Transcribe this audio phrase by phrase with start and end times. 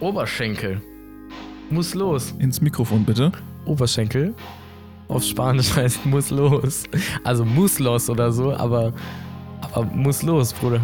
[0.00, 0.80] Oberschenkel.
[1.70, 2.34] Muss los.
[2.38, 3.32] Ins Mikrofon bitte.
[3.64, 4.34] Oberschenkel.
[5.08, 6.84] Auf Spanisch heißt muss los.
[7.24, 8.92] Also muss los oder so, aber,
[9.72, 10.80] aber muss los, Bruder.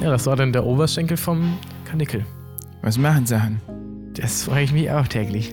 [0.00, 2.24] Ja, das war dann der Oberschenkel vom Kanickel.
[2.82, 3.60] Was machen Sie an?
[4.14, 5.52] Das frage ich mich auch täglich.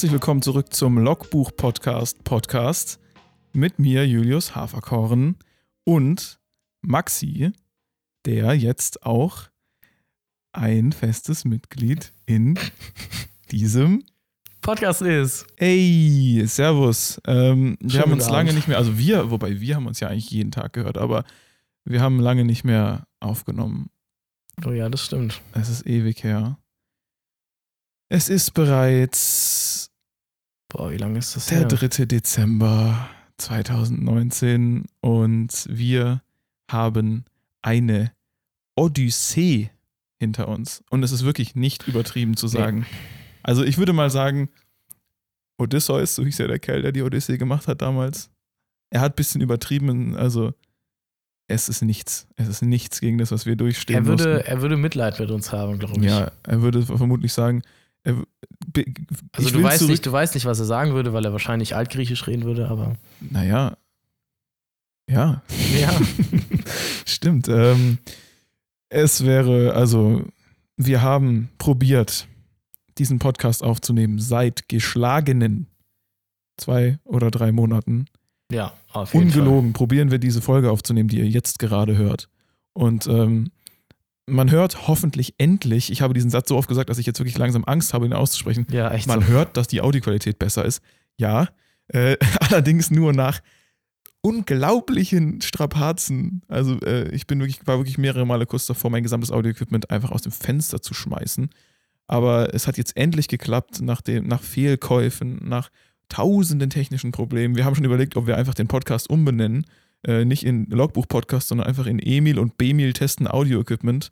[0.00, 2.98] Herzlich willkommen zurück zum Logbuch Podcast
[3.52, 5.36] mit mir Julius Haferkorn
[5.84, 6.40] und
[6.80, 7.52] Maxi,
[8.24, 9.50] der jetzt auch
[10.52, 12.58] ein festes Mitglied in
[13.50, 14.02] diesem
[14.62, 15.44] Podcast ist.
[15.58, 17.20] Ey, Servus.
[17.26, 20.08] Ähm, wir Schönen haben uns lange nicht mehr, also wir, wobei wir haben uns ja
[20.08, 21.24] eigentlich jeden Tag gehört, aber
[21.84, 23.90] wir haben lange nicht mehr aufgenommen.
[24.64, 25.42] Oh ja, das stimmt.
[25.52, 26.56] Es ist ewig her.
[28.08, 29.89] Es ist bereits
[30.70, 31.68] Boah, wie lange ist das der her?
[31.68, 32.06] 3.
[32.06, 36.22] Dezember 2019 und wir
[36.70, 37.24] haben
[37.60, 38.12] eine
[38.76, 39.70] Odyssee
[40.18, 40.84] hinter uns.
[40.90, 42.86] Und es ist wirklich nicht übertrieben zu sagen.
[43.42, 44.48] Also ich würde mal sagen,
[45.58, 48.30] Odysseus, so hieß ja der Kerl, der die Odyssee gemacht hat damals.
[48.90, 50.52] Er hat ein bisschen übertrieben, also
[51.48, 52.28] es ist nichts.
[52.36, 54.46] Es ist nichts gegen das, was wir durchstehen Er würde, mussten.
[54.48, 56.04] er würde Mitleid mit uns haben, glaube ich.
[56.10, 57.62] Ja, er würde vermutlich sagen,
[58.04, 58.84] be-
[59.32, 62.26] Also du weißt, nicht, du weißt nicht, was er sagen würde, weil er wahrscheinlich altgriechisch
[62.26, 63.76] reden würde, aber Naja.
[65.08, 65.42] Ja.
[65.78, 66.00] ja.
[67.06, 67.48] Stimmt.
[67.48, 67.98] Ähm,
[68.88, 70.24] es wäre, also,
[70.76, 72.26] wir haben probiert,
[72.98, 75.66] diesen Podcast aufzunehmen seit geschlagenen
[76.56, 78.06] zwei oder drei Monaten.
[78.52, 82.28] ja, auf jeden Ungelogen probieren wir diese Folge aufzunehmen, die ihr jetzt gerade hört.
[82.72, 83.50] Und ähm,
[84.30, 87.38] man hört hoffentlich endlich, ich habe diesen Satz so oft gesagt, dass ich jetzt wirklich
[87.38, 88.66] langsam Angst habe, ihn auszusprechen.
[88.70, 89.26] Ja, echt man so.
[89.26, 90.82] hört, dass die Audioqualität besser ist.
[91.16, 91.48] Ja,
[91.88, 93.40] äh, allerdings nur nach
[94.22, 96.42] unglaublichen Strapazen.
[96.48, 100.10] Also äh, ich bin wirklich, war wirklich mehrere Male kurz davor, mein gesamtes Audioequipment einfach
[100.10, 101.50] aus dem Fenster zu schmeißen.
[102.06, 105.70] Aber es hat jetzt endlich geklappt, nach, dem, nach Fehlkäufen, nach
[106.08, 107.56] tausenden technischen Problemen.
[107.56, 109.64] Wir haben schon überlegt, ob wir einfach den Podcast umbenennen.
[110.06, 114.10] Äh, nicht in Logbuch-Podcast, sondern einfach in Emil und Bemil testen Audio-Equipment.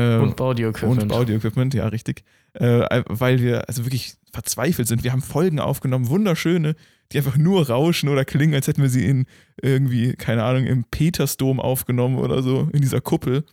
[0.00, 1.02] Äh, Und Audio-Equipment.
[1.02, 2.24] und Audio-Equipment, ja, richtig.
[2.54, 5.04] Äh, weil wir also wirklich verzweifelt sind.
[5.04, 6.74] Wir haben Folgen aufgenommen, wunderschöne,
[7.12, 9.26] die einfach nur rauschen oder klingen, als hätten wir sie in
[9.60, 13.44] irgendwie, keine Ahnung, im Petersdom aufgenommen oder so, in dieser Kuppel.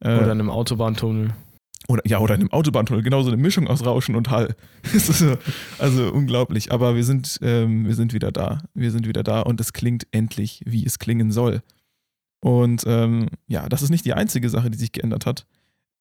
[0.00, 1.32] Äh, Oder in einem Autobahntunnel.
[1.88, 4.54] oder, ja, oder in einem Autobahntunnel, genau so eine Mischung aus Rauschen und Hall.
[5.78, 6.72] Also unglaublich.
[6.72, 8.62] Aber wir sind, ähm, wir sind wieder da.
[8.74, 11.62] Wir sind wieder da und es klingt endlich, wie es klingen soll.
[12.42, 15.46] Und ähm, ja, das ist nicht die einzige Sache, die sich geändert hat.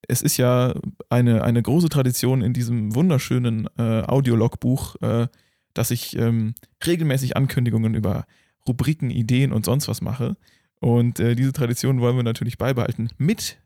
[0.07, 0.73] Es ist ja
[1.09, 5.27] eine, eine große Tradition in diesem wunderschönen äh, Audiologbuch, äh,
[5.73, 6.55] dass ich ähm,
[6.85, 8.25] regelmäßig Ankündigungen über
[8.67, 10.35] Rubriken, Ideen und sonst was mache.
[10.79, 13.09] Und äh, diese Tradition wollen wir natürlich beibehalten.
[13.17, 13.57] Mit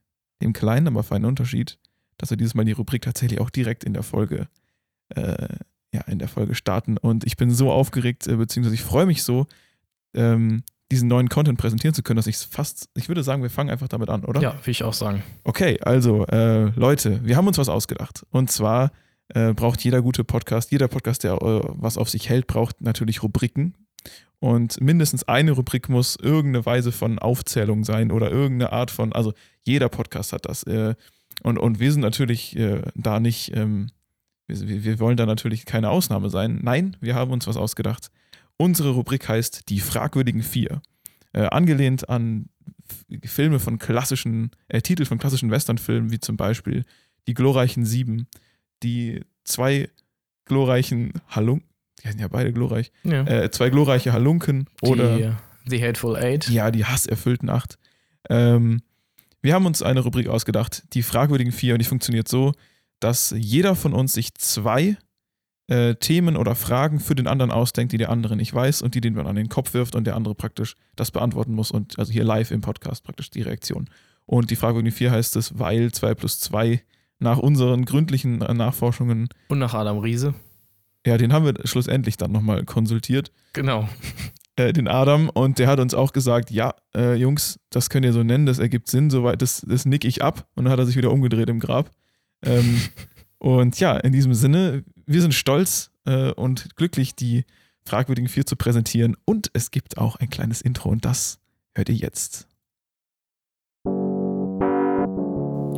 [0.41, 1.77] dem kleinen, aber feinen Unterschied,
[2.17, 4.47] dass wir dieses Mal die Rubrik tatsächlich auch direkt in der Folge,
[5.09, 5.47] äh,
[5.93, 6.97] ja, in der Folge starten.
[6.97, 9.47] Und ich bin so aufgeregt, äh, beziehungsweise ich freue mich so,
[10.13, 13.49] ähm, diesen neuen Content präsentieren zu können, dass ich es fast, ich würde sagen, wir
[13.49, 14.41] fangen einfach damit an, oder?
[14.41, 15.23] Ja, will ich auch sagen.
[15.43, 18.25] Okay, also äh, Leute, wir haben uns was ausgedacht.
[18.31, 18.91] Und zwar
[19.29, 23.23] äh, braucht jeder gute Podcast, jeder Podcast, der äh, was auf sich hält, braucht natürlich
[23.23, 23.73] Rubriken.
[24.39, 29.33] Und mindestens eine Rubrik muss irgendeine Weise von Aufzählung sein oder irgendeine Art von, also
[29.63, 30.63] jeder Podcast hat das.
[30.63, 30.95] Äh,
[31.43, 33.87] und, und wir sind natürlich äh, da nicht, ähm,
[34.47, 36.59] wir- wir wollen da natürlich keine Ausnahme sein.
[36.61, 38.09] Nein, wir haben uns was ausgedacht.
[38.63, 40.81] Unsere Rubrik heißt Die fragwürdigen Vier.
[41.33, 42.47] Äh, angelehnt an
[43.25, 46.85] Filme von klassischen, äh, Titel von klassischen Westernfilmen, wie zum Beispiel
[47.27, 48.27] Die glorreichen Sieben,
[48.83, 49.89] die zwei
[50.45, 51.67] glorreichen Halunken,
[52.03, 53.23] die sind ja beide glorreich, Ja.
[53.25, 55.31] äh, zwei glorreiche Halunken oder die,
[55.69, 56.49] The Hateful Eight.
[56.49, 57.77] ja, die hasserfüllten acht.
[58.29, 58.81] Ähm,
[59.41, 62.53] wir haben uns eine Rubrik ausgedacht, die fragwürdigen vier, und die funktioniert so,
[62.99, 64.97] dass jeder von uns sich zwei
[65.67, 69.01] äh, Themen oder Fragen für den anderen ausdenkt, die der andere nicht weiß und die
[69.01, 72.11] den man an den Kopf wirft und der andere praktisch das beantworten muss und also
[72.11, 73.89] hier live im Podcast praktisch die Reaktion.
[74.25, 76.81] Und die fragwürdigen vier heißt es, weil 2 plus 2
[77.19, 80.33] nach unseren gründlichen äh, Nachforschungen, Und nach Adam Riese.
[81.05, 83.87] ja, den haben wir schlussendlich dann nochmal konsultiert, Genau.
[84.57, 88.13] äh, den Adam, und der hat uns auch gesagt, ja, äh, Jungs, das könnt ihr
[88.13, 90.47] so nennen, das ergibt Sinn, soweit, das, das nick ich ab.
[90.55, 91.89] Und dann hat er sich wieder umgedreht im Grab.
[92.43, 92.81] Ähm,
[93.39, 97.45] und ja, in diesem Sinne, wir sind stolz äh, und glücklich, die
[97.85, 99.17] fragwürdigen vier zu präsentieren.
[99.25, 101.39] Und es gibt auch ein kleines Intro und das
[101.75, 102.47] hört ihr jetzt.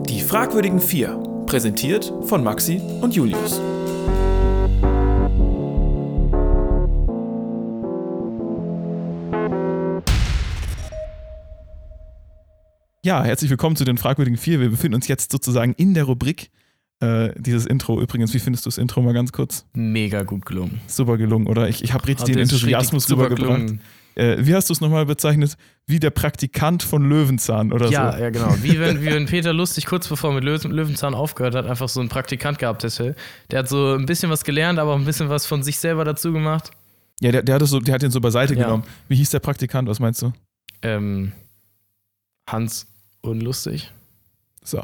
[0.07, 1.18] Die fragwürdigen vier,
[1.48, 3.60] präsentiert von Maxi und Julius.
[13.04, 14.60] Ja, herzlich willkommen zu den fragwürdigen vier.
[14.60, 16.50] Wir befinden uns jetzt sozusagen in der Rubrik.
[17.01, 19.65] Äh, dieses Intro übrigens, wie findest du das Intro mal ganz kurz?
[19.74, 20.80] Mega gut gelungen.
[20.88, 21.68] Super gelungen, oder?
[21.68, 23.38] Ich, ich habe richtig Also den Enthusiasmus rübergebracht.
[23.68, 23.81] gelungen.
[24.15, 25.57] Äh, wie hast du es nochmal bezeichnet?
[25.88, 28.18] Wie der Praktikant von Löwenzahn oder Ja, so?
[28.19, 28.56] ja, genau.
[28.62, 31.89] Wie wenn, wie wenn Peter Lustig kurz bevor er mit Löwen, Löwenzahn aufgehört hat, einfach
[31.89, 33.13] so einen Praktikant gehabt hätte.
[33.51, 36.06] Der hat so ein bisschen was gelernt, aber auch ein bisschen was von sich selber
[36.06, 36.71] dazu gemacht.
[37.19, 38.63] Ja, der, der, hat das so, der hat den so beiseite Ja.
[38.63, 38.83] genommen.
[39.09, 39.89] Wie hieß der Praktikant?
[39.89, 40.31] Was meinst du?
[40.81, 41.33] Ähm,
[42.50, 42.88] Hans
[43.21, 43.92] Unlustig.
[44.63, 44.81] So.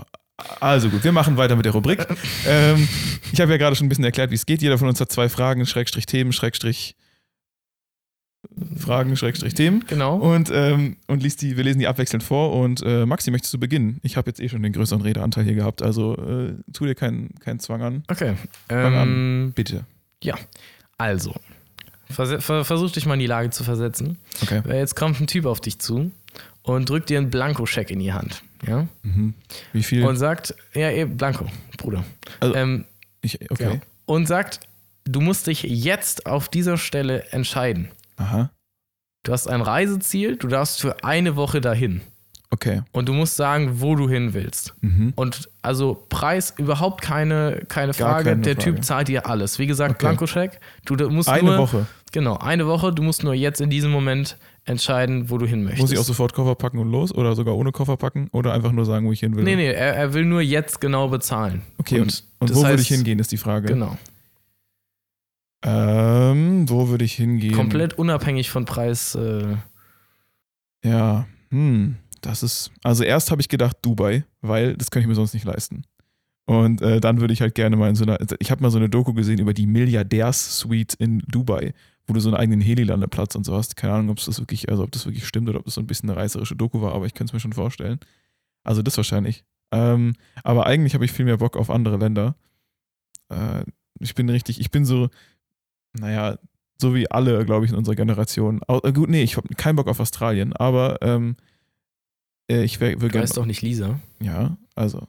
[0.60, 2.06] Also gut, wir machen weiter mit der Rubrik.
[2.48, 2.88] ähm,
[3.32, 4.62] ich habe ja gerade schon ein bisschen erklärt, wie es geht.
[4.62, 6.96] Jeder von uns hat zwei Fragen, Schrägstrich Themen, Schrägstrich
[8.76, 9.86] Fragen, Schrägstrich Themen.
[9.88, 10.18] Genau.
[10.18, 12.54] Und, ähm, und liest die, wir lesen die abwechselnd vor.
[12.60, 14.00] Und äh, Maxi, möchtest du beginnen?
[14.04, 17.36] Ich habe jetzt eh schon den größeren Redeanteil hier gehabt, also äh, tu dir keinen
[17.40, 18.04] keinen Zwang an.
[18.10, 18.34] Okay.
[18.68, 19.86] Fang Ähm, Bitte.
[20.98, 21.36] also,
[22.10, 24.18] verse- ver versuch dich mal in die Lage zu versetzen.
[24.42, 24.62] Okay.
[24.66, 26.12] Weil Jetzt kommt ein Typ auf dich zu
[26.64, 28.42] und drückt dir einen Blankoscheck in die Hand.
[28.68, 28.88] Ja?
[29.04, 29.34] Mhm.
[29.74, 30.04] Wie viel?
[30.06, 31.46] Und sagt, ja, eben, Blanko,
[31.78, 32.04] Bruder.
[32.40, 32.86] Also- ähm,
[33.22, 33.74] ich, okay.
[33.76, 33.82] ja.
[34.06, 34.62] Und sagt,
[35.06, 37.90] du musst dich jetzt auf dieser Stelle entscheiden.
[38.18, 38.52] Aha.
[39.24, 42.02] Du hast ein Reiseziel, du darfst für eine Woche dahin.
[42.54, 42.82] Okay.
[42.92, 44.74] Und du musst sagen, wo du hin willst.
[44.82, 45.14] Mhm.
[45.16, 48.30] Und also Preis überhaupt keine, keine Gar Frage.
[48.32, 48.76] keine Der Frage.
[48.76, 49.58] Typ zahlt dir alles.
[49.58, 50.00] Wie gesagt, Okay.
[50.06, 50.60] Blankoscheck.
[50.86, 51.88] Du du musst Eine nur, Woche.
[52.12, 52.92] Genau, eine Woche.
[52.94, 55.82] Du musst nur jetzt in diesem Moment entscheiden, wo du hin möchtest.
[55.82, 57.14] Muss ich auch sofort Koffer packen und los?
[57.16, 58.28] Oder sogar ohne Koffer packen?
[58.34, 59.46] Oder einfach nur sagen, wo ich hin will?
[59.46, 61.62] Nee, nee, er, er will nur jetzt genau bezahlen.
[61.78, 63.70] Okay, und, und das wo würde heißt- ich hingehen, ist die Frage.
[63.70, 63.98] Genau.
[65.64, 67.54] Ähm, wo würde ich hingehen?
[67.54, 69.16] Komplett unabhängig von Preis.
[69.16, 69.56] Äh,
[70.84, 72.72] Ja, hm, das ist.
[72.84, 75.84] Also erst habe ich gedacht Dubai, weil das kann ich mir sonst nicht leisten.
[76.46, 78.18] Und äh, dann würde ich halt gerne mal in so einer.
[78.40, 81.74] Ich habe mal so eine Doku gesehen über die Milliardärs-Suite in Dubai,
[82.08, 83.76] wo du so einen eigenen Helilandeplatz und so hast.
[83.76, 85.88] Keine Ahnung, ob das wirklich, also ob das wirklich stimmt oder ob das so ein
[85.88, 88.00] bisschen eine reißerische Doku war, aber ich könnte es mir schon vorstellen.
[88.64, 89.44] Also das wahrscheinlich.
[89.72, 90.14] Ähm,
[90.44, 92.36] aber eigentlich habe ich viel mehr Bock auf andere Länder.
[93.30, 93.64] Äh,
[94.00, 95.10] ich bin richtig, ich bin so,
[95.94, 96.38] naja,
[96.80, 98.62] so wie alle, glaube ich, in unserer Generation.
[98.68, 101.36] Au- äh, gut, nee, ich habe keinen Bock auf Australien, aber ähm,
[102.52, 104.00] äh, ich wäre du heißt doch nicht Lisa.
[104.20, 105.08] Ja, also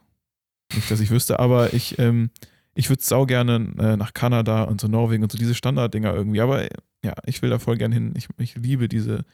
[0.74, 2.30] nicht, dass ich wüsste, aber ich, ähm,
[2.74, 6.40] ich würde sau gerne äh, nach Kanada und so Norwegen und so diese Standarddinger irgendwie.
[6.40, 6.70] Aber äh,
[7.04, 8.14] ja, ich will da voll gern hin.
[8.16, 9.24] Ich, ich liebe diese,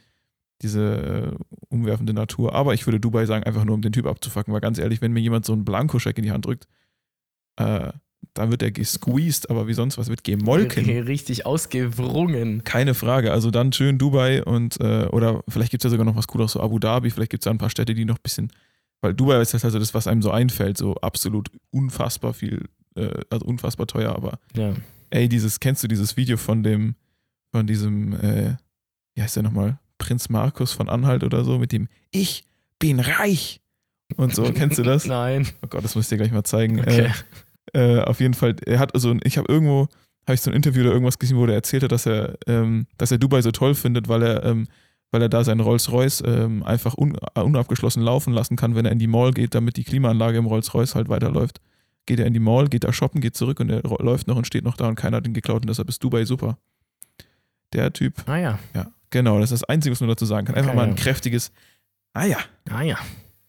[0.62, 2.54] diese äh, umwerfende Natur.
[2.54, 4.52] Aber ich würde Dubai sagen, einfach nur um den Typ abzufacken.
[4.52, 6.66] Weil ganz ehrlich, wenn mir jemand so einen Blankoscheck in die Hand drückt,
[7.56, 7.92] äh,
[8.38, 10.84] dann wird er gesqueezed, aber wie sonst was wird gemolken.
[11.06, 12.64] Richtig ausgewrungen.
[12.64, 13.32] Keine Frage.
[13.32, 16.52] Also dann schön Dubai und äh, oder vielleicht gibt es ja sogar noch was Cooles,
[16.52, 18.50] so Abu Dhabi, vielleicht gibt es da ein paar Städte, die noch ein bisschen,
[19.00, 22.64] weil Dubai ist das also das, was einem so einfällt, so absolut unfassbar viel,
[22.96, 24.72] äh, also unfassbar teuer, aber Ja.
[25.10, 26.94] ey, dieses, kennst du dieses Video von dem,
[27.52, 28.56] von diesem, äh,
[29.14, 29.78] wie heißt der nochmal?
[29.98, 32.44] Prinz Markus von Anhalt oder so, mit dem Ich
[32.78, 33.60] bin reich
[34.16, 35.04] und so, kennst du das?
[35.06, 35.46] Nein.
[35.62, 36.78] Oh Gott, das muss ich dir gleich mal zeigen.
[36.80, 37.06] Okay.
[37.06, 37.10] Äh,
[37.74, 39.88] äh, auf jeden Fall, er hat also, ich habe irgendwo,
[40.26, 42.86] habe ich so ein Interview oder irgendwas gesehen, wo er erzählt hat, dass er, ähm,
[42.98, 44.66] dass er Dubai so toll findet, weil er, ähm,
[45.10, 48.92] weil er da seinen Rolls-Royce ähm, einfach un, äh, unabgeschlossen laufen lassen kann, wenn er
[48.92, 51.60] in die Mall geht, damit die Klimaanlage im Rolls-Royce halt weiterläuft.
[52.04, 54.46] Geht er in die Mall, geht da shoppen, geht zurück und er läuft noch und
[54.46, 56.58] steht noch da und keiner hat ihn geklaut und deshalb ist Dubai super.
[57.72, 58.58] Der Typ, Ah ja.
[58.74, 60.54] ja, genau, das ist das Einzige, was man dazu sagen kann.
[60.56, 61.52] Einfach Okay, mal ein kräftiges,
[62.14, 62.38] ah ja.
[62.70, 62.96] Ah ja.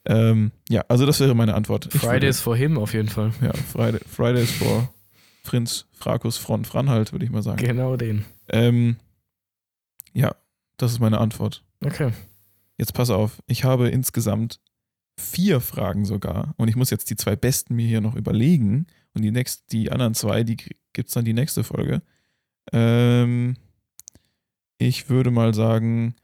[0.06, 1.92] Ähm, ja, also das wäre meine Antwort.
[1.92, 3.32] Fridays for him auf jeden Fall.
[3.42, 4.92] ja, Friday, Fridays for
[5.44, 7.58] Prinz Frakus von Franhalt, würde ich mal sagen.
[7.58, 8.26] Genau den.
[8.50, 8.98] Ähm,
[10.14, 10.36] ja,
[10.78, 11.64] das ist meine Antwort.
[11.84, 12.12] Okay.
[12.78, 14.60] Jetzt pass auf, ich habe insgesamt
[15.18, 19.22] vier Fragen sogar und ich muss jetzt die zwei besten mir hier noch überlegen und
[19.22, 20.56] die, nächst, die anderen zwei, die
[20.94, 22.02] gibt es dann die nächste Folge.
[22.72, 23.58] Ähm,
[24.78, 26.16] ich würde mal sagen,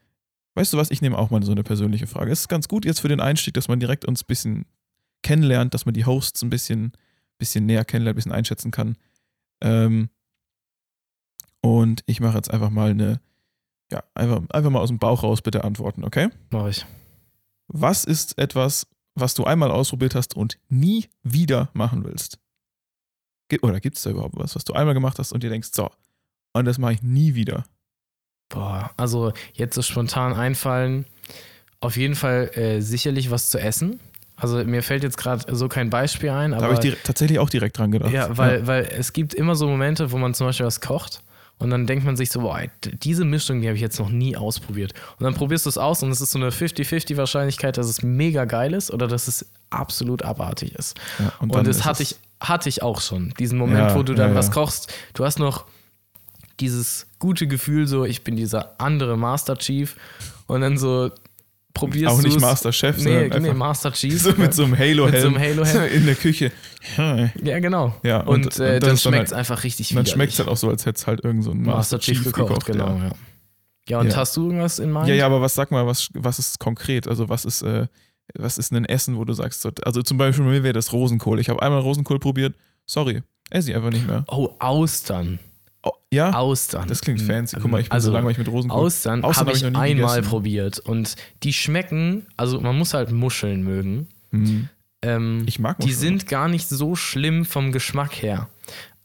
[0.56, 2.32] weißt du was, ich nehme auch mal so eine persönliche Frage.
[2.32, 4.66] Es ist ganz gut jetzt für den Einstieg, dass man direkt uns ein bisschen
[5.22, 6.92] kennenlernt, dass man die Hosts ein bisschen,
[7.38, 8.96] bisschen näher kennenlernt, ein bisschen einschätzen kann.
[9.60, 10.08] Ähm,
[11.60, 13.20] und ich mache jetzt einfach mal eine,
[13.92, 16.30] ja, einfach, einfach mal aus dem Bauch raus bitte antworten, okay?
[16.50, 16.86] Mach ich.
[17.68, 22.38] Was ist etwas, was du einmal ausprobiert hast und nie wieder machen willst?
[23.62, 25.90] Oder gibt es da überhaupt was, was du einmal gemacht hast und dir denkst, so,
[26.52, 27.64] und das mache ich nie wieder?
[28.48, 31.04] Boah, also jetzt so spontan einfallen.
[31.80, 34.00] Auf jeden Fall äh, sicherlich was zu essen.
[34.36, 37.48] Also mir fällt jetzt gerade so kein Beispiel ein, Da aber habe ich tatsächlich auch
[37.48, 38.12] direkt dran gedacht.
[38.12, 41.22] ja, weil, weil es gibt immer so Momente, wo man zum Beispiel was kocht
[41.58, 44.36] und dann denkt man sich so, boah, diese Mischung, die habe ich jetzt noch nie
[44.36, 44.92] ausprobiert.
[45.18, 48.02] Und dann probierst du es aus und es ist so eine 50-50 Wahrscheinlichkeit, dass es
[48.02, 50.98] mega geil ist oder dass es absolut abartig ist.
[51.18, 53.32] Ja, Und, dann das hatte ich, hatte ich auch schon.
[53.38, 54.52] Diesen Moment, Ja, wo du dann ja, was ja.
[54.52, 55.64] kochst, du hast noch
[56.60, 59.96] dieses gute Gefühl, so, ich bin dieser andere Master Chief
[60.46, 61.10] und dann so
[61.74, 64.20] probierst Auch du nicht es- Master Chef, Nee, sondern nee, Master Chief.
[64.20, 65.92] so mit so einem Halo-Helm so Halo-Helm.
[65.92, 66.50] in der Küche.
[66.96, 67.94] Ja, genau.
[68.02, 70.48] Ja, und, und- äh, und dann schmeckt es halt- einfach richtig dann schmeckt es halt
[70.48, 72.88] auch so, als hätte es halt irgend so ein Master Chief gekocht, genau.
[72.96, 73.04] Ja.
[73.04, 73.10] Ja,
[73.88, 74.16] ja und Ja.
[74.16, 75.08] hast du irgendwas in Mind?
[75.08, 77.06] ja, ja, aber was sag mal, was, was ist konkret?
[77.06, 77.86] Also was ist, äh,
[78.34, 80.92] was ist ein Essen, wo du sagst, so- also zum Beispiel bei mir wäre das
[80.94, 81.38] Rosenkohl.
[81.40, 82.54] Ich habe einmal Rosenkohl probiert,
[82.86, 84.24] sorry, esse ich einfach nicht mehr.
[84.28, 85.38] Oh, Austern.
[85.88, 86.88] Oh, ja, Austern.
[86.88, 87.56] das klingt fancy.
[87.60, 88.80] Guck mal, ich bin also, so langweilig mit Rosenkohl.
[88.80, 90.22] Austern, Austern habe hab ich ich, einmal gegessen.
[90.30, 91.14] probiert und
[91.44, 94.08] die schmecken, also man muss halt Muscheln mögen.
[94.32, 94.68] Hm.
[95.02, 96.00] Ähm, Ich mag die Muscheln.
[96.00, 98.48] sind gar nicht so schlimm vom Geschmack her.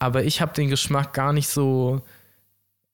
[0.00, 2.02] Aber ich habe den Geschmack gar nicht so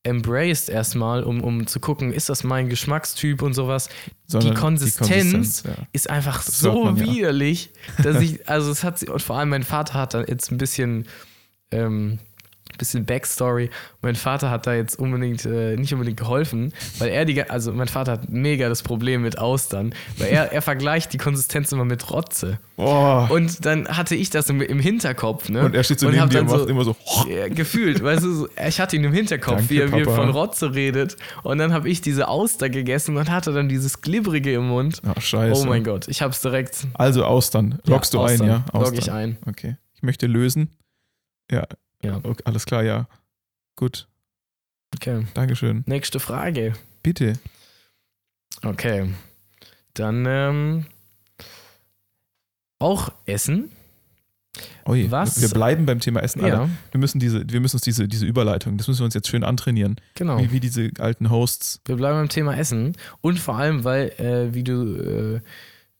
[0.02, 3.88] embraced erstmal, um, um zu gucken, ist das mein Geschmackstyp und sowas.
[4.26, 5.72] Sondern Konsistenz ja.
[5.92, 7.06] ist einfach Das so man, ja.
[7.06, 7.70] widerlich,
[8.02, 11.06] dass ich, also es hat, und vor allem mein Vater hat da jetzt ein bisschen,
[11.70, 12.18] ähm,
[12.78, 13.70] bisschen Backstory.
[14.02, 17.88] Mein Vater hat da jetzt unbedingt, äh, nicht unbedingt geholfen, weil er die, also mein
[17.88, 22.10] Vater hat mega das Problem mit Austern, weil er, er vergleicht die Konsistenz immer mit
[22.10, 22.58] Rotze.
[22.76, 23.26] Oh.
[23.28, 25.64] Und dann hatte ich das im, im Hinterkopf, ne?
[25.64, 26.96] Und er steht so neben hab dir und macht immer so.
[27.28, 30.14] ja, gefühlt, weißt du, so, ich hatte ihn im Hinterkopf, Danke, wie er Papa.
[30.14, 31.16] von Rotze redet.
[31.42, 35.02] Und dann habe ich diese Auster gegessen und hatte dann dieses Glibbrige im Mund.
[35.06, 35.60] Ach, scheiße.
[35.60, 36.86] Oh mein Gott, ich hab's direkt.
[36.94, 37.78] Also Austern.
[37.84, 38.42] Loggst du Austern.
[38.42, 38.64] ein, ja?
[38.72, 38.98] Log Austern.
[38.98, 39.38] ich ein.
[39.46, 39.76] Okay.
[39.94, 40.76] Ich möchte lösen.
[41.50, 41.66] Ja.
[42.02, 42.16] Ja.
[42.22, 43.06] Okay, alles klar, ja.
[43.76, 44.08] Gut.
[44.94, 45.26] Okay.
[45.34, 45.84] Dankeschön.
[45.86, 46.74] Nächste Frage.
[47.02, 47.34] Bitte.
[48.62, 49.08] Okay.
[49.94, 50.86] Dann ähm,
[52.78, 53.70] auch Essen.
[54.86, 55.40] Ui, Was?
[55.40, 56.42] Wir bleiben beim Thema Essen.
[56.42, 56.62] Alter.
[56.64, 59.28] Ja, Wir müssen diese, wir müssen uns diese, diese Überleitung, das müssen wir uns jetzt
[59.28, 59.96] schön antrainieren.
[60.14, 60.38] genau.
[60.40, 61.80] Wie, wie diese alten Hosts.
[61.84, 62.96] Wir bleiben beim Thema Essen.
[63.20, 65.40] Und vor allem, weil, äh, wie du äh,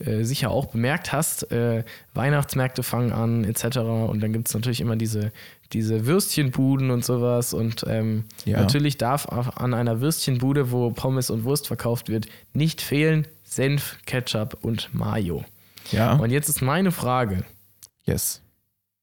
[0.05, 1.83] äh, sicher auch bemerkt hast, äh,
[2.15, 3.79] Weihnachtsmärkte fangen an, etc.
[3.79, 5.33] Und dann gibt es natürlich immer diese,
[5.73, 7.53] diese Würstchenbuden und sowas.
[7.53, 8.61] Und ähm, Ja.
[8.61, 14.59] natürlich darf an einer Würstchenbude, wo Pommes und Wurst verkauft wird, nicht fehlen Senf, Ketchup
[14.63, 15.45] und Mayo.
[15.91, 16.15] Ja.
[16.15, 17.45] Und jetzt ist meine Frage.
[18.05, 18.41] Yes.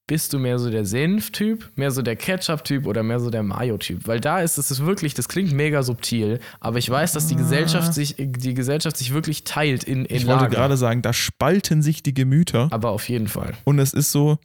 [0.07, 4.07] Bist du mehr so der Senf-Typ, mehr so der Ketchup-Typ oder mehr so der Mayo-Typ?
[4.07, 7.91] Weil da ist es wirklich, das klingt mega subtil, aber ich weiß, dass die Gesellschaft
[7.93, 10.55] sich, die Gesellschaft sich wirklich teilt in, in Ich wollte Lager.
[10.55, 12.67] gerade sagen, da spalten sich die Gemüter.
[12.69, 13.53] Aber auf jeden Fall.
[13.63, 14.37] Und es ist so,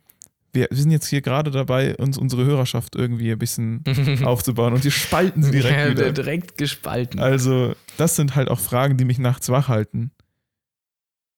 [0.55, 3.85] wir, sind jetzt hier gerade dabei, uns unsere Hörerschaft irgendwie ein bisschen
[4.25, 6.12] aufzubauen und wir spalten sie direkt Ja, wieder.
[6.12, 7.21] direkt gespalten.
[7.21, 10.11] Also, das sind halt auch Fragen, die mich nachts wach halten.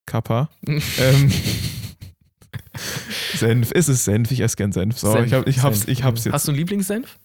[0.07, 0.49] Kappa.
[0.67, 1.33] ähm,
[3.35, 4.31] Senf, ist es Senf?
[4.31, 4.99] Ich esse gern Senf.
[4.99, 5.89] So, Senf, ich, hab, ich, hab's, Senf.
[5.91, 6.33] ich hab's jetzt.
[6.35, 7.19] Hast du einen Lieblingssenf?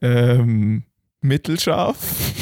[0.00, 0.84] Ähm,
[1.20, 1.96] mittelscharf?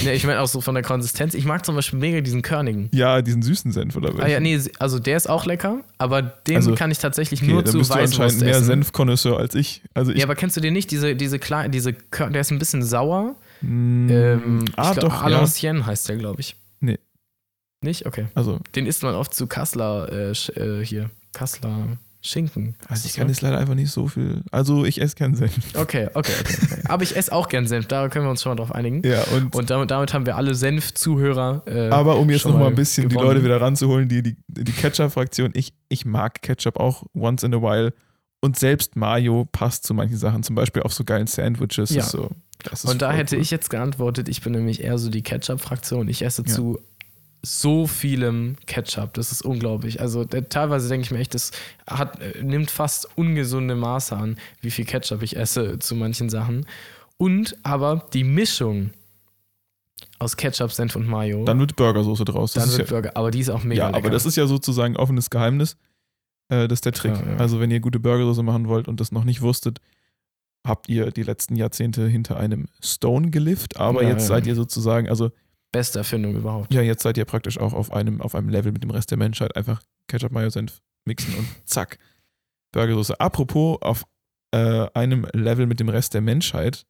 [0.04, 1.34] Ja, ich meine auch so von der Konsistenz.
[1.34, 2.88] Ich mag zum Beispiel mega diesen Körnigen.
[2.92, 4.20] Ja, diesen süßen Senf oder was?
[4.24, 7.52] Ah ja, nee, also der ist auch lecker, aber den Also, kann ich tatsächlich okay,
[7.52, 8.60] nur zu bist du Weißwurst anscheinend mehr.
[8.62, 9.82] Senfkonnoisseur als ich.
[9.94, 10.90] Also ich, Ja, aber kennst du den nicht?
[10.90, 13.36] Diese, diese kleine, diese, Kör- der ist ein bisschen sauer.
[13.60, 15.26] mm, Ähm, ah, glaub, doch, ja.
[15.26, 16.56] Alancien heißt der, glaube ich.
[16.80, 16.98] Nee.
[17.82, 18.06] Nicht?
[18.06, 18.26] Okay.
[18.34, 22.76] Also, Den isst man oft zu Kassler, äh, äh, hier, Kassler Schinken.
[22.86, 24.42] also ich kann jetzt leider einfach nicht so viel.
[24.50, 25.56] Also ich esse keinen Senf.
[25.74, 26.54] Okay, okay, okay.
[26.70, 26.82] okay.
[26.88, 29.02] Aber ich esse auch gern Senf, da können wir uns schon mal drauf einigen.
[29.06, 31.62] Ja, und, Und damit, damit haben wir alle Senf-Zuhörer.
[31.66, 33.28] Äh, aber um jetzt nochmal mal ein bisschen die gewonnen.
[33.30, 37.62] Leute wieder ranzuholen, die, die, die Ketchup-Fraktion, ich, ich mag Ketchup auch once in a
[37.62, 37.94] while.
[38.42, 41.90] Und selbst Mayo passt zu manchen Sachen, zum Beispiel auf so geilen Sandwiches.
[41.90, 42.02] Ja.
[42.02, 42.30] So,
[42.64, 43.42] das ist Und da hätte cool.
[43.42, 46.08] ich jetzt geantwortet, ich bin nämlich eher so die Ketchup-Fraktion.
[46.08, 46.52] Ich esse Ja.
[46.54, 46.78] zu
[47.42, 49.14] so vielem Ketchup.
[49.14, 50.00] Das ist unglaublich.
[50.00, 51.52] Also der, teilweise denke ich mir echt, das
[51.86, 56.66] hat, äh, nimmt fast ungesunde Maße an, wie viel Ketchup ich esse zu manchen Sachen.
[57.16, 58.90] Und aber die Mischung
[60.18, 62.52] aus Ketchup, Senf und Mayo, Dann wird Burgersoße draus.
[62.52, 63.16] Das dann ist wird ja, Burger.
[63.16, 63.98] Aber die ist auch mega ja, lecker.
[63.98, 65.76] aber das ist ja sozusagen offenes Geheimnis.
[66.48, 67.12] Äh, das ist der Trick.
[67.12, 67.36] Ja, ja.
[67.36, 69.80] Also, wenn ihr gute Burgersoße machen wollt und das noch nicht wusstet,
[70.66, 75.30] habt ihr die letzten Jahrzehnte hinter einem Stone gelebt, aber jetzt seid ihr sozusagen, also
[75.72, 76.74] Beste Erfindung überhaupt.
[76.74, 79.18] ja, jetzt seid ihr praktisch auch auf einem, auf einem Level mit dem Rest der
[79.18, 79.56] Menschheit.
[79.56, 81.98] Einfach Ketchup, Mayo, Senf mixen und zack.
[82.72, 83.18] Burgersoße.
[83.20, 84.04] Apropos auf
[84.52, 86.86] äh, einem Level mit dem Rest der Menschheit.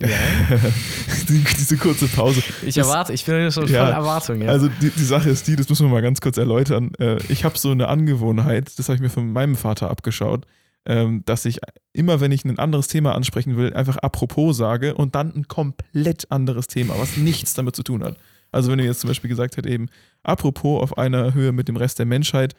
[0.00, 0.08] Ja.
[1.28, 2.42] die, diese kurze Pause.
[2.62, 4.42] Ich erwarte, ich bin schon Ja, voll Erwartung.
[4.42, 4.48] Ja.
[4.48, 6.92] Also die, die Sache ist die, das müssen wir mal ganz kurz erläutern.
[6.98, 10.46] Äh, ich habe so eine Angewohnheit, das habe ich mir von meinem Vater abgeschaut,
[10.84, 11.60] dass ich
[11.92, 16.30] immer, wenn ich ein anderes Thema ansprechen will, einfach apropos sage und dann ein komplett
[16.30, 18.16] anderes Thema, was nichts damit zu tun hat.
[18.50, 19.88] Also wenn du jetzt zum Beispiel gesagt hättest, eben,
[20.22, 22.54] apropos auf einer Höhe mit dem Rest der Menschheit,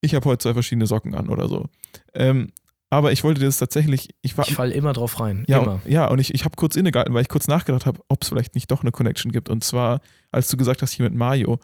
[0.00, 1.66] ich habe heute zwei verschiedene Socken an oder so.
[2.14, 2.48] Ähm,
[2.88, 4.46] aber ich wollte das tatsächlich, ich war.
[4.46, 5.44] Ich fall immer drauf rein.
[5.48, 5.80] ja, immer.
[5.86, 8.54] ja, und ich, ich habe kurz innegehalten, weil ich kurz nachgedacht habe, ob es vielleicht
[8.54, 9.48] nicht doch eine Connection gibt.
[9.48, 11.58] Und zwar, als du gesagt hast, hier mit Mario.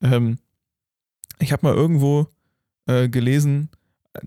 [0.00, 0.38] Ähm,
[1.38, 2.28] ich habe mal irgendwo
[2.86, 3.70] äh, gelesen,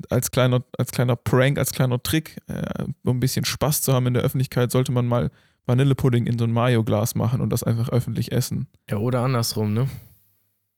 [0.09, 4.07] als kleiner, als kleiner Prank, als kleiner Trick, äh, um ein bisschen Spaß zu haben
[4.07, 5.31] in der Öffentlichkeit, sollte man mal
[5.65, 8.67] Vanillepudding in so ein Mayo-Glas machen und das einfach öffentlich essen.
[8.89, 9.87] Ja, oder andersrum, ne?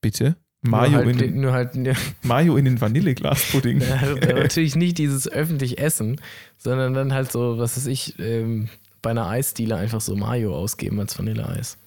[0.02, 0.38] Bitte?
[0.62, 3.78] Mayo, halt, in, den, halt ja, Mayo in den Vanilleglaspudding.
[4.22, 6.20] natürlich nicht dieses öffentlich Essen,
[6.58, 8.70] sondern dann halt so, was weiß ich, ähm,
[9.02, 11.78] bei einer Eisdiele einfach so Mayo ausgeben als Vanilleeis.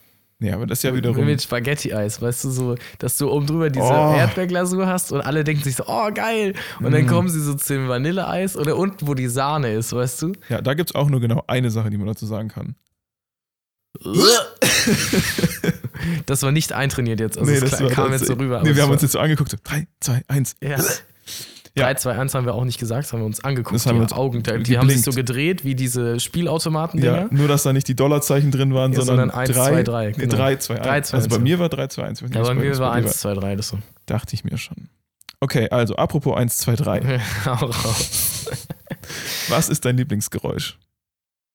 [0.41, 1.25] Ja, aber das ist ja wiederum.
[1.25, 4.15] Mit Spaghetti-Eis, weißt du, so, dass du oben drüber diese Oh.
[4.17, 6.55] Erdbeerglasur hast und alle denken sich so, oh geil.
[6.81, 7.09] Und dann Mm.
[7.09, 10.33] kommen sie so zu dem Vanilleeis oder unten, wo die Sahne ist, weißt du?
[10.49, 12.75] Ja, da gibt es auch nur genau eine Sache, die man dazu sagen kann.
[16.27, 18.63] Das war nicht eintrainiert jetzt, also Nee, das das war kam das- jetzt so rüber.
[18.63, 19.51] Nee, wir haben uns jetzt so angeguckt.
[19.51, 20.57] So, 3, 2, 1.
[20.63, 20.79] Ja.
[21.81, 21.87] Ja.
[21.87, 23.75] 3, 2, 1 haben wir auch nicht gesagt, das haben wir uns angeguckt.
[23.75, 25.05] Das haben die wir uns Augen, die, die haben sich geblinkt.
[25.05, 27.17] so gedreht wie diese Spielautomaten-Dinger.
[27.23, 29.83] Ja, nur, dass da nicht die Dollarzeichen drin waren, Ja, sondern, sondern 1, 3, 2,
[29.83, 30.37] 3, Nee, genau.
[30.37, 30.87] 3, 2, 1.
[30.87, 31.43] 3, 2, also bei 1.
[31.43, 32.19] mir war 3, 2, 1.
[32.19, 33.79] Ich weiß nicht, Ja, was bei mir war dir 1, 2, 3, das so.
[34.07, 34.89] Dachte ich mir schon.
[35.41, 37.21] Okay, also apropos 1, 2, 3.
[37.47, 38.51] Hau raus.
[39.49, 40.79] Was ist dein Lieblingsgeräusch?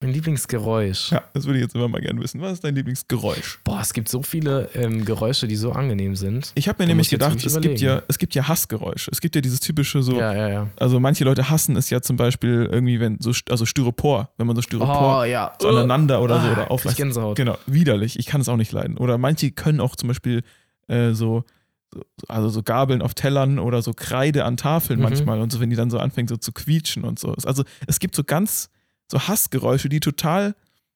[0.02, 1.12] Mein Lieblingsgeräusch.
[1.14, 2.42] Ja, das würde ich jetzt immer mal gerne wissen.
[2.42, 3.60] Was ist dein Lieblingsgeräusch?
[3.64, 6.52] Boah, es gibt so viele ähm, Geräusche, die so angenehm sind.
[6.56, 9.10] Ich habe mir Da nämlich gedacht, es gibt, ja, es gibt ja Hassgeräusche.
[9.12, 10.68] Es gibt ja dieses typische so, Ja, ja, ja.
[10.78, 14.56] also manche Leute hassen es ja zum Beispiel irgendwie, wenn so, also Styropor, wenn man
[14.58, 15.54] so Styropor Oh, ja.
[15.62, 16.98] so aneinander oder so Ah, oder krieg aufreißt.
[16.98, 17.38] Gänsehaut.
[17.38, 18.20] Genau, widerlich.
[18.20, 18.98] Ich kann es auch nicht leiden.
[18.98, 20.44] Oder manche können auch zum Beispiel
[20.90, 21.46] äh, so,
[21.94, 25.04] so, also so Gabeln auf Tellern oder so Kreide an Tafeln Mhm.
[25.04, 27.34] manchmal und so, wenn die dann so anfängt so zu quietschen und so.
[27.46, 28.70] Also es gibt so ganz
[29.12, 30.56] so Hassgeräusche, die total,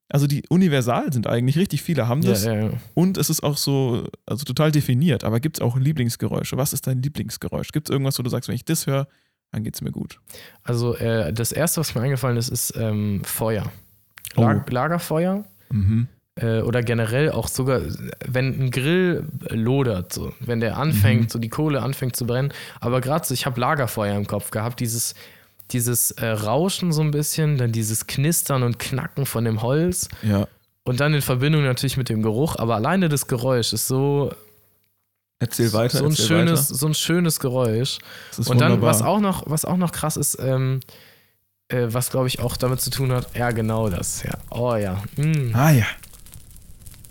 [0.09, 1.57] also die universal sind eigentlich.
[1.57, 2.45] Richtig viele haben Ja, das.
[2.45, 2.69] ja, ja.
[2.95, 5.23] Und es ist auch so, also total definiert.
[5.23, 6.57] Aber gibt es auch Lieblingsgeräusche?
[6.57, 7.69] Was ist dein Lieblingsgeräusch?
[7.71, 9.07] Gibt es irgendwas, wo du sagst, wenn ich das höre,
[9.51, 10.19] dann geht es mir gut?
[10.63, 13.72] Also äh, das erste, was mir eingefallen ist, ist ähm, Feuer.
[14.35, 14.41] Oh.
[14.41, 16.07] Lag Lagerfeuer Mhm.
[16.35, 17.81] äh, oder generell auch sogar,
[18.25, 21.29] wenn ein Grill lodert, so, wenn der anfängt, Mhm.
[21.29, 22.51] so die Kohle anfängt zu brennen.
[22.79, 25.13] Aber gerade so, ich habe Lagerfeuer im Kopf gehabt, dieses,
[25.72, 30.48] dieses äh, Rauschen so ein bisschen, dann dieses Knistern und Knacken von dem Holz Ja.
[30.84, 32.55] und dann in Verbindung natürlich mit dem Geruch.
[32.58, 34.32] Aber alleine das Geräusch ist so,
[35.40, 36.00] Erzähl weiter.
[36.00, 36.75] so, ein erzähl schönes, Weiter.
[36.79, 38.00] so ein schönes Geräusch.
[38.32, 38.90] Das ist Und dann, wunderbar.
[38.90, 40.79] was auch noch, was auch noch krass ist, ähm,
[41.70, 44.34] äh, was glaube ich auch damit zu tun hat, ja, genau das, ja.
[44.51, 45.01] Oh ja.
[45.16, 45.51] Mm.
[45.53, 45.86] Ah ja.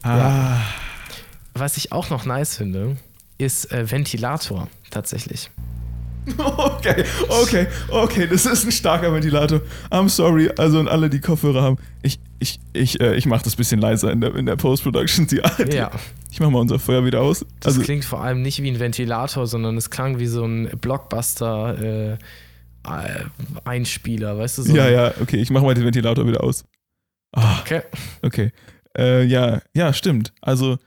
[0.03, 0.61] Ah.
[1.55, 2.97] Was ich auch noch nice finde,
[3.38, 5.51] ist äh, Ventilator, tatsächlich.
[6.38, 9.61] Okay, okay, okay, das ist ein starker Ventilator.
[9.90, 11.78] I'm sorry, also an alle, die Kopfhörer haben.
[12.02, 15.26] Ich, ich, ich, äh, ich mache das bisschen leiser in der, in der Post-Production.
[15.26, 15.90] Die- die- Ja,
[16.31, 17.44] Ich mache mal unser Feuer wieder aus.
[17.61, 20.68] das Also, klingt vor allem nicht wie ein Ventilator, sondern es klang wie so ein
[20.81, 22.16] Blockbuster äh,
[23.64, 24.62] Einspieler, weißt du?
[24.62, 26.64] So ja, ja, okay, ich mache mal den Ventilator wieder aus.
[27.35, 27.83] Ah, Okay.
[28.22, 28.52] okay.
[28.96, 30.33] Äh, ja, ja, stimmt.
[30.40, 30.78] Also,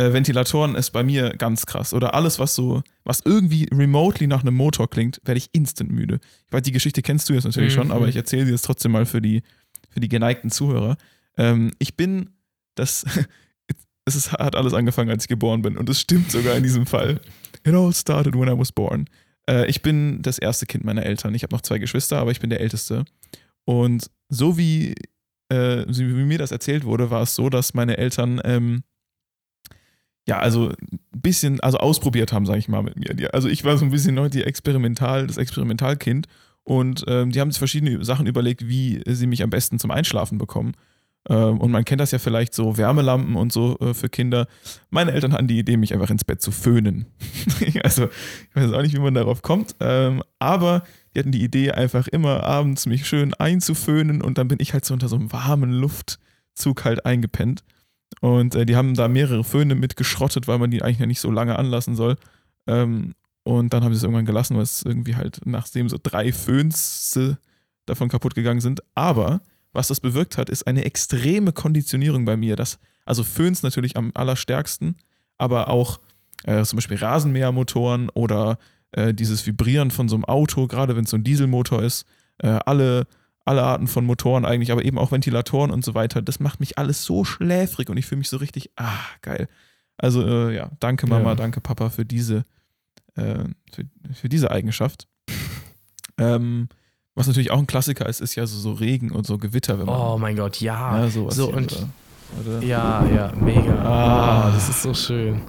[0.00, 1.92] äh, Ventilatoren ist bei mir ganz krass.
[1.92, 6.20] Oder alles, was so, was irgendwie remotely nach einem Motor klingt, werde ich instant müde.
[6.46, 7.92] Ich weiß, die Geschichte kennst du jetzt natürlich schon, Mhm.
[7.92, 9.42] aber ich erzähle sie jetzt trotzdem mal für die,
[9.90, 10.96] für die geneigten Zuhörer.
[11.36, 12.30] Ähm, ich bin
[12.74, 13.04] das.
[14.06, 15.76] Es ist, hat alles angefangen, als ich geboren bin.
[15.76, 17.20] Und es stimmt sogar in diesem Fall.
[17.64, 19.04] It all started when I was born.
[19.48, 21.34] Äh, ich bin das erste Kind meiner Eltern.
[21.34, 23.04] Ich habe noch zwei Geschwister, aber ich bin der Älteste.
[23.66, 24.94] Und so wie,
[25.50, 28.82] äh, wie mir das erzählt wurde, war es so, dass meine Eltern ähm,
[30.26, 33.34] ja, also ein bisschen, also ausprobiert haben, sage ich mal, mit mir.
[33.34, 36.26] Also ich war so ein bisschen noch die Experimental, das Experimentalkind
[36.62, 40.38] und ähm, die haben sich verschiedene Sachen überlegt, wie sie mich am besten zum Einschlafen
[40.38, 40.74] bekommen.
[41.28, 44.46] Ähm, und man kennt das ja vielleicht so Wärmelampen und so äh, für Kinder.
[44.88, 47.06] Meine Eltern hatten die Idee, mich einfach ins Bett zu föhnen.
[47.82, 51.72] also ich weiß auch nicht, wie man darauf kommt, ähm, aber die hatten die Idee,
[51.72, 55.32] einfach immer abends mich schön einzuföhnen und dann bin ich halt so unter so einem
[55.32, 57.64] warmen Luftzug halt eingepennt.
[58.20, 61.58] Und äh, die haben da mehrere Föhne mitgeschrottet, weil man die eigentlich nicht so lange
[61.58, 62.16] anlassen soll.
[62.66, 66.32] Ähm, und dann haben sie es irgendwann gelassen, weil es irgendwie halt nachdem so drei
[66.32, 67.18] Föhns
[67.86, 68.82] davon kaputt gegangen sind.
[68.94, 69.40] Aber
[69.72, 72.56] was das bewirkt hat, ist eine extreme Konditionierung bei mir.
[72.56, 74.96] Das, also Föhns natürlich am allerstärksten,
[75.38, 76.00] aber auch
[76.44, 78.58] äh, zum Beispiel Rasenmähermotoren oder
[78.92, 82.06] äh, dieses Vibrieren von so einem Auto, gerade wenn es so ein Dieselmotor ist,
[82.38, 83.06] äh, alle,
[83.50, 86.22] alle Arten von Motoren eigentlich, aber eben auch Ventilatoren und so weiter.
[86.22, 89.48] Das macht mich alles so schläfrig und ich fühle mich so richtig, ah, geil.
[89.98, 91.34] Also äh, ja, danke Mama, Ja.
[91.34, 92.44] danke Papa für diese,
[93.16, 93.84] äh, für,
[94.14, 95.08] für diese Eigenschaft.
[96.18, 96.68] ähm,
[97.16, 99.86] was natürlich auch ein Klassiker ist, ist ja so, so Regen und so Gewitter, wenn
[99.86, 100.96] man Oh mein Gott, ja.
[101.00, 101.88] ja, so, und oder?
[102.40, 102.62] Oder?
[102.62, 103.74] Ja, ja, mega.
[103.82, 104.44] Ah.
[104.46, 105.42] Ah, das ist so schön.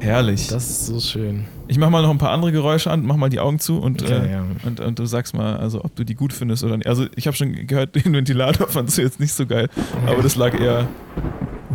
[0.00, 0.48] Herrlich.
[0.48, 1.44] Das ist so schön.
[1.68, 4.02] ich mach mal noch ein paar andere Geräusche an, mach mal die Augen zu und,
[4.02, 4.44] Okay, äh, ja.
[4.64, 6.86] und, und du sagst mal, also ob du die gut findest oder nicht.
[6.86, 9.68] Also ich habe schon gehört, den Ventilator fandst du jetzt nicht so geil,
[10.06, 10.88] aber das lag eher.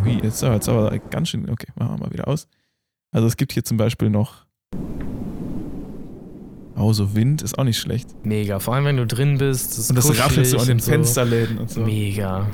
[0.03, 1.49] Ui, jetzt, jetzt aber ganz schön.
[1.49, 2.47] Okay, machen wir mal wieder aus.
[3.11, 4.45] Also es gibt hier zum Beispiel noch.
[6.77, 8.09] Oh, so Wind ist auch nicht schlecht.
[8.25, 8.59] Mega.
[8.59, 9.77] Vor allem, wenn du drin bist.
[9.77, 10.91] Das Und das rattelt so an den so.
[10.91, 11.81] Fensterläden und so.
[11.81, 12.47] Mega.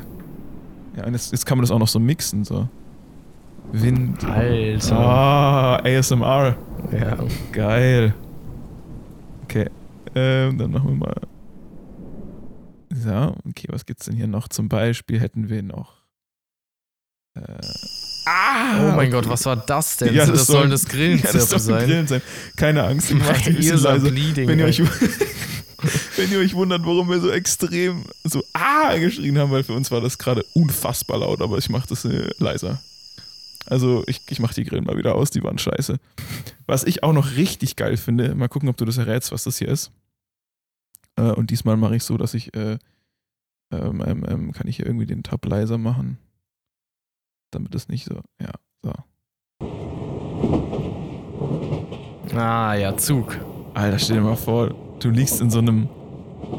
[0.95, 2.67] Ja, und jetzt, jetzt kann man das auch noch so mixen, so.
[3.71, 4.23] Wind.
[4.25, 4.97] Alter.
[4.97, 6.55] Ah, ASMR.
[6.91, 7.17] Ja.
[7.51, 8.13] Geil.
[9.43, 9.69] Okay.
[10.15, 11.15] Ähm, dann machen wir mal.
[12.93, 14.49] So, okay, was gibt's denn hier noch?
[14.49, 16.01] Zum Beispiel hätten wir noch.
[17.35, 17.41] Äh,
[18.25, 18.89] ah!
[18.89, 20.13] Oh mein Gott, was war das denn?
[20.13, 21.85] Ja, das, das soll soll- das Ja, Grillenzirpen das soll sein.
[21.87, 22.21] Grillen sein.
[22.57, 24.11] Keine Angst, ich mach die ein bisschen leise.
[24.11, 24.47] bleeding.
[24.49, 24.81] Wenn ihr, euch,
[26.17, 29.89] wenn ihr euch wundert, warum wir so extrem so ah geschrien haben, weil für uns
[29.91, 32.81] war das gerade unfassbar laut, aber ich mach das äh, leiser.
[33.71, 35.97] Also ich, ich mach die Grillen mal wieder aus, die waren scheiße.
[36.65, 39.59] Was ich auch noch richtig geil finde, mal gucken, ob du das errätst, was das
[39.59, 39.93] hier ist.
[41.15, 42.77] Äh, und diesmal mache ich so, dass ich, äh,
[43.71, 46.17] ähm, ähm, ähm, kann ich hier irgendwie den Tab leiser machen,
[47.51, 48.51] damit es nicht so, ja,
[48.83, 48.93] so.
[52.35, 53.39] ah, ja, Zug.
[53.73, 55.87] Alter, stell dir mal vor, du liegst in so einem,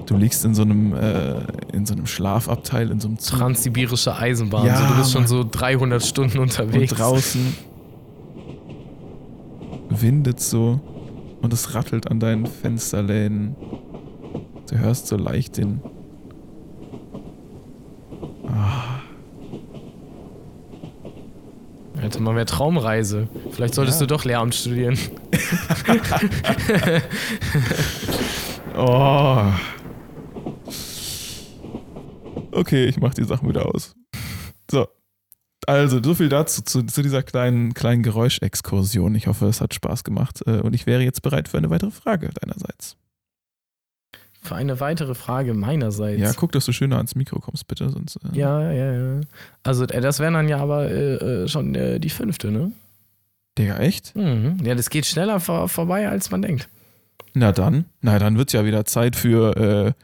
[0.07, 1.35] du liegst in so einem, äh,
[1.73, 3.39] in so einem Schlafabteil, in so einem Zug.
[3.39, 4.67] Transsibirische Eisenbahn.
[4.67, 6.93] Ja, so, du bist schon so 300 Stunden und unterwegs.
[6.95, 7.55] draußen
[9.91, 10.81] windet so
[11.43, 13.55] und es rattelt an deinen Fensterläden.
[14.71, 15.81] Du hörst so leicht den.
[18.49, 19.01] Ah,
[22.01, 23.29] Alter, mal mehr Traumreise.
[23.51, 24.07] Vielleicht solltest Ja.
[24.07, 24.97] du doch Lehramt studieren.
[28.77, 29.43] oh.
[32.53, 33.95] Okay, ich mach die Sachen wieder aus.
[34.71, 34.87] So.
[35.67, 39.15] Also, so viel dazu, zu, zu dieser kleinen, kleinen Geräuschexkursion.
[39.15, 40.43] Ich hoffe, es hat Spaß gemacht.
[40.47, 42.97] äh, Und ich wäre jetzt bereit für eine weitere Frage deinerseits.
[44.43, 46.21] Für eine weitere Frage meinerseits.
[46.21, 47.89] Ja, guck, dass du schöner ans Mikro kommst, bitte.
[47.91, 49.21] Sonst, äh, ja, ja, ja.
[49.63, 52.73] Also, äh, das wäre dann ja aber äh, äh, schon äh, die fünfte, ne?
[53.57, 54.17] Digga, echt?
[54.17, 54.59] Mhm.
[54.65, 56.69] Ja, das geht schneller vor, vorbei, als man denkt.
[57.35, 57.85] Na dann.
[58.01, 59.95] Na, dann wird's ja wieder Zeit für.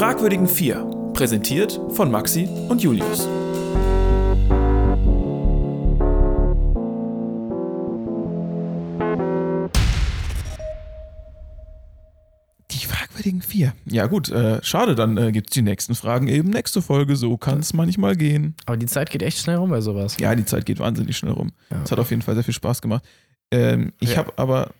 [0.00, 0.86] Fragwürdigen vier.
[1.12, 3.28] Präsentiert von Maxi und Julius.
[12.70, 13.72] die fragwürdigen vier.
[13.84, 17.16] Ja, gut, äh, schade, dann äh, gibt's die nächsten Fragen eben nächste Folge.
[17.16, 18.54] So kann's manchmal gehen.
[18.66, 20.16] Aber die Zeit geht echt schnell rum bei sowas.
[20.20, 21.50] Ja, die Zeit geht wahnsinnig schnell rum.
[21.70, 21.82] Ja.
[21.82, 23.04] Es hat auf jeden Fall sehr viel Spaß gemacht.
[23.50, 24.18] Ähm, ich Ja.
[24.18, 24.70] habe aber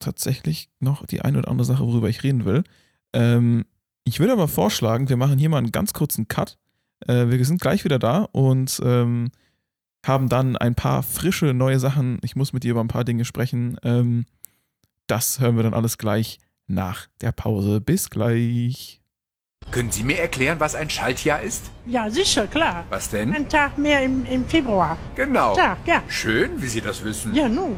[0.00, 2.64] tatsächlich noch die eine oder andere Sache, worüber ich reden will.
[3.12, 3.64] Ähm,
[4.06, 6.58] ich würde aber vorschlagen, wir machen hier mal einen ganz kurzen Cut.
[7.06, 9.32] Äh, wir sind gleich wieder da und ähm,
[10.06, 12.18] haben dann ein paar frische neue Sachen.
[12.22, 13.78] Ich muss mit dir über ein paar Dinge sprechen.
[13.82, 14.24] Ähm,
[15.08, 16.38] das hören wir dann alles gleich
[16.68, 17.80] nach der Pause.
[17.80, 19.00] Bis gleich.
[19.72, 21.68] Können Sie mir erklären, was ein Schaltjahr ist?
[21.84, 22.84] Ja, sicher, klar.
[22.90, 23.34] Was denn?
[23.34, 24.96] Ein Tag mehr im, im Februar.
[25.16, 25.56] Genau.
[25.56, 26.04] Tag, ja.
[26.06, 27.34] Schön, wie Sie das wissen.
[27.34, 27.74] Ja, nun.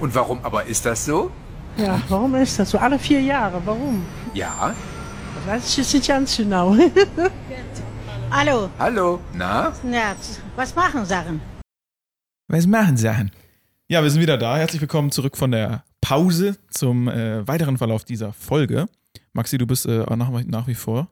[0.00, 1.30] Und warum aber ist das so?
[1.76, 2.78] Ja, warum ist das so?
[2.78, 4.06] Alle vier Jahre, warum?
[4.32, 4.74] Ja.
[5.46, 6.76] Jetzt nicht ganz genau.
[8.30, 9.20] Hallo, Hallo.
[9.34, 9.72] Na?
[9.90, 10.16] ja,
[10.56, 11.40] was machen Sachen?
[12.48, 13.30] Was machen Sachen?
[13.88, 14.56] Ja, wir sind wieder da.
[14.56, 18.86] Herzlich willkommen zurück von der Pause zum äh, weiteren Verlauf dieser Folge.
[19.32, 21.08] Maxi, du bist äh, auch nach, nach wie vor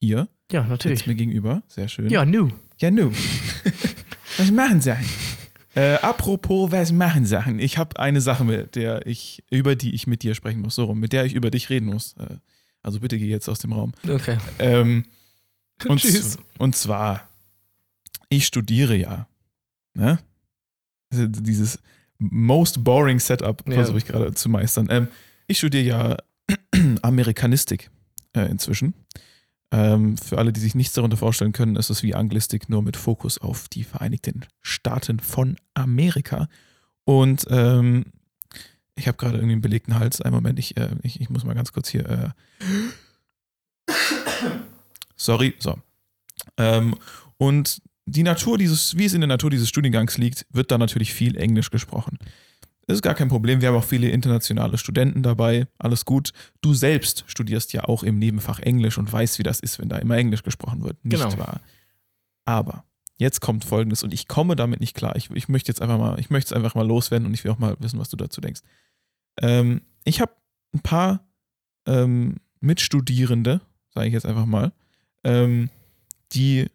[0.00, 0.28] hier.
[0.50, 1.06] Ja, Sitzt natürlich.
[1.06, 1.62] mir gegenüber.
[1.68, 2.10] Sehr schön.
[2.10, 2.48] Ja, nu.
[2.78, 3.12] Ja, nu.
[4.36, 5.06] was machen Sachen?
[5.74, 7.58] Äh, apropos, was machen Sachen?
[7.58, 10.84] Ich habe eine Sache, mit der ich, über die ich mit dir sprechen muss, so
[10.84, 12.14] rum, mit der ich über dich reden muss.
[12.18, 12.36] Äh,
[12.82, 13.92] also bitte geh jetzt aus dem Raum.
[14.08, 14.38] Okay.
[14.58, 15.04] Ähm,
[15.88, 16.38] und, Tschüss.
[16.58, 17.28] und zwar,
[18.28, 19.26] ich studiere ja.
[19.94, 20.18] Ne?
[21.12, 21.78] Also Dieses
[22.18, 23.74] most boring Setup Ja.
[23.74, 24.88] versuche ich gerade zu meistern.
[24.90, 25.08] Ähm,
[25.46, 26.16] ich studiere ja
[27.02, 27.90] Amerikanistik
[28.34, 28.94] äh, inzwischen.
[29.72, 32.96] Ähm, für alle, die sich nichts darunter vorstellen können, ist es wie Anglistik, nur mit
[32.96, 36.48] Fokus auf die Vereinigten Staaten von Amerika.
[37.04, 38.06] Und ähm,
[38.96, 40.20] ich habe gerade irgendwie einen belegten Hals.
[40.20, 42.06] Einen Moment, ich, äh, ich, ich muss mal ganz kurz hier.
[42.08, 43.92] Äh
[45.16, 45.78] Sorry, so.
[46.56, 46.96] Ähm,
[47.36, 51.12] und die Natur dieses, wie es in der Natur dieses Studiengangs liegt, wird da natürlich
[51.12, 52.18] viel Englisch gesprochen.
[52.86, 53.60] Das ist gar kein Problem.
[53.60, 55.68] Wir haben auch viele internationale Studenten dabei.
[55.78, 56.32] Alles gut.
[56.60, 59.98] Du selbst studierst ja auch im Nebenfach Englisch und weißt, wie das ist, wenn da
[59.98, 61.04] immer Englisch gesprochen wird.
[61.04, 61.38] Nicht Genau.
[61.38, 61.60] wahr?
[62.46, 62.84] Aber
[63.20, 65.14] jetzt kommt Folgendes und ich komme damit nicht klar.
[65.14, 67.52] Ich, ich möchte jetzt einfach mal, ich möchte es einfach mal loswerden und ich will
[67.52, 68.62] auch mal wissen, was du dazu denkst.
[69.40, 70.32] Ähm, ich habe
[70.74, 71.24] ein paar
[71.86, 74.72] ähm, Mitstudierende, sage ich jetzt einfach mal,
[75.22, 75.68] ähm,
[76.32, 76.66] die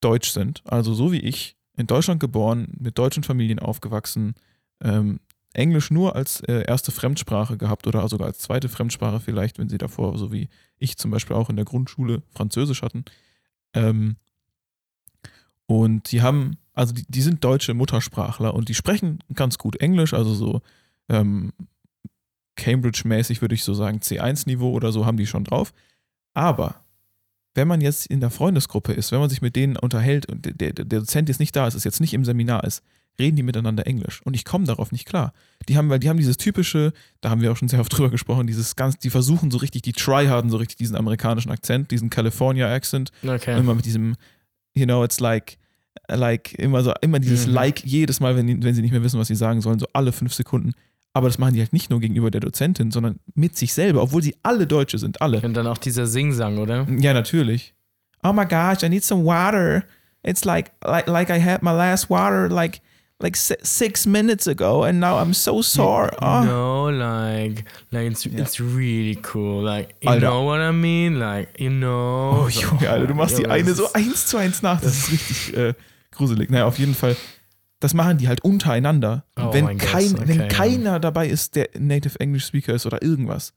[0.00, 0.62] deutsch sind.
[0.64, 4.34] Also so wie ich, in Deutschland geboren, mit deutschen Familien aufgewachsen,
[4.80, 5.20] ähm,
[5.52, 9.78] Englisch nur als äh, erste Fremdsprache gehabt oder sogar als zweite Fremdsprache vielleicht, wenn sie
[9.78, 13.04] davor, so wie ich zum Beispiel auch in der Grundschule Französisch hatten.
[13.72, 14.16] Ähm,
[15.66, 20.14] und die haben, also die, die sind deutsche Muttersprachler und die sprechen ganz gut Englisch,
[20.14, 20.60] also so
[21.08, 21.52] ähm,
[22.56, 25.72] Cambridge-mäßig würde ich so sagen, C1-Niveau oder so haben die schon drauf.
[26.34, 26.84] Aber
[27.54, 30.52] wenn man jetzt in der Freundesgruppe ist, wenn man sich mit denen unterhält und der,
[30.52, 32.82] der, der Dozent jetzt nicht da ist, ist jetzt nicht im Seminar ist,
[33.18, 34.22] reden die miteinander Englisch.
[34.24, 35.32] Und ich komme darauf nicht klar.
[35.68, 38.10] Die haben, weil die haben dieses typische, da haben wir auch schon sehr oft drüber
[38.10, 42.10] gesprochen, dieses ganz, die versuchen so richtig, die tryharden so richtig diesen amerikanischen Akzent, diesen
[42.10, 43.12] California-Accent.
[43.24, 43.58] Okay.
[43.58, 44.16] Immer mit diesem,
[44.74, 45.58] you know, it's like,
[46.08, 47.54] like, immer so, immer dieses Mhm.
[47.54, 50.12] Like jedes Mal, wenn, wenn sie nicht mehr wissen, was sie sagen sollen, so alle
[50.12, 50.72] fünf Sekunden.
[51.12, 54.22] Aber das machen die halt nicht nur gegenüber der Dozentin, sondern mit sich selber, obwohl
[54.22, 55.40] sie alle Deutsche sind, alle.
[55.40, 56.86] Und dann auch dieser Singsang, oder?
[56.98, 57.74] Ja, natürlich.
[58.24, 59.84] Oh my gosh, I need some water.
[60.24, 62.80] It's like like like I had my last water like
[63.20, 66.10] like si- six minutes ago, and now I'm so sore.
[66.20, 66.42] Oh.
[66.44, 69.62] No, like, like it's, it's really cool.
[69.62, 70.20] Like, you Alter.
[70.26, 71.18] know what I mean?
[71.18, 72.44] Like, you know.
[72.44, 74.80] Oh, Junge, Alter, du machst die Ja, eine das so eins zu eins nach.
[74.80, 75.74] Das ist richtig äh,
[76.10, 76.50] gruselig.
[76.50, 77.16] Naja, auf jeden Fall.
[77.80, 79.24] Das machen die halt untereinander.
[79.38, 83.52] Oh wenn, kein, okay, wenn keiner dabei ist, der Native English Speaker ist oder irgendwas.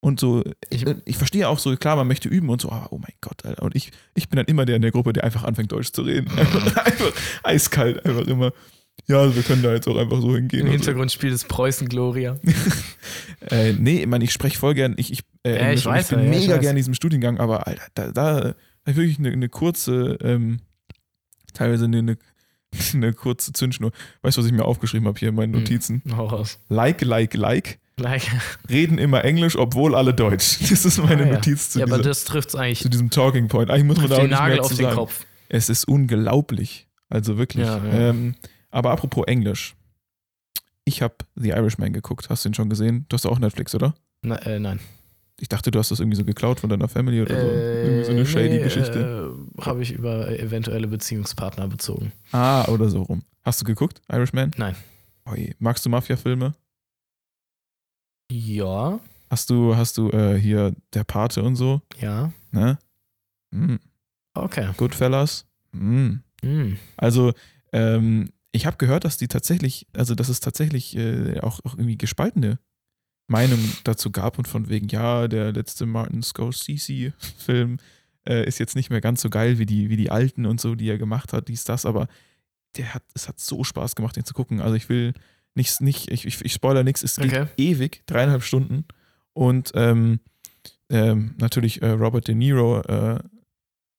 [0.00, 2.88] Und so, ich, Ich- ich verstehe auch so, klar, man möchte üben und so, aber
[2.92, 3.62] oh mein Gott, Alter.
[3.62, 6.02] Und ich, ich bin dann immer der in der Gruppe, der einfach anfängt, Deutsch zu
[6.02, 6.28] reden.
[6.38, 7.12] Einfach, einfach
[7.42, 8.52] eiskalt, einfach immer.
[9.06, 10.60] Ja, also wir können da jetzt auch einfach so hingehen.
[10.60, 10.76] Im und so.
[10.78, 12.36] Hintergrund spielt es Preußen Gloria.
[13.50, 16.16] Äh, nee, ich meine, ich spreche voll gern, ich, ich, äh, Ja, ich weiß ich
[16.16, 16.60] bin ja, ja, ich mega weiß.
[16.62, 18.54] gern in diesem Studiengang, aber Alter, da, da, da
[18.90, 20.60] ich wirklich eine, eine kurze, ähm,
[21.52, 22.16] teilweise eine, eine,
[22.94, 23.92] eine kurze Zündschnur.
[24.22, 25.60] Weißt du, was ich mir aufgeschrieben habe hier in meinen Hm.
[25.60, 26.02] Notizen?
[26.16, 26.58] Hau raus.
[26.70, 27.78] Like, like, like.
[28.00, 28.22] Like,
[28.70, 30.58] Reden immer Englisch, obwohl alle Deutsch.
[30.70, 31.32] Das ist meine Ah, ja.
[31.34, 33.70] Notiz zu, ja, aber das trifft eigentlich zu diesem Talking Point.
[33.70, 34.96] Eigentlich muss man da auch den nicht Nagel mehr auf den sagen.
[34.96, 35.26] Kopf.
[35.50, 36.88] Es ist unglaublich.
[37.10, 37.66] Also wirklich.
[37.66, 37.92] Ja, ja.
[38.10, 38.36] Ähm,
[38.74, 39.74] aber apropos Englisch.
[40.84, 42.28] Ich habe The Irishman geguckt.
[42.28, 43.06] Hast du ihn schon gesehen?
[43.08, 43.94] Du hast auch Netflix, oder?
[44.22, 44.80] Na, äh, nein.
[45.40, 47.46] Ich dachte, du hast das irgendwie so geklaut von deiner Family oder so.
[47.46, 49.34] irgendwie so eine shady Geschichte.
[49.58, 52.12] Äh, Habe ich über eventuelle Beziehungspartner bezogen.
[52.32, 53.22] Ah, oder so rum.
[53.42, 54.52] Hast du geguckt, Irishman?
[54.56, 54.76] Nein.
[55.30, 55.54] Oi.
[55.58, 56.54] Magst du Mafia-Filme?
[58.30, 61.80] Ja, Hast du, hast du äh, hier Der Pate und so?
[62.00, 62.32] ja.
[62.52, 62.78] Ne?
[63.52, 63.80] Hm.
[64.34, 64.68] Okay.
[64.76, 65.46] Goodfellas?
[65.72, 66.22] Hm.
[66.42, 66.76] Hm.
[66.96, 67.32] Also,
[67.72, 71.98] ähm, ich habe gehört, dass die tatsächlich, also dass es tatsächlich äh, auch, auch irgendwie
[71.98, 72.60] gespaltene
[73.26, 77.78] Meinungen dazu gab und von wegen, ja, der letzte Martin Scorsese-Film
[78.28, 80.76] äh, ist jetzt nicht mehr ganz so geil wie die, wie die alten und so,
[80.76, 82.06] die er gemacht hat, dies, das, aber
[82.76, 84.60] der hat, es hat so Spaß gemacht, den zu gucken.
[84.60, 85.14] Also ich will
[85.56, 87.46] nichts, nicht, ich, ich, ich spoiler nichts, es geht Okay.
[87.56, 88.84] ewig, dreieinhalb Stunden.
[89.32, 90.20] Und ähm,
[90.90, 93.18] ähm, natürlich äh, Robert De Niro äh,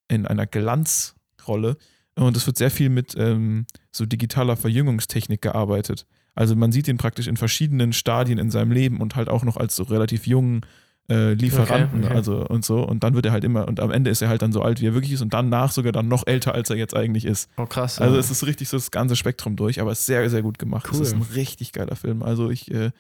[0.08, 1.78] in einer Glanzrolle.
[2.16, 6.06] Und es wird sehr viel mit ähm, so digitaler Verjüngungstechnik gearbeitet.
[6.34, 9.58] Also man sieht ihn praktisch in verschiedenen Stadien in seinem Leben und halt auch noch
[9.58, 10.62] als so relativ jungen
[11.10, 12.16] äh, Lieferanten, Okay, okay.
[12.16, 12.86] also und so.
[12.86, 14.82] Und dann wird er halt immer, und am Ende ist er halt dann so alt,
[14.82, 17.50] wie er wirklich ist und danach sogar dann noch älter, als er jetzt eigentlich ist.
[17.58, 18.00] Oh, krass.
[18.02, 18.20] Also ja.
[18.20, 20.88] es ist richtig so das ganze Spektrum durch, aber es ist sehr, sehr gut gemacht.
[20.92, 21.02] Es Cool.
[21.04, 22.24] ist ein richtig geiler Film.
[22.24, 22.92] Also ich, äh,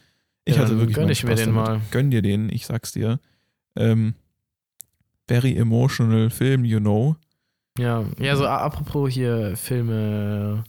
[0.45, 1.56] ich Ja, hatte wirklich gönn ich mir den damit.
[1.56, 1.82] mal.
[1.91, 3.19] Gönn dir den, ich sag's dir.
[3.75, 4.13] Ähm,
[5.28, 7.15] very emotional Film, you know.
[7.77, 10.63] Ja, ja, so apropos hier Filme,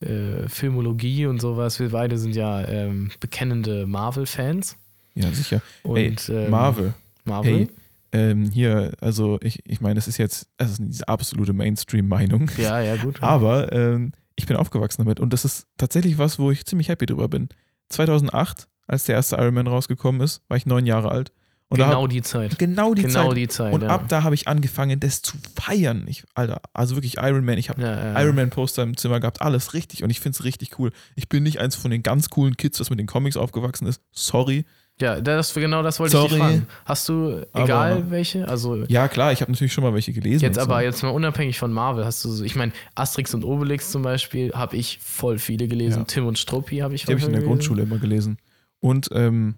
[0.00, 1.80] äh, Filmologie und sowas.
[1.80, 4.76] Wir beide sind ja ähm, bekennende Marvel-Fans.
[5.14, 5.62] Ja, sicher.
[5.82, 6.94] Und Ey, ähm, Marvel.
[7.24, 7.52] Marvel.
[7.52, 7.68] Hey,
[8.12, 12.50] ähm, hier, also ich, ich meine, es ist jetzt, es ist diese absolute Mainstream-Meinung.
[12.58, 13.22] Ja, ja, gut.
[13.22, 17.06] Aber ähm, ich bin aufgewachsen damit und das ist tatsächlich was, wo ich ziemlich happy
[17.06, 17.48] drüber bin.
[17.88, 21.32] 2008, als der erste Iron Man rausgekommen ist, war ich neun Jahre alt.
[21.72, 22.58] Und genau hab, die Zeit.
[22.58, 23.36] genau die genau Zeit.
[23.36, 23.72] die Zeit.
[23.72, 23.88] und ja.
[23.88, 26.04] ab da habe ich angefangen, das zu feiern.
[26.06, 27.58] Ich, Alter, also wirklich Iron Man.
[27.58, 28.22] Ich habe ja, ja.
[28.22, 30.92] Iron Man Poster im Zimmer gehabt, alles richtig und ich finde es richtig cool.
[31.16, 34.00] Ich bin nicht eins von den ganz coolen Kids, das mit den Comics aufgewachsen ist.
[34.12, 34.64] Sorry.
[35.00, 36.40] Ja, das, genau das wollte ich dich Sorry.
[36.42, 36.66] fragen.
[36.84, 40.44] Hast du, egal Aber- welche, also Ja, klar, ich habe natürlich schon mal welche gelesen.
[40.44, 40.80] jetzt aber so.
[40.82, 44.52] jetzt mal unabhängig von Marvel, hast du so, ich meine, Asterix und Obelix zum Beispiel
[44.52, 46.00] habe ich voll viele gelesen.
[46.00, 46.04] Ja.
[46.04, 47.48] Tim und Struppi habe ich Die habe ich in der gelesen.
[47.48, 48.36] Grundschule immer gelesen.
[48.80, 49.54] Und ähm,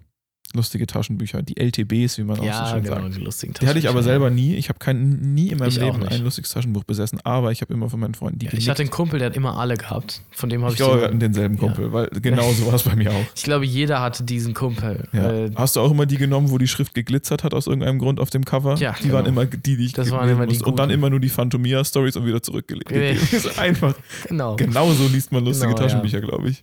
[0.53, 3.15] lustige Taschenbücher, die LTBs, wie man auch so Ja, schön genau, sagt.
[3.15, 4.55] die lustigen Die hatte ich aber selber nie.
[4.55, 7.73] Ich habe kein, nie in meinem Ich Leben ein lustiges Taschenbuch besessen, aber ich habe
[7.73, 10.21] immer von meinen Freunden die Ja, ich hatte einen Kumpel, der hat immer alle gehabt.
[10.31, 12.83] Von dem habe Ich ich, glaube, wir hatten denselben Kumpel, weil genau so war es
[12.83, 13.25] bei mir auch.
[13.35, 15.07] ich glaube, jeder hatte diesen Kumpel.
[15.11, 15.31] Ja.
[15.45, 18.19] Äh, Hast du auch immer die genommen, wo die Schrift geglitzert hat aus irgendeinem Grund
[18.19, 18.75] auf dem Cover?
[18.75, 19.41] Ja, die waren genau.
[19.41, 20.61] immer die, die ich Das waren immer die.
[20.63, 22.91] Und dann immer nur die Phantomia-Stories und wieder zurückgelegt.
[22.91, 23.17] Nee.
[23.57, 23.93] einfach,
[24.27, 24.55] genau.
[24.55, 25.87] genau so liest man lustige Genau, ja.
[25.87, 26.61] Taschenbücher, glaube ich.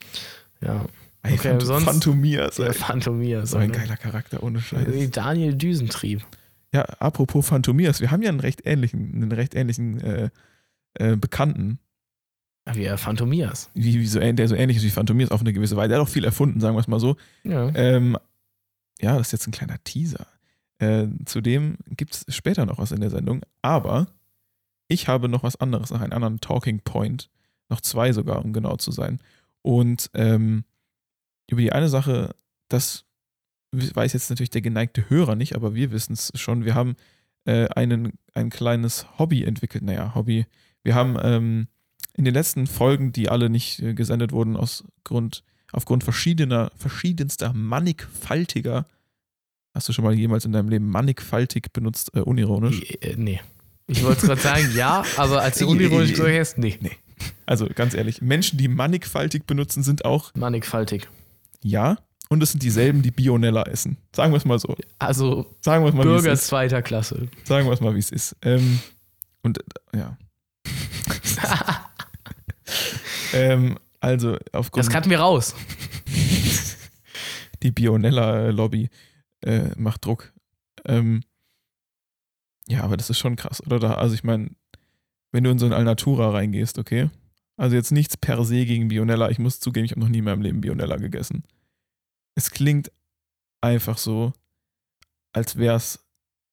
[0.64, 0.86] Ja.
[1.24, 3.46] Ey, Okay, Phant sonst- Phantomia ist Der ein, Phantomia.
[3.46, 4.88] so ein geiler Charakter, ohne Scheiß.
[4.92, 6.26] Wie Daniel Düsentrieb.
[6.72, 10.30] Ja, apropos Phantomias, wir haben ja einen recht ähnlichen, einen recht ähnlichen äh,
[10.94, 11.78] äh, Bekannten,
[12.72, 13.70] Wie er Phantomias.
[13.74, 15.90] wie, wie so, der so ähnlich ist wie Phantomias auf eine gewisse Weise.
[15.90, 17.16] Der hat auch viel erfunden, sagen wir es mal so.
[17.44, 17.70] Ja.
[17.74, 18.16] Ähm,
[19.00, 20.26] ja, das ist jetzt ein kleiner Teaser.
[20.78, 24.08] Äh, zudem gibt es später noch was in der Sendung, aber
[24.88, 27.30] ich habe noch was anderes, noch einen anderen Talking Point,
[27.68, 29.20] noch zwei sogar, um genau zu sein.
[29.62, 30.64] Und ähm,
[31.52, 32.34] über die eine Sache,
[32.68, 33.04] das
[33.72, 36.64] weiß jetzt natürlich der geneigte Hörer nicht, aber wir wissen es schon.
[36.64, 36.96] Wir haben
[37.44, 39.84] äh, einen, ein kleines Hobby entwickelt.
[39.84, 40.46] Naja, Hobby.
[40.82, 41.68] Wir haben ähm,
[42.14, 47.52] in den letzten Folgen, die alle nicht äh, gesendet wurden, aus Grund, aufgrund verschiedener, verschiedenster,
[47.52, 48.86] mannigfaltiger,
[49.74, 52.82] hast du schon mal jemals in deinem Leben mannigfaltig benutzt, äh, unironisch?
[53.00, 53.40] Äh, nee.
[53.86, 56.78] Ich wollte gerade sagen, ja, aber als du unironisch gesagt hast, nee.
[57.46, 61.08] Also ganz ehrlich, Menschen, die mannigfaltig benutzen, sind auch Mannigfaltig.
[61.62, 61.98] Ja.
[62.28, 63.98] Und es sind dieselben, die Bionella essen.
[64.14, 64.74] Sagen wir es mal so.
[64.98, 67.28] Also Sagen mal, Bürger zweiter Klasse.
[67.44, 68.36] Sagen wir es mal, wie es ist.
[68.40, 68.80] Ähm,
[69.42, 70.16] und äh, ja.
[73.34, 75.54] ähm, also aufgrund Das cutten wir raus.
[77.62, 78.88] die Bionella-Lobby
[79.42, 80.32] äh, macht Druck.
[80.86, 81.22] Ähm,
[82.66, 83.78] ja, aber das ist schon krass, oder?
[83.78, 84.50] Da, also ich meine,
[85.32, 87.10] wenn du in so ein Alnatura reingehst, okay?
[87.56, 89.30] Also jetzt nichts per se gegen Bionella.
[89.30, 91.44] Ich muss zugeben, ich habe noch nie in meinem Leben Bionella gegessen.
[92.34, 92.90] Es klingt
[93.60, 94.32] einfach so,
[95.32, 96.00] als wäre es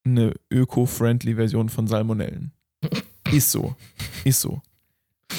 [0.06, 2.52] eine öko-friendly Version von Salmonellen.
[3.32, 3.76] Ist so.
[4.24, 4.62] Ist so.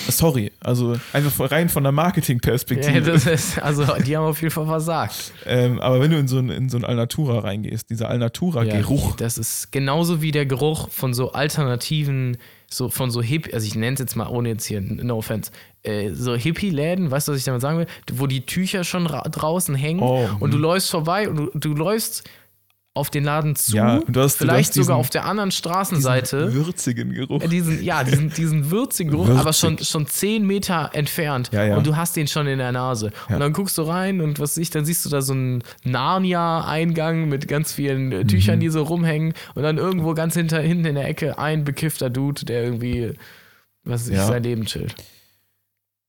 [0.08, 3.16] Sorry, also einfach rein von der Marketingperspektive.
[3.16, 5.32] Ja, also die haben auf jeden Fall versagt.
[5.46, 9.36] Ähm, aber wenn du in so ein, in so ein Alnatura reingehst, dieser Alnatura-Geruch, Das
[9.36, 12.36] ist genauso wie der Geruch von so alternativen,
[12.72, 15.50] so von so Hip, also ich nenne es jetzt mal ohne jetzt hier, no offense,
[15.82, 17.86] äh, so Hippie-Läden, weißt du, was ich damit sagen will?
[18.12, 20.62] Wo die Tücher schon ra- draußen hängen Oh, und du hm.
[20.62, 22.22] läufst vorbei und du, du läufst
[22.92, 25.24] auf den Laden zu, Ja, und du hast- du vielleicht hast diesen- sogar auf der
[25.24, 26.46] anderen Straßenseite.
[26.50, 27.40] diesen würzigen Geruch.
[27.40, 29.40] Ja, diesen, ja, diesen, diesen würzigen Geruch, Würzig.
[29.40, 31.50] aber schon, schon 10 Meter entfernt.
[31.52, 31.76] Ja, ja.
[31.76, 33.12] Und du hast den schon in der Nase.
[33.28, 37.28] Und dann guckst du rein und was ich, dann siehst du da so einen Narnia-Eingang
[37.28, 38.60] mit ganz vielen äh, Tüchern, Mhm.
[38.60, 39.34] die so rumhängen.
[39.54, 43.12] Und dann irgendwo ganz hinter, hinten in der Ecke ein bekiffter Dude, der irgendwie,
[43.84, 44.26] was Ja.
[44.26, 44.94] sein Leben chillt.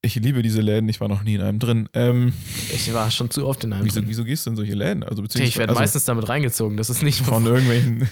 [0.03, 1.87] Ich liebe diese Läden, ich war noch nie in einem drin.
[1.93, 2.33] Ähm,
[2.73, 3.85] Ich war schon zu oft in einem.
[3.85, 4.09] wieso, drin.
[4.09, 5.03] wieso gehst du in solche Läden?
[5.03, 6.75] Also beziehungsweise ich werde also meistens damit reingezogen.
[6.77, 8.07] Das ist nicht von von,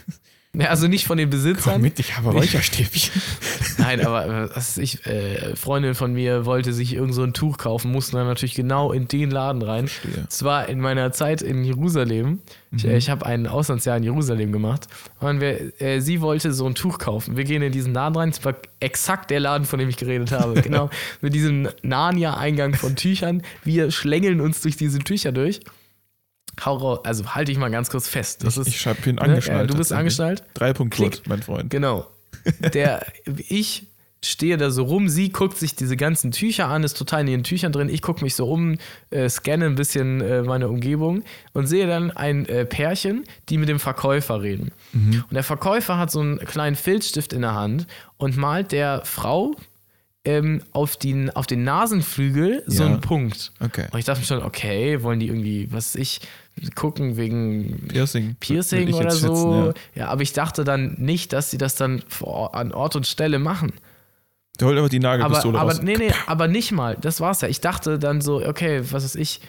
[0.54, 0.72] irgendwelchen.
[0.72, 1.82] also nicht von den Komm Besitzern.
[1.82, 3.22] mit, ich habe Räucherstäbchen.
[3.78, 7.58] Nein, aber was weiß ich, äh, Freundin von mir wollte sich irgend so ein Tuch
[7.58, 9.88] kaufen, mussten dann natürlich genau in den Laden rein.
[9.88, 10.26] Verstehe.
[10.30, 12.40] Es war in meiner Zeit in Jerusalem.
[12.76, 12.90] Ich, Mhm.
[12.92, 14.88] äh, ich habe ein Auslandsjahr in Jerusalem gemacht.
[15.20, 17.38] Und wir, äh, sie wollte so ein Tuch kaufen.
[17.38, 18.30] Wir gehen in diesen Laden rein.
[18.30, 20.62] Es war exakt der Laden, von dem ich geredet habe.
[20.62, 20.90] Genau.
[21.22, 23.44] Mit diesem Narnia-Eingang von Tüchern.
[23.64, 25.62] Wir schlängeln uns durch diese Tücher durch.
[26.64, 27.00] Hau raus.
[27.04, 28.44] Also halte ich mal ganz kurz fest.
[28.44, 29.22] Das ich ist, ich hab ihn ne?
[29.22, 29.62] angeschnallt.
[29.62, 30.44] Ja, du bist angeschnallt.
[30.54, 30.96] Drei Punkt.
[30.96, 31.70] Kurt, mein Freund.
[31.70, 32.08] Genau.
[32.74, 33.06] Der,
[33.48, 33.88] ich
[34.24, 37.44] stehe da so rum, sie guckt sich diese ganzen Tücher an, ist total in ihren
[37.44, 37.90] Tüchern drin.
[37.90, 38.78] Ich gucke mich so um,
[39.12, 43.70] äh, scanne ein bisschen äh, meine Umgebung und sehe dann ein äh, Pärchen, die mit
[43.70, 44.72] dem Verkäufer reden.
[44.92, 45.24] Mhm.
[45.30, 49.56] Und der Verkäufer hat so einen kleinen Filzstift in der Hand und malt der Frau
[50.30, 52.90] ähm, auf, den, auf den Nasenflügel so Ja.
[52.90, 53.52] einen Punkt.
[53.60, 53.88] Okay.
[53.92, 56.22] Und ich dachte mir schon, okay, wollen die irgendwie, was weiß ich,
[56.76, 58.36] gucken wegen Piercing.
[58.40, 59.28] Piercing oder so.
[59.74, 60.08] schätzen, ja.
[60.10, 63.74] aber ich dachte dann nicht, dass sie das dann vor, an Ort und Stelle machen.
[64.60, 65.82] Der holt einfach die Aber, Nagelpistole aber raus.
[65.82, 66.98] nee, nee, aber nicht mal.
[67.00, 67.48] Das war's ja.
[67.48, 69.40] Ich dachte dann so, okay, was weiß ich,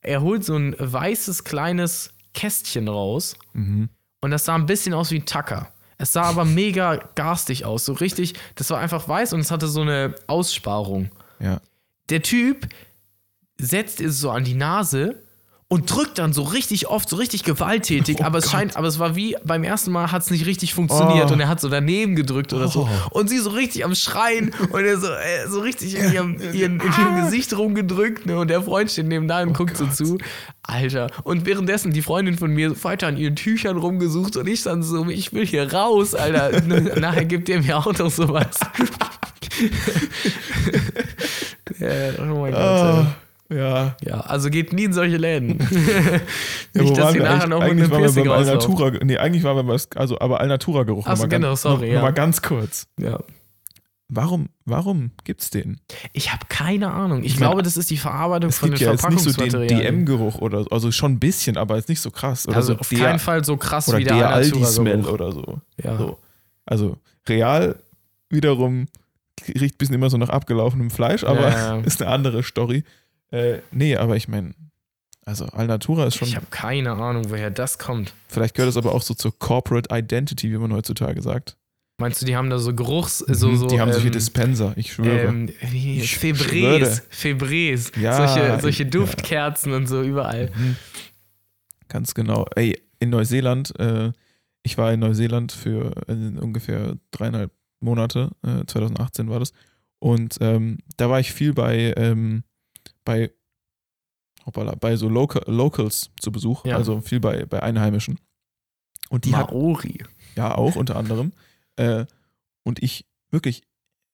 [0.00, 3.90] er holt so ein weißes kleines Kästchen raus Mhm.
[4.22, 5.68] und das sah ein bisschen aus wie ein Tacker.
[6.04, 9.68] Es sah aber mega garstig aus, so richtig, das war einfach weiß und es hatte
[9.68, 11.08] so eine Aussparung.
[11.40, 11.62] Ja.
[12.10, 12.68] Der Typ
[13.56, 15.23] setzt es so an die Nase
[15.74, 18.52] und drückt dann so richtig oft, so richtig gewalttätig, Oh aber es Gott.
[18.52, 21.32] scheint, aber es war wie beim ersten Mal hat es nicht richtig funktioniert Oh.
[21.32, 23.18] und er hat so daneben gedrückt oder so Oh.
[23.18, 26.80] und sie so richtig am Schreien und er so, äh, so richtig in ihrem, ihren,
[26.80, 28.38] in ihrem Gesicht rumgedrückt ne?
[28.38, 29.96] und der Freund steht neben da und guckt Oh Gott.
[29.96, 30.18] so zu.
[30.62, 31.08] Alter.
[31.24, 35.06] Und währenddessen die Freundin von mir weiter an ihren Tüchern rumgesucht und ich dann so,
[35.08, 36.60] ich will hier raus, Alter.
[37.00, 38.60] Nachher gibt ihr mir auch noch sowas.
[41.78, 41.88] ja,
[42.20, 43.06] oh mein Gott.
[43.54, 43.96] Ja.
[44.02, 45.58] Ja, also geht nie in solche Läden.
[46.76, 47.48] Ja, Nicht, dass sie wir nachher eigentlich?
[47.50, 48.28] noch mit einem Piercing.
[48.28, 51.04] Alnatura, nee, eigentlich waren wir bei, also, aber Alnatura-Geruch.
[51.06, 51.94] Ach so, nochmal genau, ganz, sorry, noch, ja.
[51.94, 52.88] noch mal ganz kurz.
[52.98, 53.20] Ja.
[54.08, 55.80] Warum, warum gibt's den?
[56.12, 57.20] Ich habe keine Ahnung.
[57.22, 59.32] Ich, Ich glaube, das ist die Verarbeitung Es von gibt den ja jetzt nicht so
[59.32, 59.68] den.
[59.68, 62.48] DM-Geruch oder so, also schon ein bisschen, aber jetzt nicht so krass.
[62.48, 64.30] Oder also so auf der, keinen Fall so krass oder wie der, der.
[64.30, 65.60] Aldi-Smell oder so.
[65.82, 65.96] Ja.
[65.96, 66.18] so.
[66.66, 66.96] Also
[67.28, 67.76] real
[68.30, 68.86] wiederum
[69.48, 71.76] riecht ein bisschen immer so nach abgelaufenem Fleisch, aber ja.
[71.84, 72.84] ist eine andere Story.
[73.34, 74.54] Äh, nee, aber ich meine,
[75.26, 78.12] Also Alnatura ist schon, Ich habe keine Ahnung, woher das kommt.
[78.28, 81.56] vielleicht gehört es aber auch so zur Corporate Identity, wie man heutzutage sagt.
[81.98, 84.72] Meinst du, die haben da so Geruchs, so, Mhm, so die haben solche ähm, Dispenser,
[84.76, 85.20] ich schwöre.
[85.28, 87.02] ähm, Ich Febrés.
[87.10, 88.90] Febrés, Ja, solche, solche ja.
[88.90, 90.50] Duftkerzen und so überall.
[90.56, 90.76] Mhm.
[91.88, 92.46] Ganz genau.
[92.56, 94.12] Ey, in Neuseeland, äh,
[94.62, 99.52] ich war in Neuseeland für äh, ungefähr dreieinhalb Monate, äh, 2018 war das.
[100.00, 102.42] Und ähm, da war ich viel bei, ähm,
[103.04, 103.30] bei,
[104.46, 106.76] hoppala, bei so Local, Locals zu Besuch, Ja.
[106.76, 108.18] also viel bei, bei Einheimischen.
[109.10, 110.02] Und die hat, Maori.
[110.36, 111.32] ja auch unter anderem.
[111.76, 112.06] Äh,
[112.62, 113.62] und ich wirklich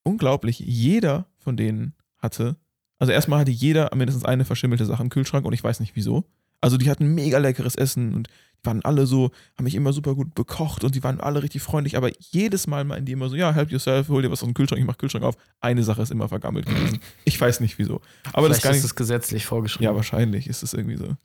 [0.02, 2.56] unglaublich, jeder von denen hatte,
[2.98, 6.24] also erstmal hatte jeder mindestens eine verschimmelte Sache im Kühlschrank und ich weiß nicht wieso.
[6.60, 10.14] Also die hatten mega leckeres Essen und die waren alle so, haben mich immer super
[10.14, 13.36] gut bekocht und die waren alle richtig freundlich, aber jedes Mal meinen die immer so,
[13.36, 15.36] ja, help yourself, hol dir was aus dem Kühlschrank, ich mach Kühlschrank auf.
[15.60, 17.00] Eine Sache ist immer vergammelt gewesen.
[17.24, 18.02] Ich weiß nicht wieso.
[18.34, 19.84] Aber das Vielleicht kann ist es gesetzlich vorgeschrieben.
[19.84, 21.16] ja, wahrscheinlich ist es irgendwie so.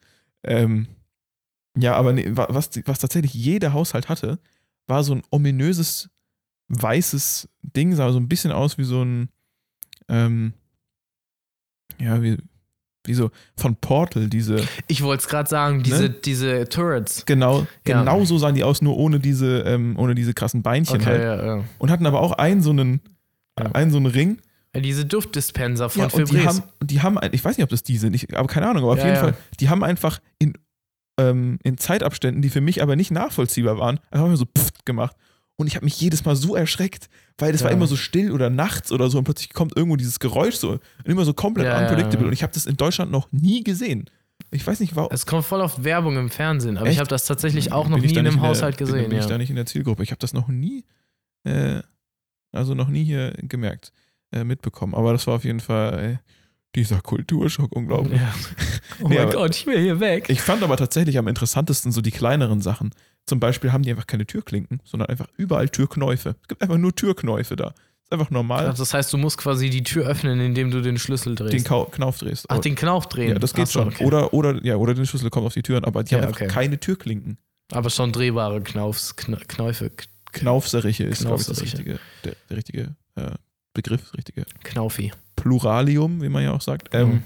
[0.43, 0.87] Ähm,
[1.77, 4.39] ja, aber nee, wa- was, was tatsächlich jeder Haushalt hatte,
[4.87, 6.09] war so ein ominöses
[6.69, 9.27] weißes Ding, sah so ein bisschen aus wie so ein,
[10.07, 10.53] ähm,
[11.99, 12.37] ja, wie,
[13.07, 17.25] wie so von Portal, diese, Ich wollte es gerade sagen, diese, diese Turrets.
[17.25, 18.01] genau, Ja.
[18.01, 21.21] genau so sahen die aus, nur ohne diese, ähm, ohne diese krassen Beinchen Okay, halt.
[21.21, 21.63] ja, ja.
[21.77, 23.01] Und hatten aber auch einen so einen,
[23.55, 24.39] einen so einen Ring.
[24.75, 27.97] Diese Duftdispenser von Ja, und die haben, die haben, ich weiß nicht, ob das die
[27.97, 29.15] sind, ich, aber keine Ahnung, aber auf jeden.
[29.15, 30.53] Fall, die haben einfach in,
[31.17, 35.15] ähm, in Zeitabständen, die für mich aber nicht nachvollziehbar waren, einfach mal so pfft gemacht.
[35.57, 37.77] Und ich habe mich jedes Mal so erschreckt, weil das war Ja.
[37.77, 40.81] immer so still oder nachts oder so und plötzlich kommt irgendwo dieses Geräusch so und
[41.05, 42.27] immer so komplett Ja, unpredictable.
[42.27, 44.09] Und ich habe das in Deutschland noch nie gesehen.
[44.51, 45.09] Ich weiß nicht, warum.
[45.13, 46.99] es kommt voll auf Werbung im Fernsehen, aber ich Echt?
[46.99, 49.09] habe das tatsächlich auch Bin noch ich nie in einem Haushalt bin- gesehen.
[49.09, 49.29] Bin ich ja.
[49.29, 50.03] da nicht in der Zielgruppe.
[50.03, 50.83] Ich habe das noch nie,
[51.45, 51.81] äh,
[52.51, 53.91] also noch nie hier gemerkt,
[54.33, 54.93] äh, mitbekommen.
[54.93, 56.17] Aber das war auf jeden Fall äh,
[56.75, 58.19] dieser Kulturschock unglaublich.
[58.19, 58.33] Ja.
[59.03, 60.29] Oh Nee, mein Gott, ich will hier weg.
[60.29, 62.91] Ich fand aber tatsächlich am interessantesten so die kleineren Sachen.
[63.25, 66.35] Zum Beispiel haben die einfach keine Türklinken, sondern einfach überall Türknäufe.
[66.41, 67.73] Es gibt einfach nur Türknäufe da.
[68.03, 70.99] Ist einfach normal, Also das heißt, du musst quasi die Tür öffnen, indem du den
[70.99, 71.53] Schlüssel drehst.
[71.53, 72.45] den Kau Knauf drehst.
[72.49, 73.29] Ach, den Knauf drehen.
[73.31, 73.87] ja, das geht so, schon.
[73.87, 74.05] okay.
[74.05, 76.41] Oder, oder, ja, oder den Schlüssel kommt auf die Türen, aber die Ja, haben einfach
[76.41, 76.49] okay.
[76.53, 77.39] keine Türklinken.
[77.71, 79.89] Aber schon drehbare Knaufs, Kn Knäufe,
[80.33, 83.31] Knaufseriche ist, glaube ich, das richtige, der, der richtige äh,
[83.73, 85.11] Begriff, das richtige Knaufi.
[85.35, 86.89] Pluralium, wie man ja auch sagt.
[86.93, 87.23] Ähm, Mhm.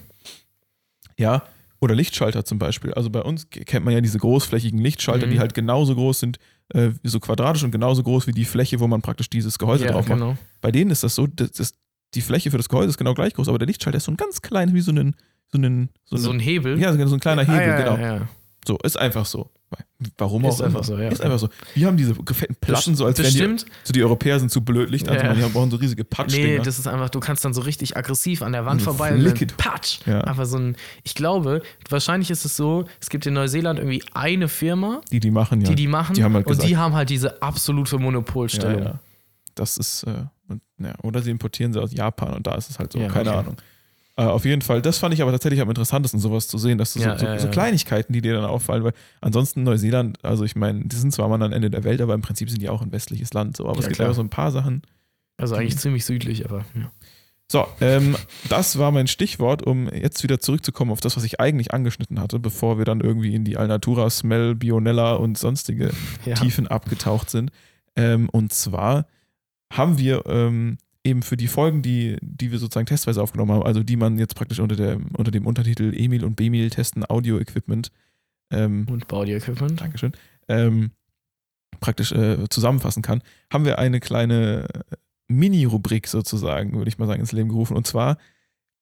[1.18, 1.44] Ja,
[1.82, 2.94] oder Lichtschalter zum Beispiel.
[2.94, 5.32] Also bei uns kennt man ja diese großflächigen Lichtschalter, Mhm.
[5.32, 6.38] die halt genauso groß sind,
[6.70, 9.92] äh, so quadratisch und genauso groß wie die Fläche, wo man praktisch dieses Gehäuse Ja,
[9.94, 10.20] drauf macht.
[10.20, 10.38] genau.
[10.62, 11.74] Bei denen ist das so, das, das,
[12.16, 14.18] die Fläche für das Gehäuse ist genau gleich groß, aber der Lichtschalter ist so ein
[14.18, 15.16] ganz klein, wie so ein,
[15.52, 16.80] so ein, so, So ein Hebel.
[16.80, 17.98] ja, so ein kleiner Hebel, ah, ja, genau.
[17.98, 18.28] Ja.
[18.68, 19.50] So, ist einfach so.
[20.18, 20.84] Warum Ist auch einfach immer.
[20.84, 21.10] so, ja.
[21.10, 21.50] Ist einfach so.
[21.76, 24.90] Wir haben diese fetten Platten, so als wären die, so die Europäer sind zu blöd,
[24.90, 25.34] Licht Ja.
[25.34, 26.48] die brauchen so riesige Patschdinger.
[26.48, 29.58] Nee, das ist einfach, du kannst dann so richtig aggressiv an der Wand vorbei und
[29.58, 30.00] patsch.
[30.06, 30.22] Ja.
[30.22, 34.48] Einfach so ein, ich glaube, wahrscheinlich ist es so, es gibt in Neuseeland irgendwie eine
[34.48, 35.70] Firma, die, die machen, ja.
[35.70, 38.84] die die machen Die haben halt und gesagt- die haben halt diese absolute ja, Monopolstellung.
[38.84, 39.00] ja.
[39.56, 42.80] Das ist, äh, und, ja, oder sie importieren sie aus Japan und da ist es
[42.80, 43.40] halt so, Ja, keine okay.
[43.40, 43.56] Ahnung.
[44.20, 46.94] Äh, auf jeden Fall, das fand ich aber tatsächlich am interessantesten, sowas zu sehen, dass
[46.94, 47.48] du Ja, so, so, so.
[47.50, 51.42] Kleinigkeiten, die dir dann auffallen, weil ansonsten Neuseeland, also ich meine, die sind zwar mal
[51.42, 53.80] am Ende der Welt, aber im Prinzip sind die auch ein westliches Land, so, aber
[53.80, 54.14] es Ja, gibt klar.
[54.14, 54.82] so ein paar Sachen,
[55.38, 56.92] Also eigentlich ziemlich südlich, aber ja.
[57.52, 58.16] So, ähm,
[58.48, 62.38] das war mein Stichwort, um jetzt wieder zurückzukommen auf das, was ich eigentlich angeschnitten hatte,
[62.38, 65.90] bevor wir dann irgendwie in die Alnatura, Smell, Bionella und sonstige
[66.26, 66.36] ja.
[66.36, 67.52] Tiefen abgetaucht sind.
[67.96, 69.08] Ähm, und zwar
[69.74, 73.84] haben wir ähm, eben für die Folgen, die, die wir sozusagen testweise aufgenommen haben, also
[73.84, 77.92] die man jetzt praktisch unter, der, unter dem Untertitel Emil und Bemil testen Audio-Equipment,
[78.52, 79.80] ähm, Und Body-Equipment.
[79.80, 80.12] Dankeschön,
[80.48, 80.92] ähm,
[81.80, 83.22] praktisch äh, zusammenfassen kann,
[83.52, 84.68] haben wir eine kleine
[85.28, 87.78] Mini-Rubrik sozusagen, würde ich mal sagen, ins Leben gerufen.
[87.78, 88.18] Und zwar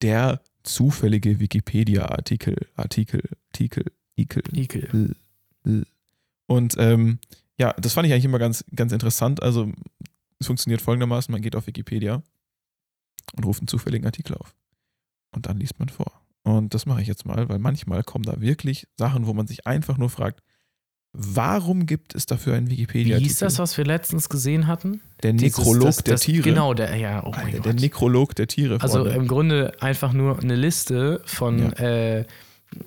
[0.02, 3.84] der zufällige Wikipedia-Artikel, Artikel, Artikel,
[4.16, 4.42] Ikel.
[4.52, 5.14] Ekel.
[6.46, 7.18] Und ähm,
[7.58, 9.42] ja, das fand ich eigentlich immer ganz, ganz interessant.
[9.42, 9.70] Also
[10.38, 12.22] es funktioniert folgendermaßen, man geht auf Wikipedia
[13.36, 14.54] und ruft einen zufälligen Artikel auf.
[15.34, 16.12] Und dann liest man vor.
[16.42, 19.66] Und das mache ich jetzt mal, weil manchmal kommen da wirklich Sachen, wo man sich
[19.66, 20.40] einfach nur fragt,
[21.12, 23.28] warum gibt es dafür einen Wie Wikipedia-Artikel?
[23.28, 25.00] hieß das, was wir letztens gesehen hatten?
[25.22, 26.42] Der Dieses- Nekrolog das, der das, Tiere.
[26.42, 27.66] Genau, der, ja, oh mein Alter, Gott.
[27.66, 28.80] der Nekrolog der Tiere.
[28.80, 29.14] Also Freunde.
[29.16, 32.18] im Grunde einfach nur eine Liste von, Ja.
[32.18, 32.24] äh,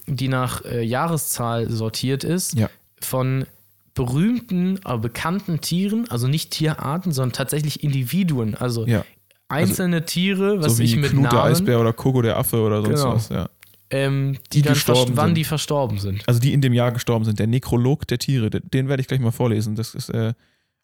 [0.07, 2.69] die nach äh, Jahreszahl sortiert ist, Ja.
[3.01, 3.45] von
[3.93, 9.03] berühmten, aber bekannten Tieren, also nicht Tierarten, sondern tatsächlich Individuen, also ja,
[9.49, 12.81] einzelne Tiere, was so ich mit Knut der Namen, Eisbär oder Coco der Affe oder
[12.81, 13.15] sonst Genau.
[13.15, 13.29] was.
[13.29, 13.49] Ja.
[13.89, 15.35] ähm, die, die dann gestorben wann sind.
[15.35, 16.23] die verstorben sind.
[16.27, 17.37] Also die in dem Jahr gestorben sind.
[17.39, 18.49] Der Nekrolog der Tiere.
[18.49, 19.75] Den, werde ich gleich mal vorlesen.
[19.75, 20.33] Das ist, äh,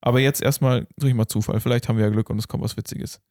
[0.02, 1.60] aber jetzt erstmal, ich mal Zufall.
[1.62, 3.22] Vielleicht haben wir ja Glück und es kommt was Witziges.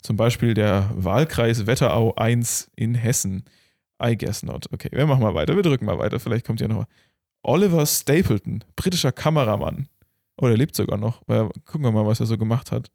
[0.00, 3.44] Zum Beispiel der Wahlkreis Wetterau 1 in Hessen.
[4.00, 4.66] I guess not.
[4.72, 5.56] Okay, wir machen mal weiter.
[5.56, 6.20] Wir drücken mal weiter.
[6.20, 6.84] Vielleicht kommt ja noch.
[7.48, 9.88] Oliver Stapleton, britischer Kameramann.
[10.36, 11.26] Oh, der lebt sogar noch.
[11.64, 12.90] Gucken wir mal, was er so gemacht hat.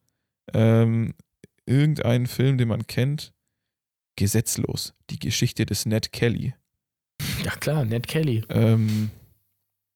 [0.54, 1.16] Ähm,
[1.66, 3.34] irgendein Film, den man kennt.
[4.16, 4.94] Gesetzlos.
[5.10, 6.54] Die Geschichte des Ned Kelly.
[7.44, 8.46] Ja klar, Ned Kelly.
[8.50, 9.10] Ähm,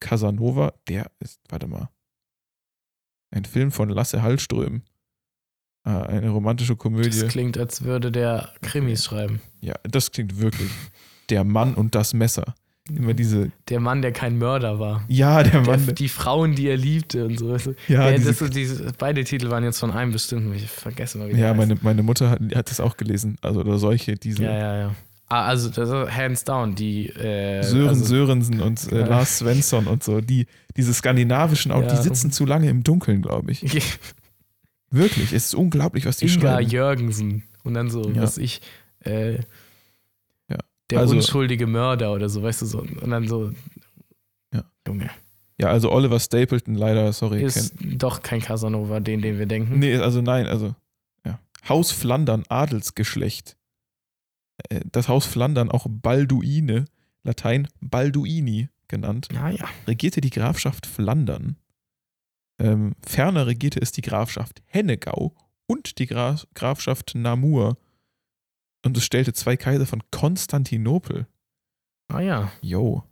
[0.00, 1.88] Casanova, der ist, warte mal.
[3.30, 4.82] Ein Film von Lasse Hallström.
[5.84, 7.20] Ah, eine romantische Komödie.
[7.20, 9.40] Das klingt, als würde der Krimis schreiben.
[9.60, 10.72] Ja, das klingt wirklich.
[11.30, 12.56] Der Mann und das Messer.
[12.94, 13.50] Immer diese.
[13.68, 15.04] Der Mann, der kein Mörder war.
[15.08, 15.94] Ja, der Der, Mann.
[15.94, 17.54] die Frauen, die er liebte und so.
[17.88, 20.54] ja, ja, diese, das, diese, beide Titel waren jetzt von einem bestimmten.
[20.54, 21.38] Ich vergesse mal wieder.
[21.38, 23.36] ja meine, meine Mutter hat, hat das auch gelesen.
[23.42, 24.42] Also, oder solche, diese.
[24.44, 24.94] Ja, ja, ja.
[25.30, 25.70] Ah, also
[26.10, 29.04] hands down, die äh, Sören also, Sörensen und äh.
[29.04, 32.02] Lars Svensson und so, die, diese skandinavischen, auch, die Ja.
[32.02, 33.62] sitzen zu lange im Dunkeln, glaube ich.
[34.90, 36.70] Wirklich, es ist unglaublich, was die Inga schreiben.
[36.70, 37.42] Jürgensen.
[37.62, 38.22] Und dann so, Ja.
[38.22, 38.62] was ich,
[39.00, 39.40] äh.
[40.90, 42.78] Der Also- unschuldige Mörder oder so, weißt du, so.
[42.80, 43.52] Und dann so,
[44.52, 44.64] Ja.
[44.86, 45.10] Junge,
[45.60, 47.42] Ja, also Oliver Stapleton, leider, sorry.
[47.42, 49.78] ist doch kein Casanova, den, den wir denken.
[49.78, 50.74] Nee, also nein, also
[51.26, 51.38] ja.
[51.68, 53.56] Haus Flandern, Adelsgeschlecht.
[54.70, 56.84] Äh, Das Haus Flandern, auch Balduine,
[57.24, 59.68] Latein Balduini genannt, Ja, ja.
[59.86, 61.56] regierte die Grafschaft Flandern.
[62.60, 65.34] Ähm, ferner regierte es die Grafschaft Hennegau
[65.66, 67.76] und die Graf Grafschaft Namur.
[68.84, 71.26] Und es stellte zwei Kaiser von Konstantinopel.
[72.08, 72.52] Ah ja.
[72.62, 73.04] Jo.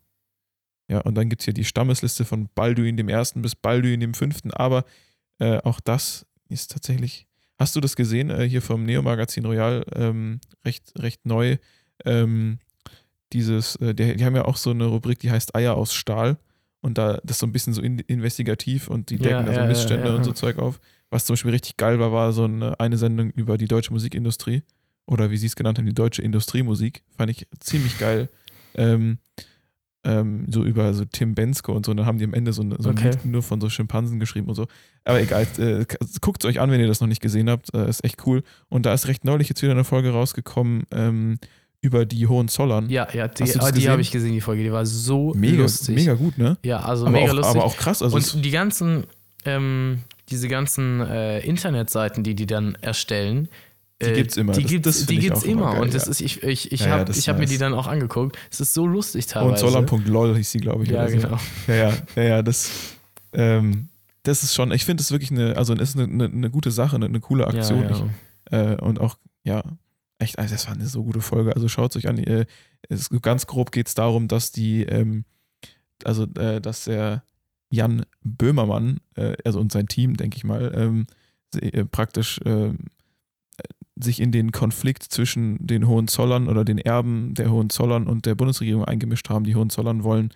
[0.89, 4.15] Ja, und dann gibt es hier die Stammesliste von Balduin dem Ersten bis Balduin dem
[4.15, 4.85] Fünften, aber
[5.39, 7.27] äh, auch das ist tatsächlich.
[7.59, 8.31] Hast du das gesehen?
[8.31, 11.57] Äh, hier vom Neo-Magazin Royal, ähm, recht, recht neu.
[12.05, 12.59] Ähm,
[13.33, 16.39] dieses, äh, der, die haben ja auch so eine Rubrik, die heißt Eier aus Stahl.
[16.81, 19.55] Und da das ist so ein bisschen so in, investigativ und die decken Ja, da
[19.55, 20.15] so ja, Missstände ja.
[20.15, 20.79] und so Zeug auf.
[21.11, 24.63] Was zum Beispiel richtig geil war, war so eine, eine Sendung über die deutsche Musikindustrie.
[25.07, 27.03] Oder wie sie es genannt haben, die deutsche Industriemusik.
[27.17, 28.29] Fand ich ziemlich geil.
[28.75, 29.19] Ähm,
[30.07, 31.91] ähm, so über so Tim Bensko und so.
[31.91, 33.11] Und dann haben die am Ende so, so ein Okay.
[33.11, 34.67] Lied nur von so Schimpansen geschrieben und so.
[35.05, 35.85] Aber egal, äh,
[36.21, 37.75] guckt es euch an, wenn ihr das noch nicht gesehen habt.
[37.75, 38.43] Äh, ist echt cool.
[38.69, 41.39] Und da ist recht neulich jetzt wieder eine Folge rausgekommen ähm,
[41.81, 42.89] über die Hohenzollern.
[42.89, 44.63] Ja, ja, die, ah, die habe ich gesehen, die Folge.
[44.63, 45.97] Die war so mega, lustig.
[45.97, 46.57] mega gut, ne?
[46.65, 47.57] Ja, also aber, mega auch, lustig.
[47.57, 48.03] aber auch krass.
[48.03, 49.05] Also und die ganzen,
[49.45, 50.01] ähm,
[50.31, 53.49] diese ganzen äh, Internetseiten, die die dann erstellen,
[54.03, 54.53] Die äh, gibt's immer.
[54.53, 56.11] Die Das- gibt's, das die gibt's immer geil, und das ja.
[56.11, 57.51] ist, ich, ich, ich Ja, ja, habe ich hab mir nice.
[57.51, 58.37] die dann auch angeguckt.
[58.51, 59.65] Es ist so lustig teilweise.
[59.67, 60.91] Hohenzollern.lol hieß sie, glaube ich.
[60.91, 61.17] Ja, oder so.
[61.17, 61.39] genau.
[61.67, 62.71] Ja, ja, ja, ja das,
[63.33, 63.89] ähm,
[64.23, 66.71] das ist schon, ich finde es wirklich eine, also es ist eine, eine, eine gute
[66.71, 67.83] Sache, eine, eine coole Aktion.
[67.85, 68.07] Ja, ja.
[68.51, 69.63] Ich, äh, und auch, ja,
[70.19, 71.55] echt, also das war eine so gute Folge.
[71.55, 72.19] Also schaut es euch an.
[72.19, 72.45] Äh,
[72.89, 75.25] es, ganz grob geht es darum, dass die, ähm,
[76.05, 77.23] also, äh, dass der
[77.71, 81.07] Jan Böhmermann, äh, also und sein Team, denke ich mal, ähm,
[81.59, 82.96] äh, praktisch ähm, äh,
[83.99, 88.85] sich in den Konflikt zwischen den Hohenzollern oder den Erben der Hohenzollern und der Bundesregierung
[88.85, 89.45] eingemischt haben.
[89.45, 90.31] Die Hohenzollern wollen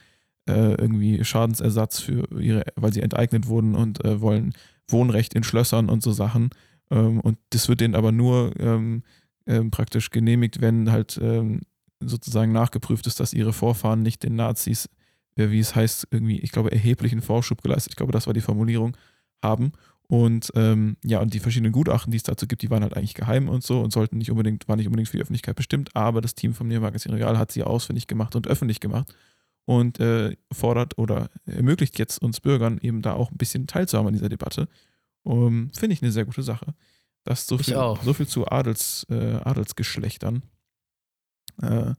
[0.48, 4.54] äh, irgendwie Schadensersatz für ihre, weil sie enteignet wurden und äh, wollen
[4.88, 6.50] Wohnrecht in Schlössern und so Sachen.
[6.90, 9.02] Ähm, und das wird denen aber nur ähm,
[9.46, 11.60] ähm, praktisch genehmigt, wenn halt ähm,
[12.00, 14.88] sozusagen nachgeprüft ist, dass ihre Vorfahren nicht den Nazis,
[15.36, 18.40] äh, wie es heißt, irgendwie, ich glaube, erheblichen Vorschub geleistet, ich glaube, das war die
[18.40, 18.96] Formulierung,
[19.42, 19.72] haben.
[20.10, 23.14] Und ähm, ja, und die verschiedenen Gutachten, die es dazu gibt, die waren halt eigentlich
[23.14, 26.20] geheim und so und sollten nicht unbedingt, waren nicht unbedingt für die Öffentlichkeit bestimmt, aber
[26.20, 29.14] das Team vom Neo Magazin Royal hat sie ausfindig gemacht und öffentlich gemacht
[29.66, 34.14] und äh, fordert oder ermöglicht jetzt uns Bürgern eben da auch ein bisschen teilzuhaben an
[34.14, 34.66] dieser Debatte.
[35.22, 36.74] Um, Finde ich eine sehr gute Sache.
[37.22, 38.02] Das so Ich viel, auch.
[38.02, 40.42] so viel zu Adels, äh, Adelsgeschlechtern.
[41.62, 41.94] Äh,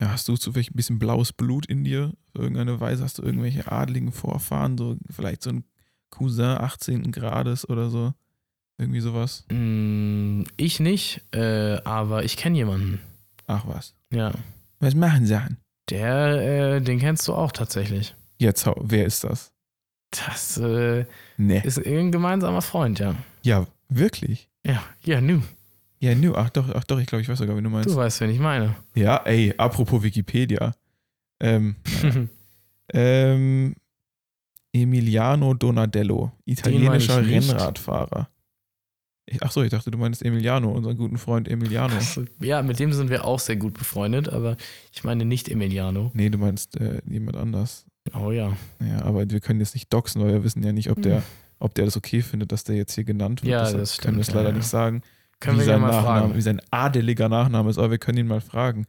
[0.00, 2.14] ja, hast du zufällig ein bisschen blaues Blut in dir?
[2.28, 5.64] Auf irgendeine Weise hast du irgendwelche adligen Vorfahren, so vielleicht so ein
[6.10, 7.10] Cousin 18.
[7.12, 8.12] Grades oder so?
[8.78, 9.44] Irgendwie sowas?
[9.50, 13.00] Mm, Ich nicht, äh, aber ich kenne jemanden.
[13.46, 13.94] Ach was.
[14.12, 14.32] Ja.
[14.80, 15.56] Was machen sie an?
[15.90, 18.14] Der, äh, den kennst du auch tatsächlich.
[18.38, 19.52] Jetzt, wer ist das?
[20.10, 21.04] Das äh,
[21.36, 21.64] Ne.
[21.64, 23.14] ist ein gemeinsamer Freund, ja.
[23.42, 24.48] Ja, wirklich?
[24.66, 25.42] Ja, ja, nu.
[26.00, 27.88] Ja, nu, ach doch, ach doch, ich glaube, ich weiß sogar, wie du meinst.
[27.88, 28.74] Du weißt, wen ich meine.
[28.94, 30.74] Ja, ey, apropos Wikipedia.
[31.40, 31.76] Ähm,
[32.92, 33.74] ähm,
[34.82, 37.24] Emiliano Donadello, italienischer.
[37.26, 38.28] Rennradfahrer.
[39.28, 41.94] Ich, ach so, ich dachte, du meinst Emiliano, unseren guten Freund Emiliano.
[42.40, 44.56] ja, mit dem sind wir auch sehr gut befreundet, aber
[44.92, 46.12] ich meine nicht Emiliano.
[46.14, 47.86] Nee, du meinst äh, jemand anders.
[48.14, 48.56] Oh ja.
[48.80, 51.24] Ja, aber wir können jetzt nicht doxen, weil wir wissen ja nicht, ob der,
[51.58, 53.50] ob der das okay findet, dass der jetzt hier genannt wird.
[53.50, 55.02] Ja, Deshalb das können wir es stimmt, leider ja, nicht sagen,
[55.40, 56.36] Können wie wir ja sein mal Nachname, fragen.
[56.36, 58.86] wie sein adeliger Nachname ist, aber wir können ihn mal fragen.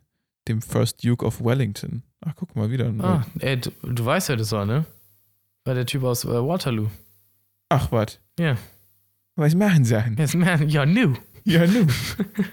[0.47, 2.03] dem First Duke of Wellington.
[2.21, 2.93] Ach, guck mal, wieder.
[2.99, 4.85] Ah, ey, du, du weißt, wer das war, ne?
[5.65, 6.89] War der Typ aus äh, Waterloo.
[7.69, 8.19] Ach, was?
[8.39, 8.55] Ja.
[9.35, 10.15] Was machen sie denn?
[10.17, 11.15] Yes, man, ja, nu.
[11.43, 11.87] Ja, nu.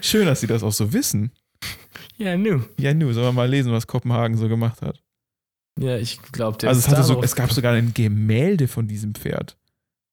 [0.01, 1.31] Schön, dass sie das auch so wissen.
[2.17, 2.63] Ja, nu.
[2.77, 3.13] Ja, nu.
[3.13, 5.01] Sollen wir mal lesen, was Kopenhagen so gemacht hat?
[5.79, 8.87] Ja, ich glaube, der also es, ist hatte so, es gab sogar ein Gemälde von
[8.87, 9.57] diesem Pferd.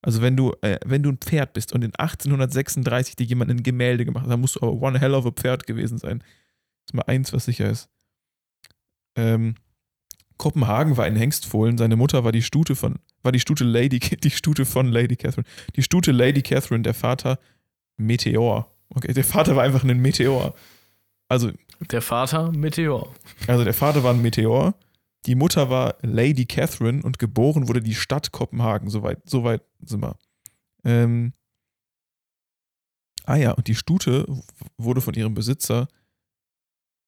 [0.01, 3.63] Also wenn du, äh, wenn du ein Pferd bist und in 1836 dir jemand ein
[3.63, 6.21] Gemälde gemacht hat, dann musst du aber one hell of a Pferd gewesen sein.
[6.21, 7.89] Das ist mal eins, was sicher ist.
[9.17, 9.57] Ähm,
[10.37, 14.31] Kopenhagen war ein Hengstfohlen, seine Mutter war die Stute von, war die Stute Lady, die
[14.31, 15.47] Stute von Lady Catherine.
[15.77, 17.39] Die Stute Lady Catherine, der Vater
[17.97, 18.73] Meteor.
[18.91, 20.55] Okay, der Vater war einfach ein Meteor.
[21.29, 21.51] Also
[21.91, 23.13] Der Vater, Meteor.
[23.47, 24.75] also der Vater war ein Meteor,
[25.27, 28.89] die Mutter war Lady Catherine und geboren wurde die Stadt Kopenhagen.
[28.89, 30.17] Soweit, soweit sind wir.
[30.85, 31.35] Ähm,
[33.25, 34.27] ah ja, und die Stute
[34.79, 35.89] wurde von ihrem Besitzer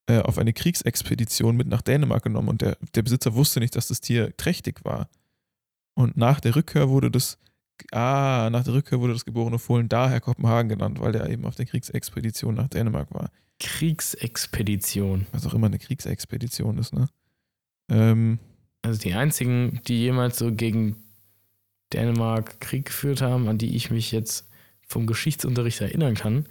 [0.07, 3.87] äh, auf eine Kriegsexpedition mit nach Dänemark genommen und der, der Besitzer wusste nicht, dass
[3.87, 5.09] das Tier trächtig war.
[5.93, 7.37] Und nach der Rückkehr wurde das,
[7.91, 11.55] ah, nach der Rückkehr wurde das geborene Fohlen daher Kopenhagen genannt, weil der eben auf
[11.55, 13.29] der Kriegsexpedition nach Dänemark war
[13.59, 15.27] Kriegsexpedition.
[15.31, 17.07] was auch immer eine Kriegsexpedition ist, ne?
[17.89, 18.39] Ähm,
[18.81, 20.95] Also die einzigen, die jemals so gegen
[21.93, 24.49] Dänemark Krieg geführt haben, an die ich mich jetzt
[24.87, 26.45] vom Geschichtsunterricht erinnern kann,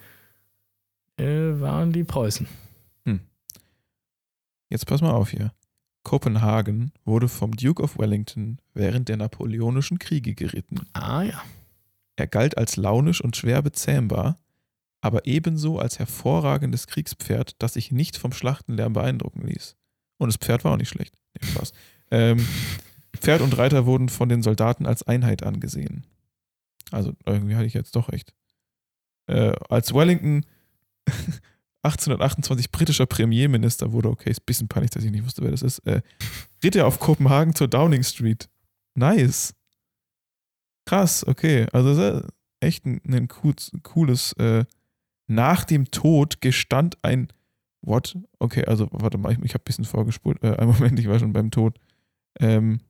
[1.16, 2.46] äh, waren die Preußen.
[4.68, 5.52] jetzt pass mal auf hier.
[6.02, 10.80] Kopenhagen wurde vom Duke of Wellington während der Napoleonischen Kriege geritten.
[10.92, 11.42] Ah ja.
[12.16, 14.38] Er galt als launisch und schwer bezähmbar,
[15.00, 19.76] aber ebenso als hervorragendes Kriegspferd, das sich nicht vom Schlachtenlärm beeindrucken ließ.
[20.18, 21.14] Und das Pferd war auch nicht schlecht.
[21.34, 21.72] Nee, Spaß.
[22.10, 22.46] Ähm,
[23.16, 26.06] Pferd und Reiter wurden von den Soldaten als Einheit angesehen.
[26.90, 28.34] Also irgendwie hatte ich jetzt doch recht.
[29.26, 30.44] Äh, als Wellington
[31.82, 35.62] 1828 britischer Premierminister wurde, okay, ist ein bisschen peinlich, dass ich nicht wusste, wer das
[35.62, 36.02] ist, äh,
[36.62, 38.48] ritt er auf Kopenhagen zur Downing Street.
[38.94, 39.54] Nice.
[40.86, 41.66] Krass, okay.
[41.72, 44.64] Also das ist echt ein, ein cooles, äh,
[45.26, 47.28] nach dem Tod gestand ein
[47.82, 48.16] What?
[48.38, 50.42] Okay, also warte mal, ich, ich habe ein bisschen vorgespult.
[50.42, 51.78] Äh, einen Moment, ich war schon beim Tod.
[52.38, 52.80] Ähm,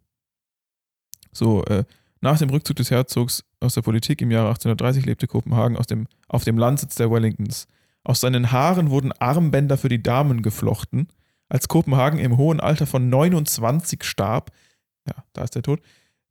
[1.33, 1.85] so, äh,
[2.21, 6.07] nach dem Rückzug des Herzogs aus der Politik im Jahre 1830 lebte Kopenhagen aus dem,
[6.29, 7.67] auf dem Landsitz der Wellingtons.
[8.05, 11.09] Aus seinen Haaren wurden Armbänder für die Damen geflochten.
[11.49, 14.53] Als Kopenhagen im hohen Alter von 29 starb,
[15.07, 15.81] ja, da ist der Tod,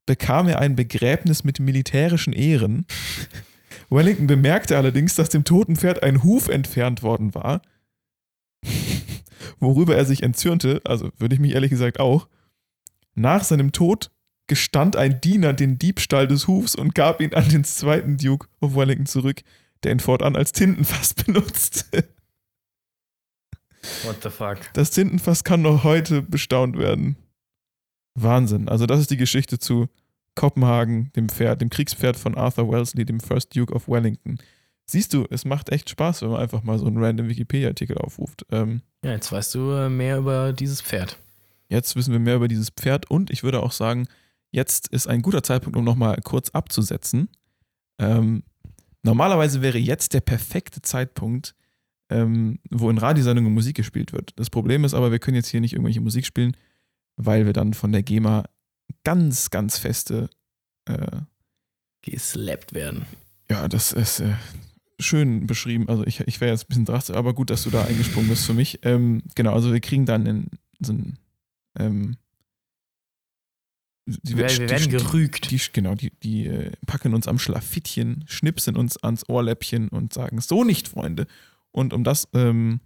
[0.06, 2.86] bekam er ein Begräbnis mit militärischen Ehren.
[3.90, 7.62] Wellington bemerkte allerdings, dass dem toten Pferd ein Huf entfernt worden war,
[9.60, 12.28] worüber er sich entzürnte, also würde ich mich ehrlich gesagt auch.
[13.16, 14.12] Nach seinem Tod
[14.48, 18.76] gestand ein Diener den Diebstahl des Hufs und gab ihn an den zweiten Duke of
[18.76, 19.42] Wellington zurück,
[19.84, 22.08] der ihn fortan als Tintenfass benutzte.
[24.04, 24.58] What the fuck?
[24.74, 27.16] Das Tintenfass kann noch heute bestaunt werden.
[28.16, 28.68] Wahnsinn.
[28.68, 29.88] Also das ist die Geschichte zu
[30.36, 34.38] Kopenhagen, dem Pferd, dem Kriegspferd von Arthur Wellesley, dem First Duke of Wellington.
[34.86, 38.46] Siehst du, es macht echt Spaß, wenn man einfach mal so einen random Wikipedia-Artikel aufruft.
[38.52, 41.18] Ähm, Ja, jetzt weißt du äh, mehr über dieses Pferd.
[41.70, 44.08] jetzt wissen wir mehr über dieses Pferd und ich würde auch sagen,
[44.52, 47.30] jetzt ist ein guter Zeitpunkt, um nochmal kurz abzusetzen.
[48.00, 48.44] Ähm,
[49.04, 51.56] normalerweise wäre jetzt der perfekte Zeitpunkt,
[52.10, 54.32] ähm, wo in Radiosendungen Musik gespielt wird.
[54.36, 56.56] Das Problem ist aber, wir können jetzt hier nicht irgendwelche Musik spielen,
[57.16, 58.46] weil wir dann von der GEMA
[59.04, 60.30] ganz, ganz feste,
[60.86, 61.22] äh,
[62.02, 63.06] Geslappt werden.
[63.50, 64.34] ja, das ist äh,
[65.00, 65.90] schön beschrieben.
[65.90, 68.46] Also ich, ich wäre jetzt ein bisschen drastisch, aber gut, dass du da eingesprungen bist
[68.46, 68.80] für mich.
[68.84, 70.48] Ähm, genau, also wir kriegen dann in
[70.80, 71.20] so ein
[71.78, 72.18] ähm,
[74.24, 75.52] die, Wir, wir werden die, gerügt.
[75.52, 80.42] die, genau, die, die äh, packen uns am Schlafittchen, schnipsen uns ans Ohrläppchen und sagen,
[80.42, 81.28] so nicht, Freunde.
[81.72, 82.80] Und um das, ähm,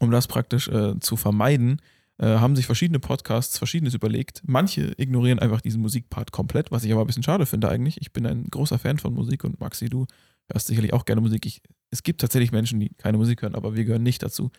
[0.00, 1.80] um das praktisch äh, zu vermeiden,
[2.18, 4.42] äh, haben sich verschiedene Podcasts Verschiedenes überlegt.
[4.46, 8.00] Manche ignorieren einfach diesen Musikpart komplett, was ich aber ein bisschen schade finde eigentlich.
[8.00, 10.06] Ich bin ein großer Fan von Musik und Maxi, du
[10.50, 11.46] hörst sicherlich auch gerne Musik.
[11.46, 14.50] Ich, es gibt tatsächlich Menschen, die keine Musik hören, aber wir gehören nicht dazu.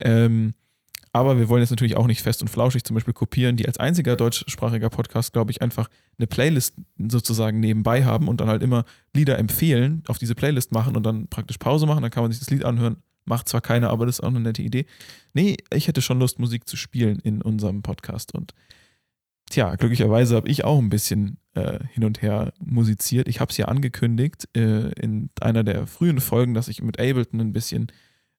[0.00, 0.54] Ähm,
[1.16, 3.78] aber wir wollen jetzt natürlich auch nicht fest und flauschig zum Beispiel kopieren, die als
[3.78, 5.88] einziger deutschsprachiger Podcast, glaube ich, einfach
[6.18, 10.94] eine Playlist sozusagen nebenbei haben und dann halt immer Lieder empfehlen, auf diese Playlist machen
[10.94, 12.02] und dann praktisch Pause machen.
[12.02, 12.98] Dann kann man sich das Lied anhören.
[13.24, 14.84] Macht zwar keiner, aber das ist auch eine nette Idee.
[15.32, 18.34] Nee, ich hätte schon Lust, Musik zu spielen in unserem Podcast.
[18.34, 18.52] Und
[19.48, 23.26] tja, glücklicherweise habe ich auch ein bisschen äh, hin und her musiziert.
[23.26, 27.40] Ich habe es ja angekündigt äh, in einer der frühen Folgen, dass ich mit Ableton
[27.40, 27.86] ein bisschen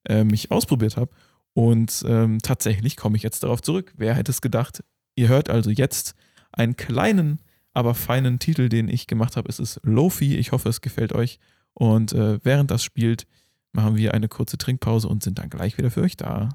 [0.08, 1.10] äh, mich ausprobiert habe.
[1.58, 3.92] Und ähm, tatsächlich komme ich jetzt darauf zurück.
[3.98, 4.84] Wer hätte es gedacht?
[5.16, 6.14] Ihr hört also jetzt
[6.52, 7.42] einen kleinen,
[7.74, 9.50] aber feinen Titel, den ich gemacht habe.
[9.50, 10.38] Es ist Lofi.
[10.38, 11.40] Ich hoffe, es gefällt euch.
[11.74, 13.26] Und äh, während das spielt,
[13.72, 16.50] machen wir eine kurze Trinkpause und sind dann gleich wieder für euch da.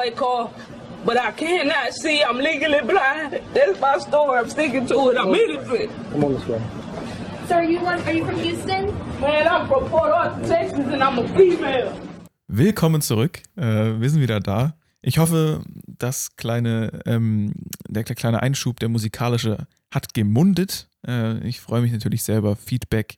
[0.00, 0.50] Getaway car,
[1.04, 2.22] but I cannot see.
[2.22, 3.40] I'm legally blind.
[3.54, 4.38] That's my story.
[4.38, 5.18] I'm sticking to it.
[5.18, 5.90] I'm innocent.
[7.48, 8.86] So are you one, are you from Houston?
[9.20, 11.92] Man, I'm from Port Arthur, Texas, and I'm a female.
[12.48, 13.42] Willkommen zurück.
[13.56, 14.74] Äh, wir sind wieder da.
[15.02, 17.52] Ich hoffe, das kleine, ähm,
[17.88, 20.88] der kleine Einschub, der musikalische, hat gemundet.
[21.06, 22.56] Äh, ich freue mich natürlich selber.
[22.56, 23.16] Feedback.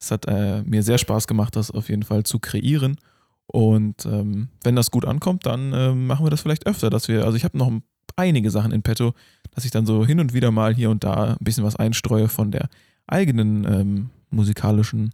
[0.00, 2.98] Es hat äh, mir sehr Spaß gemacht, das auf jeden Fall zu kreieren.
[3.46, 7.24] Und ähm, wenn das gut ankommt, dann ähm, machen wir das vielleicht öfter, dass wir,
[7.24, 7.70] also ich habe noch
[8.16, 9.14] einige Sachen in petto,
[9.50, 12.28] dass ich dann so hin und wieder mal hier und da ein bisschen was einstreue
[12.28, 12.68] von der
[13.06, 15.12] eigenen ähm, musikalischen,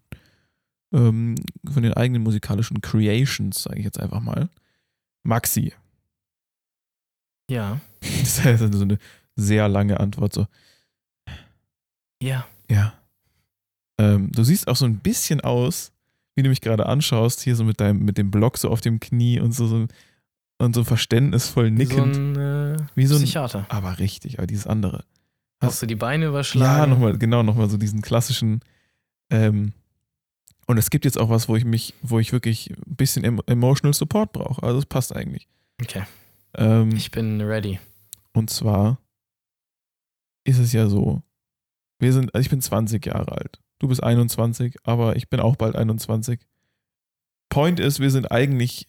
[0.93, 1.35] ähm,
[1.71, 4.49] von den eigenen musikalischen Creations, sage ich jetzt einfach mal.
[5.23, 5.73] Maxi.
[7.51, 7.81] Ja.
[8.01, 8.99] Das ist so eine
[9.35, 10.33] sehr lange Antwort.
[10.33, 10.47] So,
[12.23, 12.47] Ja.
[12.71, 12.93] ja.
[13.99, 15.93] Ähm, du siehst auch so ein bisschen aus,
[16.39, 19.01] wie du mich gerade anschaust, hier so mit deinem, mit dem Block so auf dem
[19.01, 19.87] Knie und so, so
[20.61, 22.17] und so verständnisvoll Wie so nickend.
[22.17, 23.67] ein, äh, Wie so ein- Psychiater.
[23.69, 25.05] aber richtig, aber dieses andere.
[25.61, 26.91] Hast du die Beine Ja, überschlagen?
[26.93, 28.61] nochmal, genau, nochmal so diesen klassischen.
[29.31, 29.73] Ähm,
[30.69, 33.41] und es gibt jetzt auch was, wo ich mich, wo ich wirklich ein bisschen em
[33.47, 34.63] emotional Support brauche.
[34.63, 35.49] Also es passt eigentlich.
[35.83, 36.05] Okay,
[36.55, 37.81] Ähm, ich bin ready.
[38.33, 38.99] und zwar
[40.45, 41.23] ist es ja so,
[41.99, 43.61] wir sind, also ich bin 20 Jahre alt.
[43.79, 46.41] Du bist 21, aber ich bin auch bald 21.
[47.49, 48.89] Point ist, wir sind eigentlich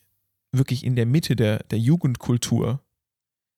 [0.51, 2.81] wirklich in der Mitte der, der Jugendkultur.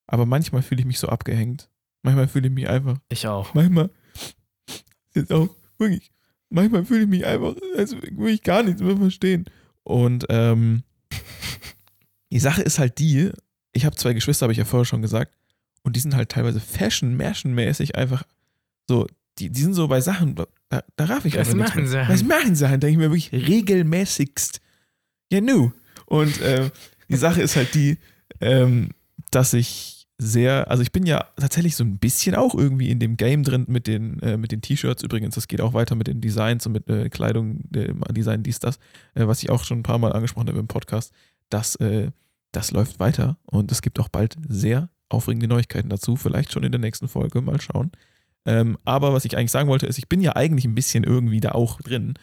[0.07, 1.69] Aber manchmal fühle ich mich so abgehängt.
[2.03, 3.53] Manchmal fühle ich mich einfach Ich auch.
[3.53, 3.89] manchmal
[5.13, 6.11] ist auch wirklich,
[6.49, 9.45] manchmal fühle ich mich einfach, als würde ich gar nichts mehr verstehen.
[9.83, 10.83] Und ähm,
[12.31, 13.31] die Sache ist halt die,
[13.71, 15.37] ich habe zwei Geschwister, habe ich ja vorher schon gesagt,
[15.83, 18.23] und die sind halt teilweise fashion mäßig einfach
[18.87, 19.07] so,
[19.39, 20.35] die, die sind so bei Sachen,
[20.71, 22.05] da, da raff ich einfach nichts machen mehr.
[22.05, 22.11] sie?
[22.11, 22.65] Was machen sie?
[22.65, 24.61] Denke ich mir wirklich regelmäßigst.
[25.31, 25.73] Ja, nu.
[26.05, 26.69] Und äh,
[27.09, 27.97] die Sache ist halt die,
[28.39, 28.89] ähm,
[29.31, 33.17] dass ich sehr, also ich bin ja tatsächlich so ein bisschen auch irgendwie in dem
[33.17, 35.03] Game drin mit den, äh, mit den T-Shirts.
[35.03, 38.59] Übrigens, das geht auch weiter mit den Designs und mit äh, Kleidung, äh, Design, dies,
[38.59, 38.77] das,
[39.13, 41.11] äh, was ich auch schon ein paar Mal angesprochen habe im Podcast.
[41.49, 42.11] Das, äh,
[42.53, 46.15] das läuft weiter und es gibt auch bald sehr aufregende Neuigkeiten dazu.
[46.15, 47.91] Vielleicht schon in der nächsten Folge, mal schauen.
[48.45, 51.39] Ähm, aber was ich eigentlich sagen wollte, ist, ich bin ja eigentlich ein bisschen irgendwie
[51.39, 52.15] da auch drin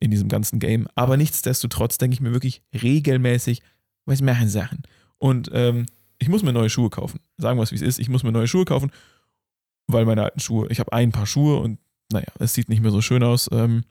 [0.00, 0.86] in diesem ganzen Game.
[0.94, 3.62] Aber nichtsdestotrotz denke ich mir wirklich regelmäßig,
[4.04, 4.82] was machen Sachen?
[5.18, 5.86] Und ähm,
[6.18, 7.20] ich muss mir neue Schuhe kaufen.
[7.38, 7.98] Sagen wir es, wie es ist.
[7.98, 8.90] Ich muss mir neue Schuhe kaufen,
[9.86, 11.78] weil meine alten Schuhe, ich habe ein paar Schuhe und
[12.12, 13.48] naja, es sieht nicht mehr so schön aus.
[13.52, 13.84] Ähm,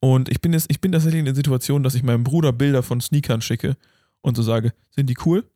[0.00, 2.82] und ich bin, jetzt, ich bin tatsächlich in der Situation, dass ich meinem Bruder Bilder
[2.82, 3.76] von Sneakern schicke
[4.20, 5.50] und so sage, sind die cool?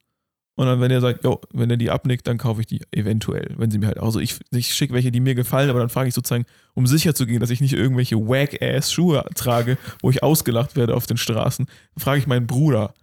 [0.57, 3.55] Und dann, wenn er sagt, jo, wenn er die abnickt, dann kaufe ich die eventuell,
[3.57, 6.09] wenn sie mir halt, also ich, ich schicke welche, die mir gefallen, aber dann frage
[6.09, 10.77] ich sozusagen, um sicher zu gehen, dass ich nicht irgendwelche Whack-Ass-Schuhe trage, wo ich ausgelacht
[10.77, 12.95] werde auf den Straßen, frage ich meinen Bruder.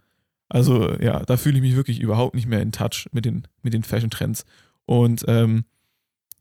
[0.48, 3.74] Also ja, da fühle ich mich wirklich überhaupt nicht mehr in Touch mit den, mit
[3.74, 4.46] den Fashion-Trends.
[4.86, 5.64] Und ähm,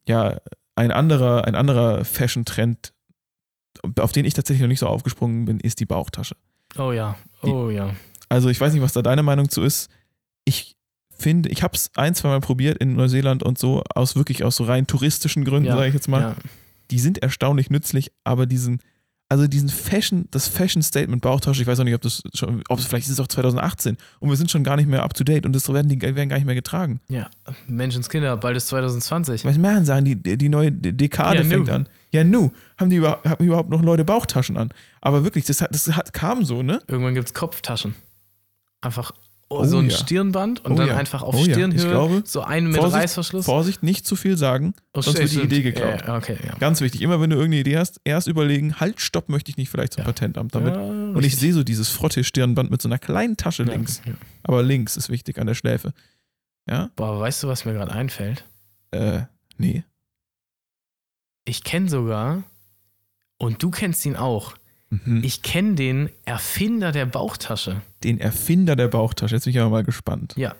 [0.08, 0.38] ja,
[0.76, 2.94] ein anderer, ein anderer Fashion-Trend,
[4.00, 6.36] auf den ich tatsächlich noch nicht so aufgesprungen bin, ist die Bauchtasche.
[6.78, 7.94] Oh ja, oh ja.
[8.30, 9.90] Also ich weiß nicht, was da deine Meinung zu ist.
[10.46, 10.78] Ich
[11.22, 14.56] finde, ich habe es ein, zwei Mal probiert in Neuseeland und so, aus wirklich aus
[14.58, 16.22] so rein touristischen Gründen, ja sage ich jetzt mal.
[16.22, 16.36] Ja.
[16.92, 18.80] Die sind erstaunlich nützlich, aber diesen,
[19.30, 22.86] also diesen Fashion, das Fashion-Statement Bauchtasche, ich weiß auch nicht, ob das schon, ob es
[22.86, 25.46] vielleicht ist es auch 2018 und wir sind schon gar nicht mehr up to date
[25.46, 27.00] und das werden die werden gar nicht mehr getragen.
[27.08, 27.30] ja.
[27.68, 29.46] Menschenskinder, bald ist 2020.
[29.46, 31.50] Was machen sagen, die, die neue Dekade Ja, nu.
[31.50, 31.88] fängt an.
[32.12, 34.70] Ja, nu, haben die über, haben überhaupt noch Leute Bauchtaschen an?
[35.00, 36.82] Aber wirklich, das, hat, das hat, kam so, ne?
[36.88, 37.96] Irgendwann gibt es Kopftaschen.
[38.82, 39.14] Einfach
[39.52, 39.98] oh, so ein ja.
[39.98, 40.98] Stirnband und Oh dann ja.
[40.98, 41.44] einfach auf Oh.
[41.44, 43.46] Stirnhöhe glaube, so einen mit Vorsicht, Reißverschluss.
[43.46, 45.42] Vorsicht, nicht zu viel sagen, Oh, sonst wird die.
[45.42, 46.04] Idee geklaut.
[46.08, 46.38] Ja, okay.
[46.60, 49.70] Ganz wichtig, immer wenn du irgendeine Idee hast, erst überlegen, halt, stopp, möchte ich nicht
[49.70, 50.04] vielleicht zum.
[50.04, 50.76] Patentamt damit.
[50.76, 54.02] Und ich sehe so dieses Frotte-Stirnband mit so einer kleinen Tasche links.
[54.44, 55.94] Aber links ist wichtig an der Schläfe.
[56.68, 56.90] Ja?
[56.96, 58.46] Boah, aber weißt du, was mir gerade einfällt?
[58.92, 59.22] Äh,
[59.58, 59.84] nee.
[61.46, 62.44] Ich kenne sogar,
[63.38, 64.54] und du kennst ihn auch,
[64.92, 65.24] Mhm.
[65.24, 67.82] ich kenne den Erfinder der Bauchtasche.
[68.04, 69.36] Den Erfinder der Bauchtasche.
[69.36, 70.34] Jetzt bin ich aber mal gespannt.
[70.36, 70.54] Ja,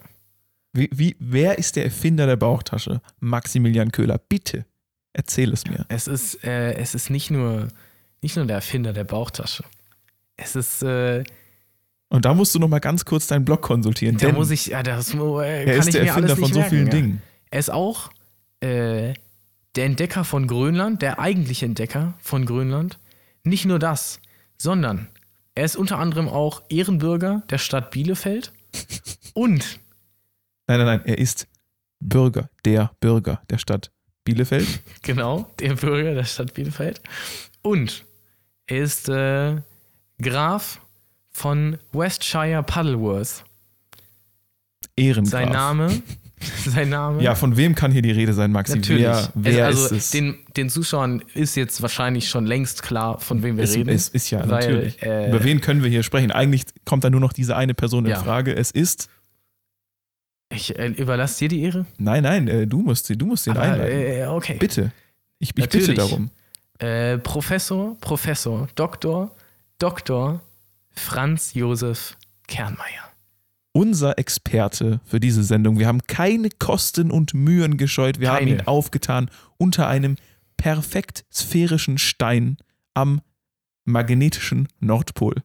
[0.74, 3.02] Wie, wie, wer ist der Erfinder der Bauchtasche?
[3.20, 4.18] Maximilian Köhler.
[4.18, 4.66] Bitte,
[5.12, 5.86] erzähl es mir.
[5.90, 7.68] es ist, äh, es ist nicht nur,
[8.22, 9.66] nicht nur der Erfinder der Bauchtasche.
[10.38, 11.26] Es ist, äh,
[12.08, 14.18] Und da musst du noch mal ganz kurz deinen Blog konsultieren.
[14.18, 16.60] da muss ich, ja, das äh, er ist ich der mir Erfinder alles von so
[16.60, 16.92] merken, vielen ja.
[16.94, 17.22] Dingen.
[17.50, 18.12] Er ist auch
[18.62, 19.14] äh,
[19.76, 22.98] der Entdecker von Grönland, der eigentliche Entdecker von Grönland.
[23.44, 24.20] Nicht nur das,
[24.58, 25.08] sondern
[25.56, 28.54] er ist unter anderem auch Ehrenbürger der Stadt Bielefeld
[29.34, 29.80] und
[30.68, 31.48] Nein, nein, nein, er ist
[32.00, 33.92] Bürger, der Bürger der Stadt
[34.24, 34.84] Bielefeld.
[35.02, 37.02] genau der Bürger der Stadt Bielefeld
[37.62, 38.06] und
[38.68, 39.58] er ist äh,
[40.22, 40.80] Graf
[41.32, 43.44] von Westshire Puddleworth.
[44.96, 45.32] Ehrengraf.
[45.32, 46.02] Sein Name
[46.66, 47.22] sein Name.
[47.22, 48.78] Ja, von wem kann hier die Rede sein, Maxi?
[48.78, 49.04] Natürlich.
[49.04, 50.10] Wer, wer also ist es?
[50.12, 53.90] Den, den Zuschauern ist jetzt wahrscheinlich schon längst klar, von wem wir es, reden.
[53.90, 55.02] es ist ja weil, natürlich.
[55.04, 56.32] äh, Über wen können wir hier sprechen?
[56.32, 58.20] Eigentlich kommt da nur noch diese eine Person in Ja.
[58.22, 58.56] Frage.
[58.56, 59.10] Es ist.
[60.54, 61.86] Ich äh, überlasse dir die Ehre.
[61.98, 64.28] Nein, nein, äh, du musst, sie- du musst den Aber, einleiten.
[64.30, 64.58] okay.
[64.60, 64.92] bitte.
[65.40, 66.30] Ich, ich bitte darum.
[66.80, 69.36] Äh, Professor, Professor, Doktor,
[69.80, 70.42] Doktor
[70.94, 72.18] Franz Josef
[72.48, 73.11] Kernmeier.
[73.74, 75.80] Unser Experte für diese Sendung.
[75.80, 78.20] Wir haben keine Kosten und Mühen gescheut.
[78.20, 78.52] Wir haben Keine.
[78.52, 80.18] ihn aufgetan unter einem
[80.58, 82.58] perfekt sphärischen Stein
[82.94, 83.22] am
[83.86, 85.36] magnetischen Nordpol.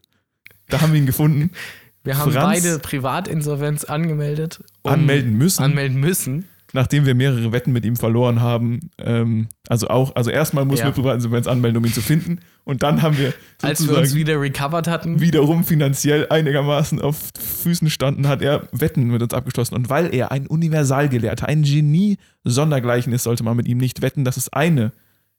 [0.69, 1.51] Da haben wir ihn gefunden.
[2.05, 4.63] Wir haben Franz- beide Privatinsolvenz angemeldet.
[4.83, 5.61] um- Anmelden müssen.
[5.65, 6.45] Anmelden müssen.
[6.77, 10.93] Nachdem wir mehrere Wetten mit ihm verloren haben, ähm, also auch, also erstmal mussten Ja.
[10.93, 12.39] wir Privatinsolvenz anmelden, um ihn zu finden.
[12.65, 15.21] Und dann haben wir Als wir uns wieder recovered hatten.
[15.21, 19.75] wiederum finanziell einigermaßen auf Füßen standen, hat er Wetten mit uns abgeschlossen.
[19.75, 24.25] Und weil er ein Universalgelehrter, ein Genie sondergleichen ist, sollte man mit ihm nicht wetten.
[24.25, 24.93] Das ist eine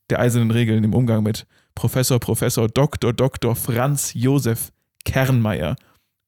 [0.09, 3.13] der eisernen Regeln im Umgang mit Professor, Professor, Dr.
[3.13, 3.55] Dr.
[3.55, 4.71] Franz Josef
[5.05, 5.75] Kernmeier,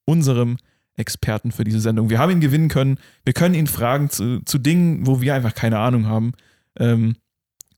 [0.06, 0.58] unserem
[0.98, 2.10] Experten für diese Sendung.
[2.10, 3.00] Wir haben ihn gewinnen können.
[3.24, 6.34] Wir können ihn fragen zu, zu Dingen, wo wir einfach keine Ahnung haben.
[6.78, 7.16] Ähm,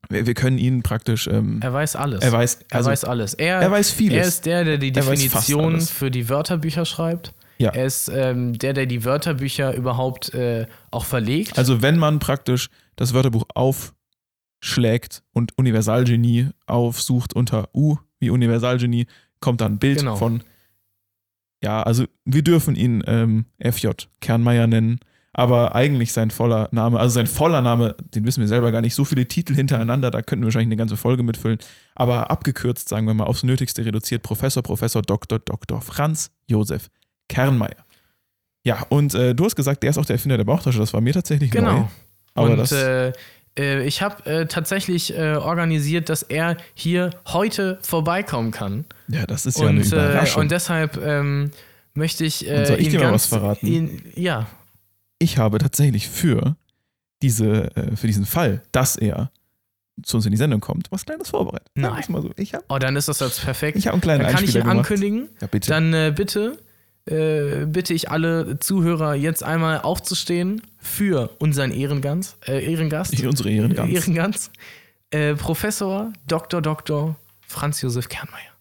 [0.10, 1.28] wir, wir können ihn praktisch.
[1.28, 2.24] Ähm, Er weiß alles.
[2.24, 3.34] er weiß, Er also, weiß alles.
[3.36, 4.18] Er, er weiß vieles.
[4.18, 7.34] Er ist der, der die Er Definition für die Wörterbücher schreibt.
[7.60, 7.70] Ja.
[7.70, 11.60] Er ist ähm, der, der die Wörterbücher überhaupt äh, auch verlegt.
[11.60, 19.06] Also wenn man praktisch das Wörterbuch aufschlägt und Universalgenie aufsucht unter U wie Universalgenie,
[19.40, 20.16] kommt da ein Bild Genau.
[20.16, 20.44] von,
[21.62, 23.90] ja, also wir dürfen ihn ähm, FJ
[24.20, 25.00] Kernmeier nennen,
[25.34, 28.96] aber eigentlich sein voller Name, also sein voller Name, den wissen wir selber gar nicht,
[28.96, 31.60] so viele Titel hintereinander, da könnten wir wahrscheinlich eine ganze Folge mitfüllen,
[31.96, 35.40] aber abgekürzt, sagen wir mal, aufs Nötigste reduziert, Professor, Professor, Dr.
[35.40, 35.82] Dr.
[35.82, 36.90] Franz Josef
[37.30, 37.86] Kernmeier.
[38.64, 41.02] Ja, und äh, du hast gesagt, der ist auch der Erfinder der Bauchtasche, das war
[41.02, 41.60] mir tatsächlich neu.
[41.60, 41.92] genau.
[42.34, 43.12] Aber Und das, äh,
[43.58, 48.86] äh, ich habe äh, tatsächlich äh, organisiert, dass er hier heute vorbeikommen kann.
[49.08, 50.42] ja, das ist ja eine und, äh, Überraschung.
[50.44, 51.52] und deshalb ähm,
[51.94, 53.68] möchte ich, äh, Und soll ich dir mal was verraten?
[53.68, 54.48] Ihn, ja,
[55.20, 56.56] ich habe tatsächlich für,
[57.22, 59.32] diese, äh, für diesen Fall, dass er
[60.04, 61.68] zu uns in die Sendung kommt, was Kleines vorbereitet.
[61.76, 62.04] Nein.
[62.10, 62.32] Mal so.
[62.38, 63.78] Ich habe oh, dann ist das jetzt perfekt.
[63.78, 64.92] ich hab einen kleinen dann kann ich ihn Einspieler gemacht.
[64.92, 65.30] ankündigen.
[65.40, 65.70] Ja, bitte.
[65.70, 66.58] Dann äh, bitte,
[67.06, 73.14] äh, bitte ich alle Zuhörer jetzt einmal aufzustehen für unseren Ehrengans, äh, Ehrengast.
[73.14, 73.92] Ich, unsere Ehrengans.
[73.92, 74.52] Ehrengans.
[75.10, 76.62] Äh, Professor Dr.
[76.62, 77.16] Dr.
[77.48, 78.52] Franz Josef Kernmeier.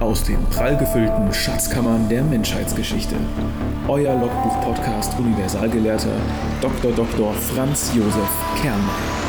[0.00, 3.14] Aus den prall gefüllten Schatzkammern der Menschheitsgeschichte.
[3.86, 6.16] Euer Logbuch-Podcast Universalgelehrter
[6.60, 6.92] Dr.
[6.92, 7.32] Dr.
[7.34, 8.28] Franz Josef
[8.60, 9.22] Kernmeier.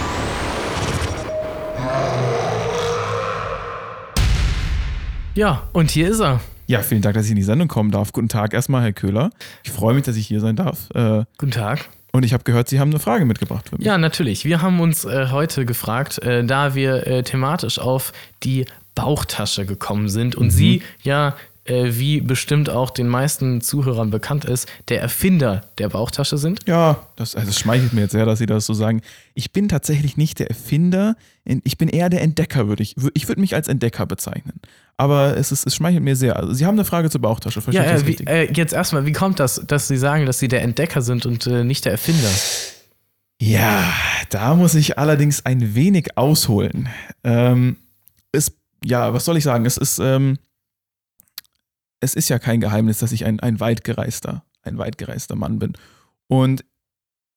[5.36, 6.40] Ja, und hier ist er.
[6.74, 8.14] Ja, vielen Dank, dass ich in die Sendung kommen darf.
[8.14, 9.30] Guten Tag erstmal, Herr Köhler.
[9.64, 10.90] Ich freue mich, dass ich hier sein darf.
[10.96, 11.88] Äh, Guten Tag.
[12.14, 13.86] und ich habe gehört, Sie haben eine Frage mitgebracht für mich.
[13.86, 14.44] Ja, natürlich.
[14.44, 18.12] Wir haben uns äh, heute gefragt, äh, da wir äh, thematisch auf
[18.42, 18.66] die
[18.96, 24.68] Bauchtasche gekommen sind und sie ja, äh, wie bestimmt auch den meisten Zuhörern bekannt ist,
[24.90, 26.62] der Erfinder der Bauchtasche sind.
[26.66, 29.04] Ja, das, also es schmeichelt mir jetzt sehr, dass Sie das so sagen.
[29.36, 31.16] Ich bin tatsächlich nicht der Erfinder,
[31.46, 32.96] ich bin eher der Entdecker, würde ich.
[33.14, 34.62] Ich würde mich als Entdecker bezeichnen.
[34.96, 36.38] Aber es, ist, es schmeichelt mir sehr.
[36.38, 38.30] Also Sie haben eine Frage zur Bauchtasche, verstehe Ja, ich das äh, wie, richtig?
[38.30, 41.46] äh, jetzt erstmal, wie kommt das, dass Sie sagen, dass Sie der Entdecker sind und
[41.48, 42.30] äh, nicht der Erfinder?
[43.42, 43.92] Ja,
[44.30, 46.88] da muss ich allerdings ein wenig ausholen.
[47.26, 47.76] Ähm,
[48.32, 48.54] es,
[48.86, 49.66] ja, was soll ich sagen?
[49.66, 50.38] Es ist, ähm,
[52.00, 55.74] es ist ja kein Geheimnis, dass ich ein, ein weitgereister, ein weitgereister Mann bin.
[56.28, 56.64] Und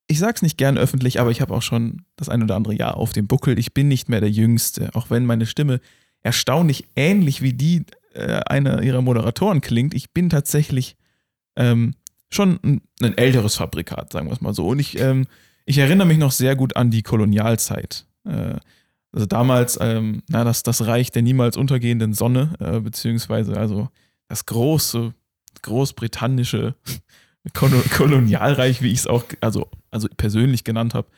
[0.09, 2.97] ich sag's nicht gern öffentlich, aber ich habe auch schon das ein oder andere Jahr
[2.97, 3.59] auf dem Buckel.
[3.59, 5.81] Ich bin nicht mehr der Jüngste, auch wenn meine Stimme
[6.23, 7.85] erstaunlich ähnlich wie die
[8.15, 9.95] äh, einer ihrer Moderatoren klingt.
[9.95, 10.97] Ich bin tatsächlich
[11.57, 11.95] ähm,
[12.31, 14.67] schon ein, ein älteres Fabrikat, sagen wir es mal so.
[14.69, 15.27] Und ich, ähm,
[15.65, 18.07] ich erinnere mich noch sehr gut an die Kolonialzeit.
[18.25, 18.57] Äh,
[19.13, 23.89] also damals, ähm, na, das, das Reich der niemals untergehenden Sonne, äh, beziehungsweise also
[24.29, 25.15] das große
[25.63, 26.75] großbritannische
[27.53, 31.09] Kolonialreich, wie ich es auch also, also persönlich genannt habe,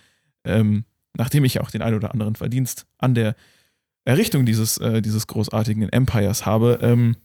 [0.44, 0.84] ähm,
[1.16, 3.34] nachdem ich ja auch den ein oder anderen Verdienst an der
[4.04, 6.78] Errichtung dieses, äh, dieses großartigen Empires habe.
[6.82, 7.16] Ähm,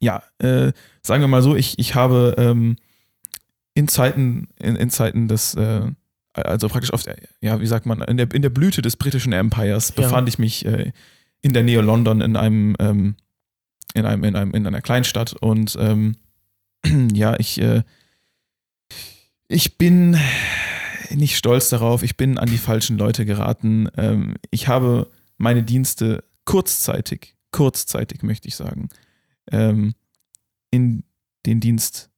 [0.00, 2.76] ja, äh, sagen wir mal so, ich, ich habe ähm,
[3.74, 5.82] in Zeiten, in, in Zeiten des, äh,
[6.34, 9.32] also praktisch auf der, ja, wie sagt man, in der, in der Blüte des britischen
[9.32, 10.02] Empires Ja.
[10.02, 10.92] befand ich mich äh,
[11.40, 13.16] in der Nähe London in einem, ähm,
[13.94, 16.16] in einem, in einem, in einer Kleinstadt und ähm,
[17.14, 17.82] ja, ich, äh,
[19.48, 20.18] ich bin
[21.10, 23.88] nicht stolz darauf, ich bin an die falschen Leute geraten.
[23.96, 28.88] Ähm, ich habe meine Dienste kurzzeitig, kurzzeitig möchte ich sagen,
[29.50, 29.94] ähm,
[30.70, 31.04] in
[31.46, 32.10] den Dienst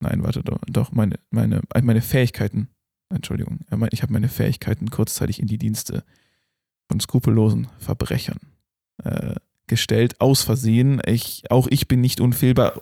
[0.00, 2.68] nein, warte, doch, meine, meine, meine Fähigkeiten,
[3.08, 6.04] Entschuldigung, äh, ich habe meine Fähigkeiten kurzzeitig in die Dienste
[6.88, 8.38] von skrupellosen Verbrechern
[9.04, 9.34] äh,
[9.66, 11.02] gestellt, aus Versehen.
[11.06, 12.80] Ich, auch ich bin nicht unfehlbar,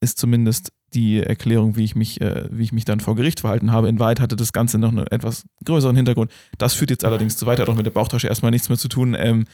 [0.00, 3.72] ist zumindest die Erklärung, wie ich mich, äh, wie ich mich dann vor Gericht verhalten
[3.72, 3.88] habe.
[3.88, 6.30] In Wahrheit hatte das Ganze noch einen etwas größeren Hintergrund.
[6.56, 8.88] Das führt jetzt allerdings zu weit, hat auch mit der Bauchtasche erstmal nichts mehr zu
[8.88, 9.16] tun.
[9.18, 9.44] Ähm,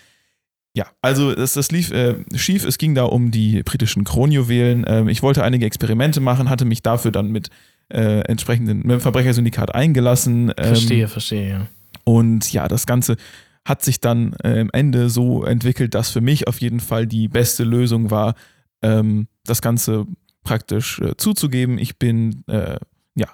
[0.76, 2.64] ja, also das, das lief äh, schief.
[2.64, 4.84] Es ging da um die britischen Kronjuwelen.
[4.86, 7.50] Ähm, ich wollte einige Experimente machen, hatte mich dafür dann mit
[7.90, 10.52] äh, entsprechenden mit dem Verbrechersyndikat eingelassen.
[10.56, 11.66] Ähm, Verstehe, verstehe, ja.
[12.04, 13.16] und ja, das Ganze
[13.64, 17.28] hat sich dann äh, am Ende so entwickelt, dass für mich auf jeden Fall die
[17.28, 18.34] beste Lösung war,
[18.82, 20.06] ähm, das Ganze
[20.44, 21.78] praktisch äh, zuzugeben.
[21.78, 22.78] Ich bin äh,
[23.14, 23.28] ja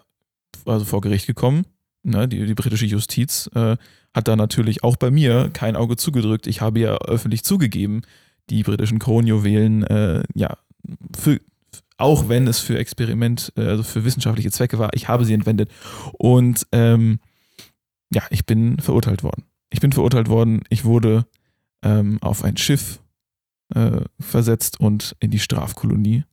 [0.64, 1.66] also vor Gericht gekommen.
[2.02, 3.76] Ne, die, die britische Justiz äh,
[4.14, 6.46] hat da natürlich auch bei mir kein Auge zugedrückt.
[6.46, 8.02] Ich habe ja öffentlich zugegeben,
[8.48, 10.56] die britischen Kronjuwelen, äh, ja,
[11.14, 11.40] für,
[11.98, 15.70] auch wenn es für Experiment, äh, also für wissenschaftliche Zwecke war, ich habe sie entwendet.
[16.12, 17.20] Und ähm,
[18.12, 19.44] ja, ich bin verurteilt worden.
[19.68, 20.62] Ich bin verurteilt worden.
[20.70, 21.26] Ich wurde
[21.82, 23.00] ähm, auf ein Schiff
[23.74, 26.24] äh, versetzt und in die Strafkolonie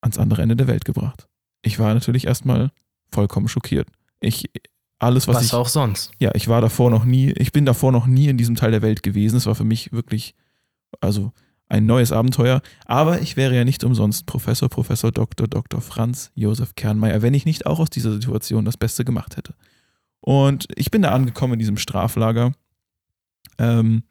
[0.00, 1.28] ans andere Ende der Welt gebracht.
[1.62, 2.70] Ich war natürlich erstmal
[3.10, 3.88] vollkommen schockiert.
[4.20, 4.50] Ich,
[4.98, 6.12] alles, was, Was, ich, auch sonst.
[6.18, 8.82] ja, ich war davor noch nie, ich bin davor noch nie in diesem Teil der
[8.82, 9.36] Welt gewesen.
[9.36, 10.34] Es war für mich wirklich,
[11.00, 11.32] also
[11.70, 12.60] ein neues Abenteuer.
[12.84, 15.48] Aber ich wäre ja nicht umsonst Professor, Professor, Dr.
[15.48, 15.80] Dr.
[15.80, 19.54] Franz Josef Kernmeier, wenn ich nicht auch aus dieser Situation das Beste gemacht hätte.
[20.20, 22.52] Und ich bin da angekommen in diesem Straflager.
[23.58, 24.02] Ähm,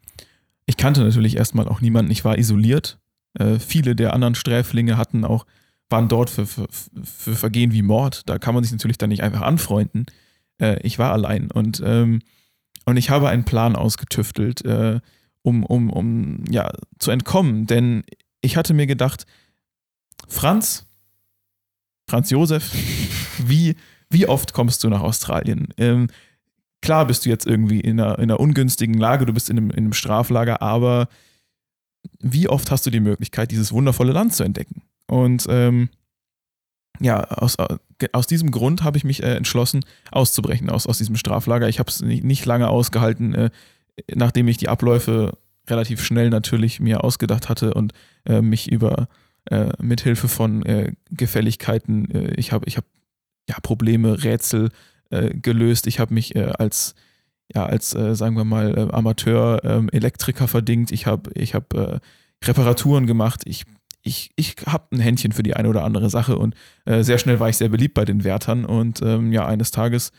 [0.66, 2.10] ich kannte natürlich erstmal auch niemanden.
[2.10, 2.98] Ich war isoliert.
[3.34, 5.46] Äh, viele der anderen Sträflinge hatten auch,
[5.90, 6.68] waren dort für, für,
[7.02, 8.22] für Vergehen wie Mord.
[8.28, 10.06] Da kann man sich natürlich dann nicht einfach anfreunden.
[10.58, 12.20] Äh, ich war allein und, ähm,
[12.86, 15.00] und ich habe einen Plan ausgetüftelt, äh,
[15.42, 17.66] um, um, um ja, zu entkommen.
[17.66, 18.04] Denn
[18.40, 19.26] ich hatte mir gedacht,
[20.28, 20.86] Franz,
[22.08, 22.72] Franz Josef,
[23.38, 23.76] wie,
[24.10, 25.68] wie oft kommst du nach Australien?
[25.76, 26.08] Ähm,
[26.82, 29.70] klar bist du jetzt irgendwie in einer, in einer ungünstigen Lage, du bist in einem,
[29.70, 31.08] in einem Straflager, aber
[32.20, 34.82] wie oft hast du die Möglichkeit, dieses wundervolle Land zu entdecken?
[35.10, 35.88] Und ähm,
[37.00, 37.56] ja, aus,
[38.12, 41.68] aus diesem Grund habe ich mich äh, entschlossen, auszubrechen aus, aus diesem Straflager.
[41.68, 43.50] Ich habe es nicht, nicht lange ausgehalten, äh,
[44.14, 45.36] nachdem ich die Abläufe
[45.68, 47.92] relativ schnell natürlich mir ausgedacht hatte und
[48.24, 49.08] äh, mich über
[49.50, 52.84] äh, mithilfe von äh, Gefälligkeiten, äh, ich habe ich hab,
[53.48, 54.70] ja, Probleme, Rätsel
[55.10, 55.88] äh, gelöst.
[55.88, 56.94] Ich habe mich äh, als,
[57.52, 60.92] ja, als äh, sagen wir mal, äh, Amateur ähm, Elektriker verdingt.
[60.92, 61.98] Ich habe ich hab, äh,
[62.44, 63.42] Reparaturen gemacht.
[63.44, 63.64] Ich,
[64.02, 67.40] ich, ich habe ein Händchen für die eine oder andere Sache und äh, sehr schnell
[67.40, 68.64] war ich sehr beliebt bei den Wärtern.
[68.64, 70.12] Und ähm, ja, eines Tages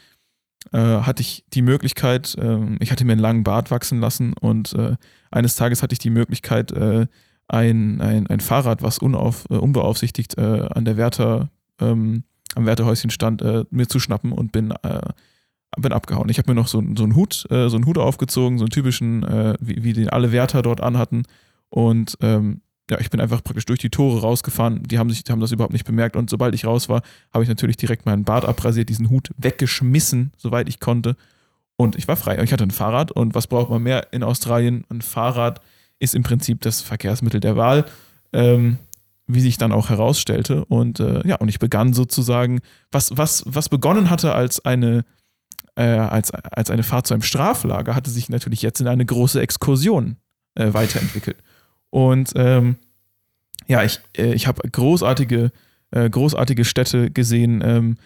[0.71, 4.73] äh, hatte ich die Möglichkeit, äh, ich hatte mir einen langen Bart wachsen lassen und
[4.73, 4.95] äh,
[5.31, 7.07] eines Tages hatte ich die Möglichkeit, äh,
[7.47, 11.49] ein, ein, ein Fahrrad, was unauf, äh, unbeaufsichtigt an der Wärter,
[11.81, 12.23] ähm,
[12.55, 14.73] am Wärterhäuschen stand, mir zu schnappen und bin,
[15.77, 16.29] bin abgehauen.
[16.29, 18.71] Ich habe mir noch so, so einen Hut, äh, so einen Hut aufgezogen, so einen
[18.71, 21.23] typischen, äh, wie, wie den alle Wärter dort anhatten.
[21.69, 22.61] Und ähm,
[22.91, 24.83] ja, ich bin einfach praktisch durch die Tore rausgefahren.
[24.83, 26.17] Die haben, sich, haben das überhaupt nicht bemerkt.
[26.17, 27.01] Und sobald ich raus war,
[27.33, 31.15] habe ich natürlich direkt meinen Bart abrasiert, diesen Hut weggeschmissen, soweit ich konnte.
[31.77, 32.37] Und ich war frei.
[32.37, 33.13] Und ich hatte ein Fahrrad.
[33.13, 34.83] Und was braucht man mehr in Australien?
[34.89, 35.61] Ein Fahrrad
[35.99, 37.85] ist im Prinzip das Verkehrsmittel der Wahl,
[38.33, 38.77] ähm,
[39.25, 40.65] wie sich dann auch herausstellte.
[40.65, 42.59] Und äh, ja, und ich begann sozusagen,
[42.91, 45.05] was, was, was begonnen hatte als eine,
[45.77, 49.39] äh, als, als eine Fahrt zu einem Straflager, hatte sich natürlich jetzt in eine große
[49.39, 50.17] Exkursion
[50.55, 51.37] äh, weiterentwickelt.
[51.91, 52.77] Und ähm,
[53.67, 55.51] ja, ich, äh, ich habe großartige,
[55.91, 57.61] äh, großartige Städte gesehen.
[57.63, 57.97] Ähm,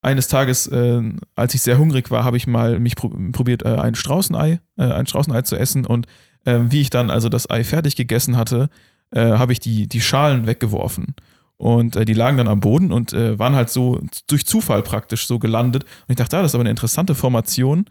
[0.00, 1.02] eines Tages, äh,
[1.34, 4.84] als ich sehr hungrig war, habe ich mal mich pro probiert, äh, ein Straußenei, äh,
[4.84, 5.84] ein Straußenei zu essen.
[5.84, 6.06] Und
[6.44, 8.70] äh, wie ich dann also das Ei fertig gegessen hatte,
[9.14, 11.14] habe ich die, die Schalen weggeworfen.
[11.62, 15.28] Und äh, die lagen dann am Boden und äh, waren halt so durch Zufall praktisch
[15.28, 15.84] so gelandet.
[15.84, 17.84] Und ich dachte, ah, das ist aber eine interessante Formation.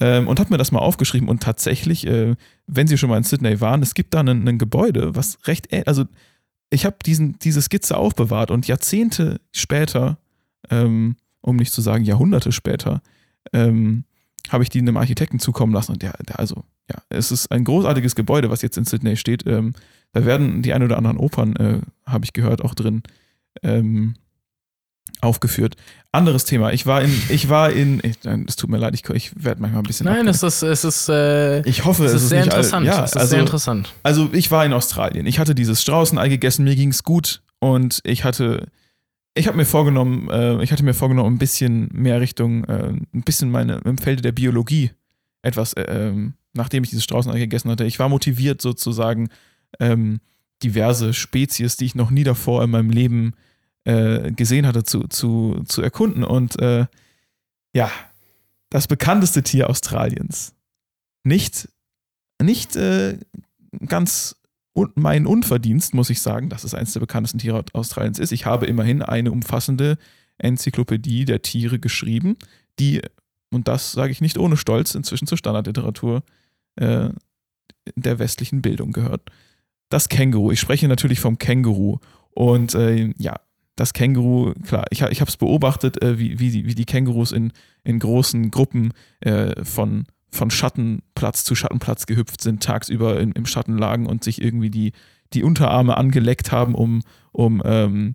[0.00, 1.28] Ähm, und habe mir das mal aufgeschrieben.
[1.28, 2.34] Und tatsächlich, äh,
[2.66, 6.04] wenn Sie schon mal in Sydney waren, es gibt da ein, Gebäude, was recht, also
[6.70, 10.18] ich habe diese Skizze aufbewahrt und Jahrzehnte später,
[10.70, 13.02] ähm, um nicht zu sagen Jahrhunderte später,
[13.52, 14.04] ähm,
[14.48, 15.92] habe ich die einem Architekten zukommen lassen.
[15.92, 19.46] Und der, der, also, ja, es ist ein großartiges Gebäude, was jetzt in Sydney steht.
[19.46, 19.74] Ähm,
[20.12, 23.02] da werden die ein oder anderen Opern, äh, habe ich gehört, auch drin
[23.62, 24.14] ähm,
[25.20, 25.76] aufgeführt.
[26.10, 26.72] Anderes Thema.
[26.72, 28.16] Ich war in, ich war in, ich,
[28.46, 30.04] es tut mir leid, ich, ich werde manchmal ein bisschen.
[30.04, 32.86] Nein, es ist, es ist, äh, ich hoffe, es ist sehr nicht all- interessant.
[32.86, 33.92] Ja, es ist also, sehr interessant.
[34.02, 35.26] also ich war in Australien.
[35.26, 38.66] Ich hatte dieses Straußenei gegessen, mir ging es gut und ich hatte,
[39.34, 43.22] ich habe mir vorgenommen, äh, ich hatte mir vorgenommen, ein bisschen mehr Richtung, äh, ein
[43.24, 44.90] bisschen meine im Felde der Biologie
[45.42, 47.84] etwas, äh, ähm, nachdem ich dieses Straußenei gegessen hatte.
[47.84, 49.28] Ich war motiviert sozusagen,
[49.80, 50.20] ähm,
[50.62, 53.51] diverse Spezies, die ich noch nie davor in meinem Leben äh,
[53.84, 56.22] gesehen hatte, zu, zu, zu erkunden.
[56.24, 56.86] Und äh,
[57.74, 57.90] ja,
[58.70, 60.54] das bekannteste Tier Australiens.
[61.24, 61.68] Nicht,
[62.40, 63.18] nicht äh,
[63.86, 64.36] ganz
[64.74, 68.32] un mein Unverdienst, muss ich sagen, dass es eines der bekanntesten Tiere Australiens ist.
[68.32, 69.98] Ich habe immerhin eine umfassende
[70.38, 72.36] Enzyklopädie der Tiere geschrieben,
[72.78, 73.02] die,
[73.50, 76.22] und das sage ich nicht ohne Stolz, inzwischen zur Standardliteratur
[76.76, 77.10] äh,
[77.94, 79.22] der westlichen Bildung gehört.
[79.90, 80.52] Das Känguru.
[80.52, 81.98] Ich spreche natürlich vom Känguru.
[82.30, 83.38] Und äh, ja,
[83.76, 87.32] das Känguru, klar, ich, ich habe es beobachtet, äh, wie, wie, die, wie die Kängurus
[87.32, 87.52] in,
[87.84, 93.78] in großen Gruppen äh, von, von Schattenplatz zu Schattenplatz gehüpft sind, tagsüber in, im Schatten
[93.78, 94.92] lagen und sich irgendwie die,
[95.32, 98.14] die Unterarme angeleckt haben, um, um, ähm,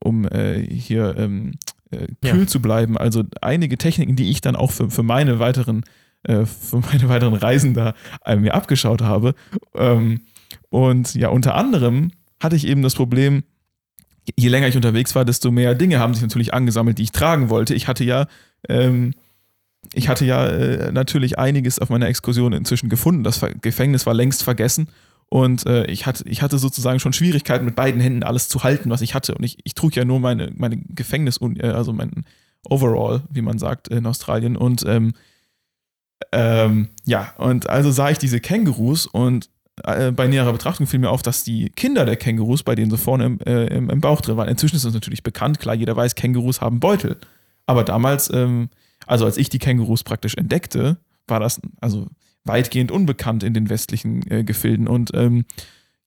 [0.00, 1.52] um äh, hier ähm,
[1.90, 2.46] äh, kühl Ja.
[2.46, 2.98] zu bleiben.
[2.98, 5.84] Also einige Techniken, die ich dann auch für, für meine weiteren
[6.24, 7.94] äh, für meine weiteren Reisen da
[8.36, 9.34] mir abgeschaut habe.
[9.74, 10.22] Ähm,
[10.68, 12.10] und ja, unter anderem
[12.42, 13.44] hatte ich eben das Problem,
[14.36, 17.50] je länger ich unterwegs war, desto mehr Dinge haben sich natürlich angesammelt, die ich tragen
[17.50, 17.74] wollte.
[17.74, 18.26] Ich hatte ja,
[18.68, 19.14] ähm,
[19.92, 23.24] ich hatte ja äh, natürlich einiges auf meiner Exkursion inzwischen gefunden.
[23.24, 24.88] Das Ver Gefängnis war längst vergessen
[25.30, 28.90] und äh, ich, hatte, ich hatte sozusagen schon Schwierigkeiten mit beiden Händen alles zu halten,
[28.90, 29.34] was ich hatte.
[29.34, 32.24] Und ich, ich trug ja nur meine, meine Gefängnis, äh, also mein
[32.68, 34.56] Overall, wie man sagt, in Australien.
[34.56, 35.12] Und ähm,
[36.32, 39.50] ähm, ja, und also sah ich diese Kängurus und
[39.84, 42.96] äh, bei näherer Betrachtung fiel mir auf, dass die Kinder der Kängurus bei denen so
[42.96, 44.48] vorne im, äh, im, im Bauch drin waren.
[44.48, 47.16] Inzwischen ist das natürlich bekannt, klar, jeder weiß, Kängurus haben Beutel.
[47.66, 48.68] Aber damals, ähm,
[49.06, 52.06] also als ich die Kängurus praktisch entdeckte, war das also
[52.44, 54.88] weitgehend unbekannt in den westlichen äh, Gefilden.
[54.88, 55.44] Und ähm,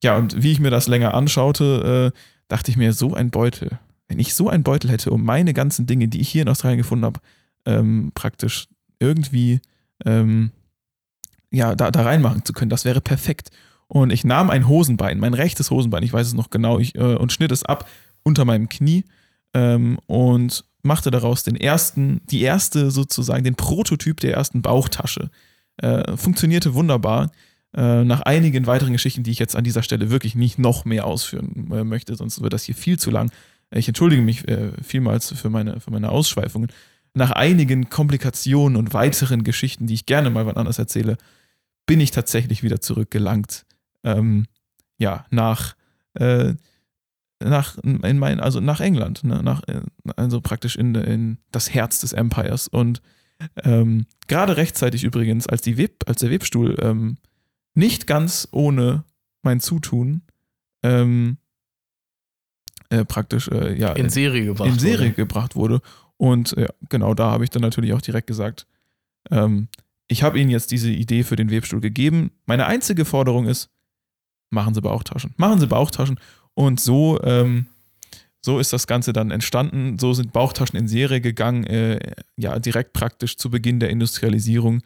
[0.03, 3.80] ja, und wie ich mir das länger anschaute, äh, dachte ich mir, so ein Beutel,
[4.07, 6.80] wenn ich so einen Beutel hätte, um meine ganzen Dinge, die ich hier in Australien
[6.80, 7.19] gefunden habe,
[7.65, 8.68] ähm, praktisch
[8.99, 9.61] irgendwie
[10.06, 10.52] ähm,
[11.52, 12.69] ja, da, da reinmachen zu können.
[12.69, 13.49] Das wäre perfekt.
[13.88, 17.15] Und ich nahm ein Hosenbein, mein rechtes Hosenbein, ich weiß es noch genau, ich, äh,
[17.15, 17.90] und schnitt es ab
[18.23, 19.03] unter meinem Knie
[19.53, 25.30] ähm, und machte daraus den ersten, die erste sozusagen, den Prototyp der ersten Bauchtasche.
[25.78, 27.32] Äh, funktionierte wunderbar.
[27.76, 31.06] Äh, nach einigen weiteren Geschichten, die ich jetzt an dieser Stelle wirklich nicht noch mehr
[31.06, 33.32] ausführen äh, möchte, sonst wird das hier viel zu lang.
[33.72, 36.69] Ich entschuldige mich äh, vielmals für meine, für meine Ausschweifungen.
[37.14, 41.18] Nach einigen Komplikationen und weiteren Geschichten, die ich gerne mal wann anders erzähle,
[41.85, 43.65] bin ich tatsächlich wieder zurückgelangt.
[44.03, 44.45] Ähm,
[44.97, 45.75] ja, nach,
[46.13, 46.53] äh,
[47.43, 49.41] nach, in mein, also nach England, ne?
[49.43, 49.81] nach, äh,
[50.15, 52.67] also praktisch in, in das Herz des Empires.
[52.67, 53.01] Und
[53.63, 57.17] ähm, gerade rechtzeitig übrigens, als, die Web, als der Webstuhl ähm,
[57.73, 59.03] nicht ganz ohne
[59.41, 60.21] mein Zutun
[60.83, 61.37] ähm,
[62.89, 64.69] äh, praktisch äh, ja, In Serie gebracht.
[64.69, 65.15] in Serie wurde.
[65.15, 65.81] gebracht wurde.
[66.17, 68.67] Und ja, genau da habe ich dann natürlich auch direkt gesagt,
[69.31, 69.67] ähm,
[70.11, 72.31] ich habe Ihnen jetzt diese Idee für den Webstuhl gegeben.
[72.45, 73.69] Meine einzige Forderung ist,
[74.49, 75.33] machen Sie Bauchtaschen.
[75.38, 76.19] Machen Sie Bauchtaschen.
[76.53, 77.67] Und so, ähm,
[78.41, 79.97] so ist das Ganze dann entstanden.
[79.99, 84.81] So sind Bauchtaschen in Serie gegangen, äh, ja, direkt praktisch zu Beginn der Industrialisierung.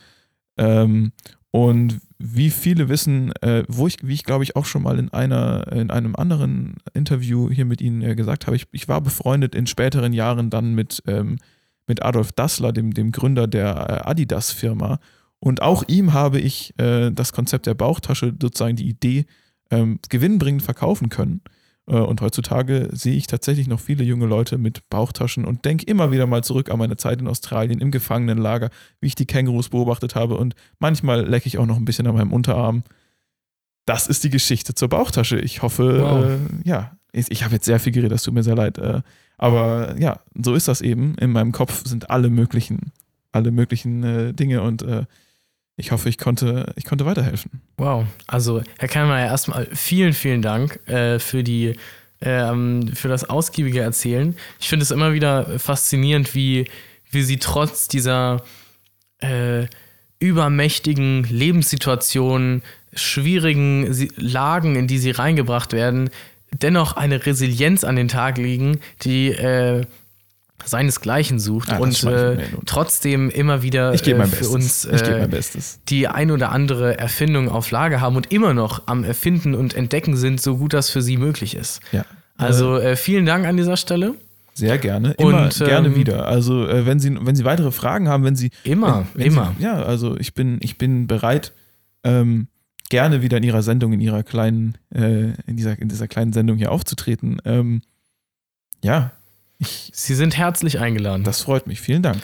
[0.58, 1.12] Ähm,
[1.50, 5.12] und wie viele wissen, äh, wo ich, wie ich glaube ich auch schon mal in
[5.12, 9.56] einer, in einem anderen Interview hier mit Ihnen äh, gesagt habe, ich, ich war befreundet
[9.56, 11.38] in späteren Jahren dann mit, ähm,
[11.88, 13.68] mit Adolf Dassler, dem, dem Gründer der
[14.06, 15.00] äh, Adidas-Firma.
[15.40, 19.26] Und auch ihm habe ich äh, das Konzept der Bauchtasche, sozusagen die Idee,
[19.70, 21.42] ähm, gewinnbringend verkaufen können.
[21.88, 26.12] Äh, und heutzutage sehe ich tatsächlich noch viele junge Leute mit Bauchtaschen und denke immer
[26.12, 28.70] wieder mal zurück an meine Zeit in Australien im Gefangenenlager,
[29.02, 32.16] wie ich die Kängurus beobachtet habe und manchmal lecke ich auch noch ein bisschen an
[32.16, 32.84] meinem Unterarm.
[33.86, 35.40] Das ist die Geschichte zur Bauchtasche.
[35.40, 36.26] Ich hoffe, Wow.
[36.26, 38.80] äh, ja, ich, ich habe jetzt sehr viel geredet, das tut mir sehr leid.
[39.38, 41.16] Aber ja, so ist das eben.
[41.16, 42.92] In meinem Kopf sind alle möglichen,
[43.32, 45.06] alle möglichen äh, Dinge und äh,
[45.78, 47.62] ich hoffe, ich konnte, ich konnte weiterhelfen.
[47.78, 48.06] Wow.
[48.28, 51.76] Also, Herr Keimer, erstmal vielen, vielen Dank äh, für die
[52.22, 54.36] ähm, für das ausgiebige Erzählen.
[54.60, 56.66] Ich finde es immer wieder faszinierend, wie,
[57.12, 58.44] wie Sie trotz dieser
[59.20, 59.68] äh,
[60.20, 62.64] übermächtigen Lebenssituationen,
[62.94, 66.10] schwierigen Lagen, in die Sie reingebracht werden,
[66.62, 69.86] dennoch eine Resilienz an den Tag legen, die äh,
[70.64, 74.48] seinesgleichen sucht Ah, das und äh, trotzdem immer wieder äh, für Bestes.
[74.48, 75.28] uns äh,
[75.90, 80.16] die ein oder andere Erfindung auf Lager haben und immer noch am Erfinden und Entdecken
[80.16, 81.82] sind, so gut das für sie möglich ist.
[81.92, 82.06] Ja.
[82.38, 84.16] Also äh, vielen Dank an dieser Stelle.
[84.54, 86.28] Sehr gerne, immer Und, gerne ähm, wieder.
[86.28, 89.56] Also äh, wenn Sie, wenn Sie weitere Fragen haben, wenn Sie Immer, wenn, wenn immer.
[89.60, 91.52] Ja, also ich bin, ich bin bereit,
[92.06, 92.48] ähm,
[92.96, 96.56] gerne wieder in Ihrer Sendung, in Ihrer kleinen, äh, in dieser, in dieser kleinen Sendung
[96.56, 97.42] hier aufzutreten.
[97.44, 97.82] Ähm,
[98.82, 99.12] ja,
[99.58, 101.26] ich, Sie sind herzlich eingeladen.
[101.26, 101.82] das freut mich.
[101.82, 102.22] Vielen Dank.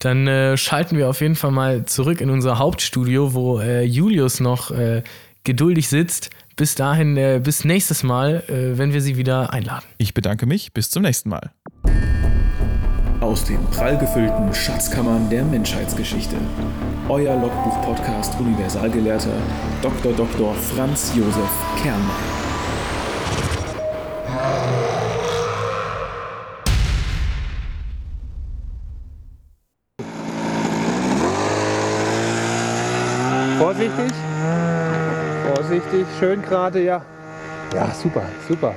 [0.00, 4.40] Dann äh, schalten wir auf jeden Fall mal zurück in unser Hauptstudio, wo äh, Julius
[4.40, 5.04] noch äh,
[5.44, 9.86] geduldig sitzt, bis dahin, äh, bis nächstes Mal, äh, wenn wir sie wieder einladen.
[9.98, 10.72] Ich bedanke mich.
[10.72, 11.52] Bis zum nächsten Mal.
[13.20, 16.36] Aus den prallgefüllten Schatzkammern der Menschheitsgeschichte.
[17.10, 19.32] Euer Logbuch-Podcast Universalgelehrter
[19.82, 20.12] Dr.
[20.12, 20.54] Dr.
[20.54, 21.50] Franz Josef
[21.82, 22.14] Kernmann.
[33.58, 34.12] Vorsichtig.
[35.52, 36.06] Vorsichtig.
[36.20, 37.02] Schön gerade, ja.
[37.74, 38.76] Ja, super, super.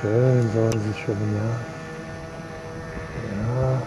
[0.00, 1.50] Schön, so ist es schön, ja.
[3.60, 3.82] Ja.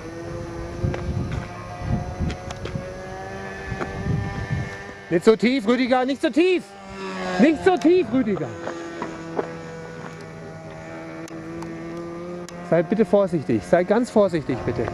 [5.09, 6.63] Nicht so tief, Rüdiger, nicht so tief.
[7.39, 8.47] Nicht so tief, Rüdiger.
[12.69, 14.83] Sei bitte vorsichtig, sei ganz vorsichtig, bitte.
[14.83, 14.89] Ja.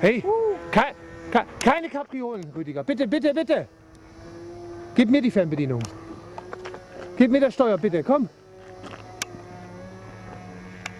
[0.00, 0.22] Hey,
[0.70, 0.94] kei-
[1.32, 2.84] ke- keine Kapriolen, Rüdiger.
[2.84, 3.66] Bitte, bitte, bitte.
[4.94, 5.82] Gib mir die Fernbedienung.
[7.16, 8.28] Gib mir das Steuer, bitte, komm.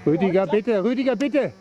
[0.05, 1.53] Rüdiger, bitte, Rüdiger, bitte.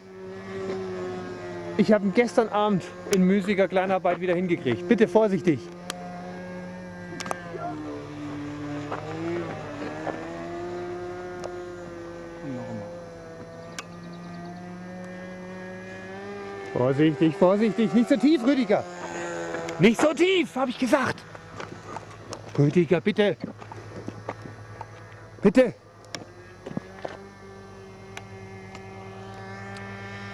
[1.77, 2.83] Ich habe ihn gestern Abend
[3.13, 4.87] in müßiger Kleinarbeit wieder hingekriegt.
[4.87, 5.59] Bitte vorsichtig.
[16.73, 18.83] Vorsichtig, vorsichtig, nicht so tief, Rüdiger.
[19.79, 21.23] Nicht so tief, habe ich gesagt.
[22.57, 23.37] Rüdiger, bitte.
[25.41, 25.73] Bitte.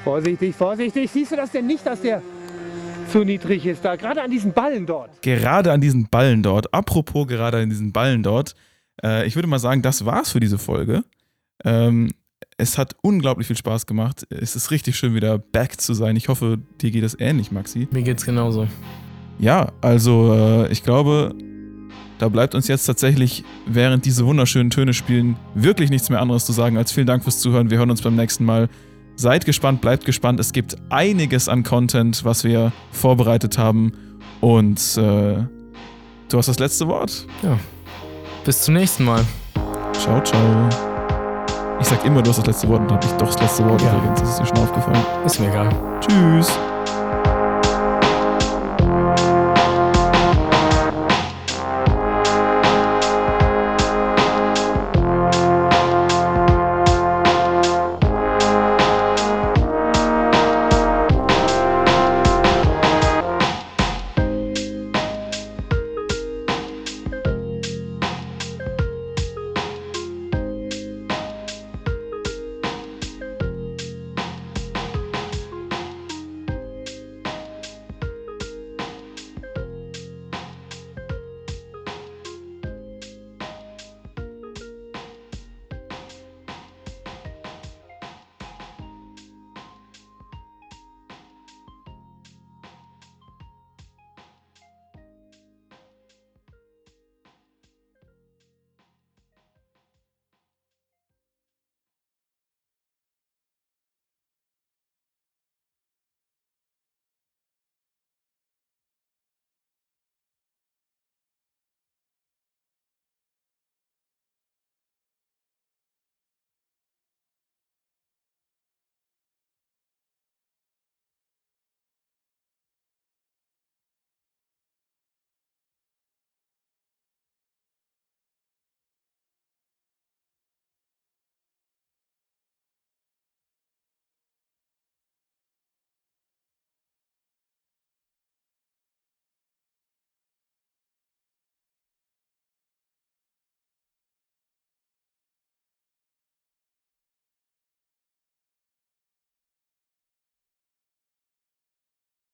[0.03, 1.11] Vorsichtig, vorsichtig.
[1.11, 2.21] Siehst du das denn nicht, dass der
[3.11, 3.95] zu niedrig ist da?
[3.95, 5.21] Gerade an diesen Ballen dort.
[5.21, 8.55] Gerade an diesen Ballen dort, apropos gerade an diesen Ballen dort,
[9.03, 11.03] äh, ich würde mal sagen, das war's für diese Folge.
[11.63, 12.09] Ähm,
[12.57, 14.25] es hat unglaublich viel Spaß gemacht.
[14.29, 16.15] Es ist richtig schön, wieder back zu sein.
[16.15, 17.87] Ich hoffe, dir geht es ähnlich, Maxi.
[17.91, 18.67] Mir geht's genauso.
[19.39, 21.35] Ja, also äh, ich glaube,
[22.19, 26.51] da bleibt uns jetzt tatsächlich, während diese wunderschönen Töne spielen, wirklich nichts mehr anderes zu
[26.51, 27.69] sagen als vielen Dank fürs Zuhören.
[27.69, 28.69] Wir hören uns beim nächsten Mal.
[29.21, 30.39] Seid gespannt, bleibt gespannt.
[30.39, 33.91] Es gibt einiges an Content, was wir vorbereitet haben.
[34.39, 35.43] Und äh,
[36.27, 37.27] du hast das letzte Wort.
[38.43, 39.23] Bis zum nächsten Mal.
[39.93, 40.69] Ciao, ciao.
[41.79, 43.69] Ich sag immer, du hast das letzte Wort und dann hab ich doch das letzte
[43.69, 43.95] Wort Ja.
[43.95, 44.21] übrigens.
[44.21, 45.05] Das ist dir schon aufgefallen.
[45.23, 45.69] Ist mir egal.
[45.99, 46.51] Tschüss.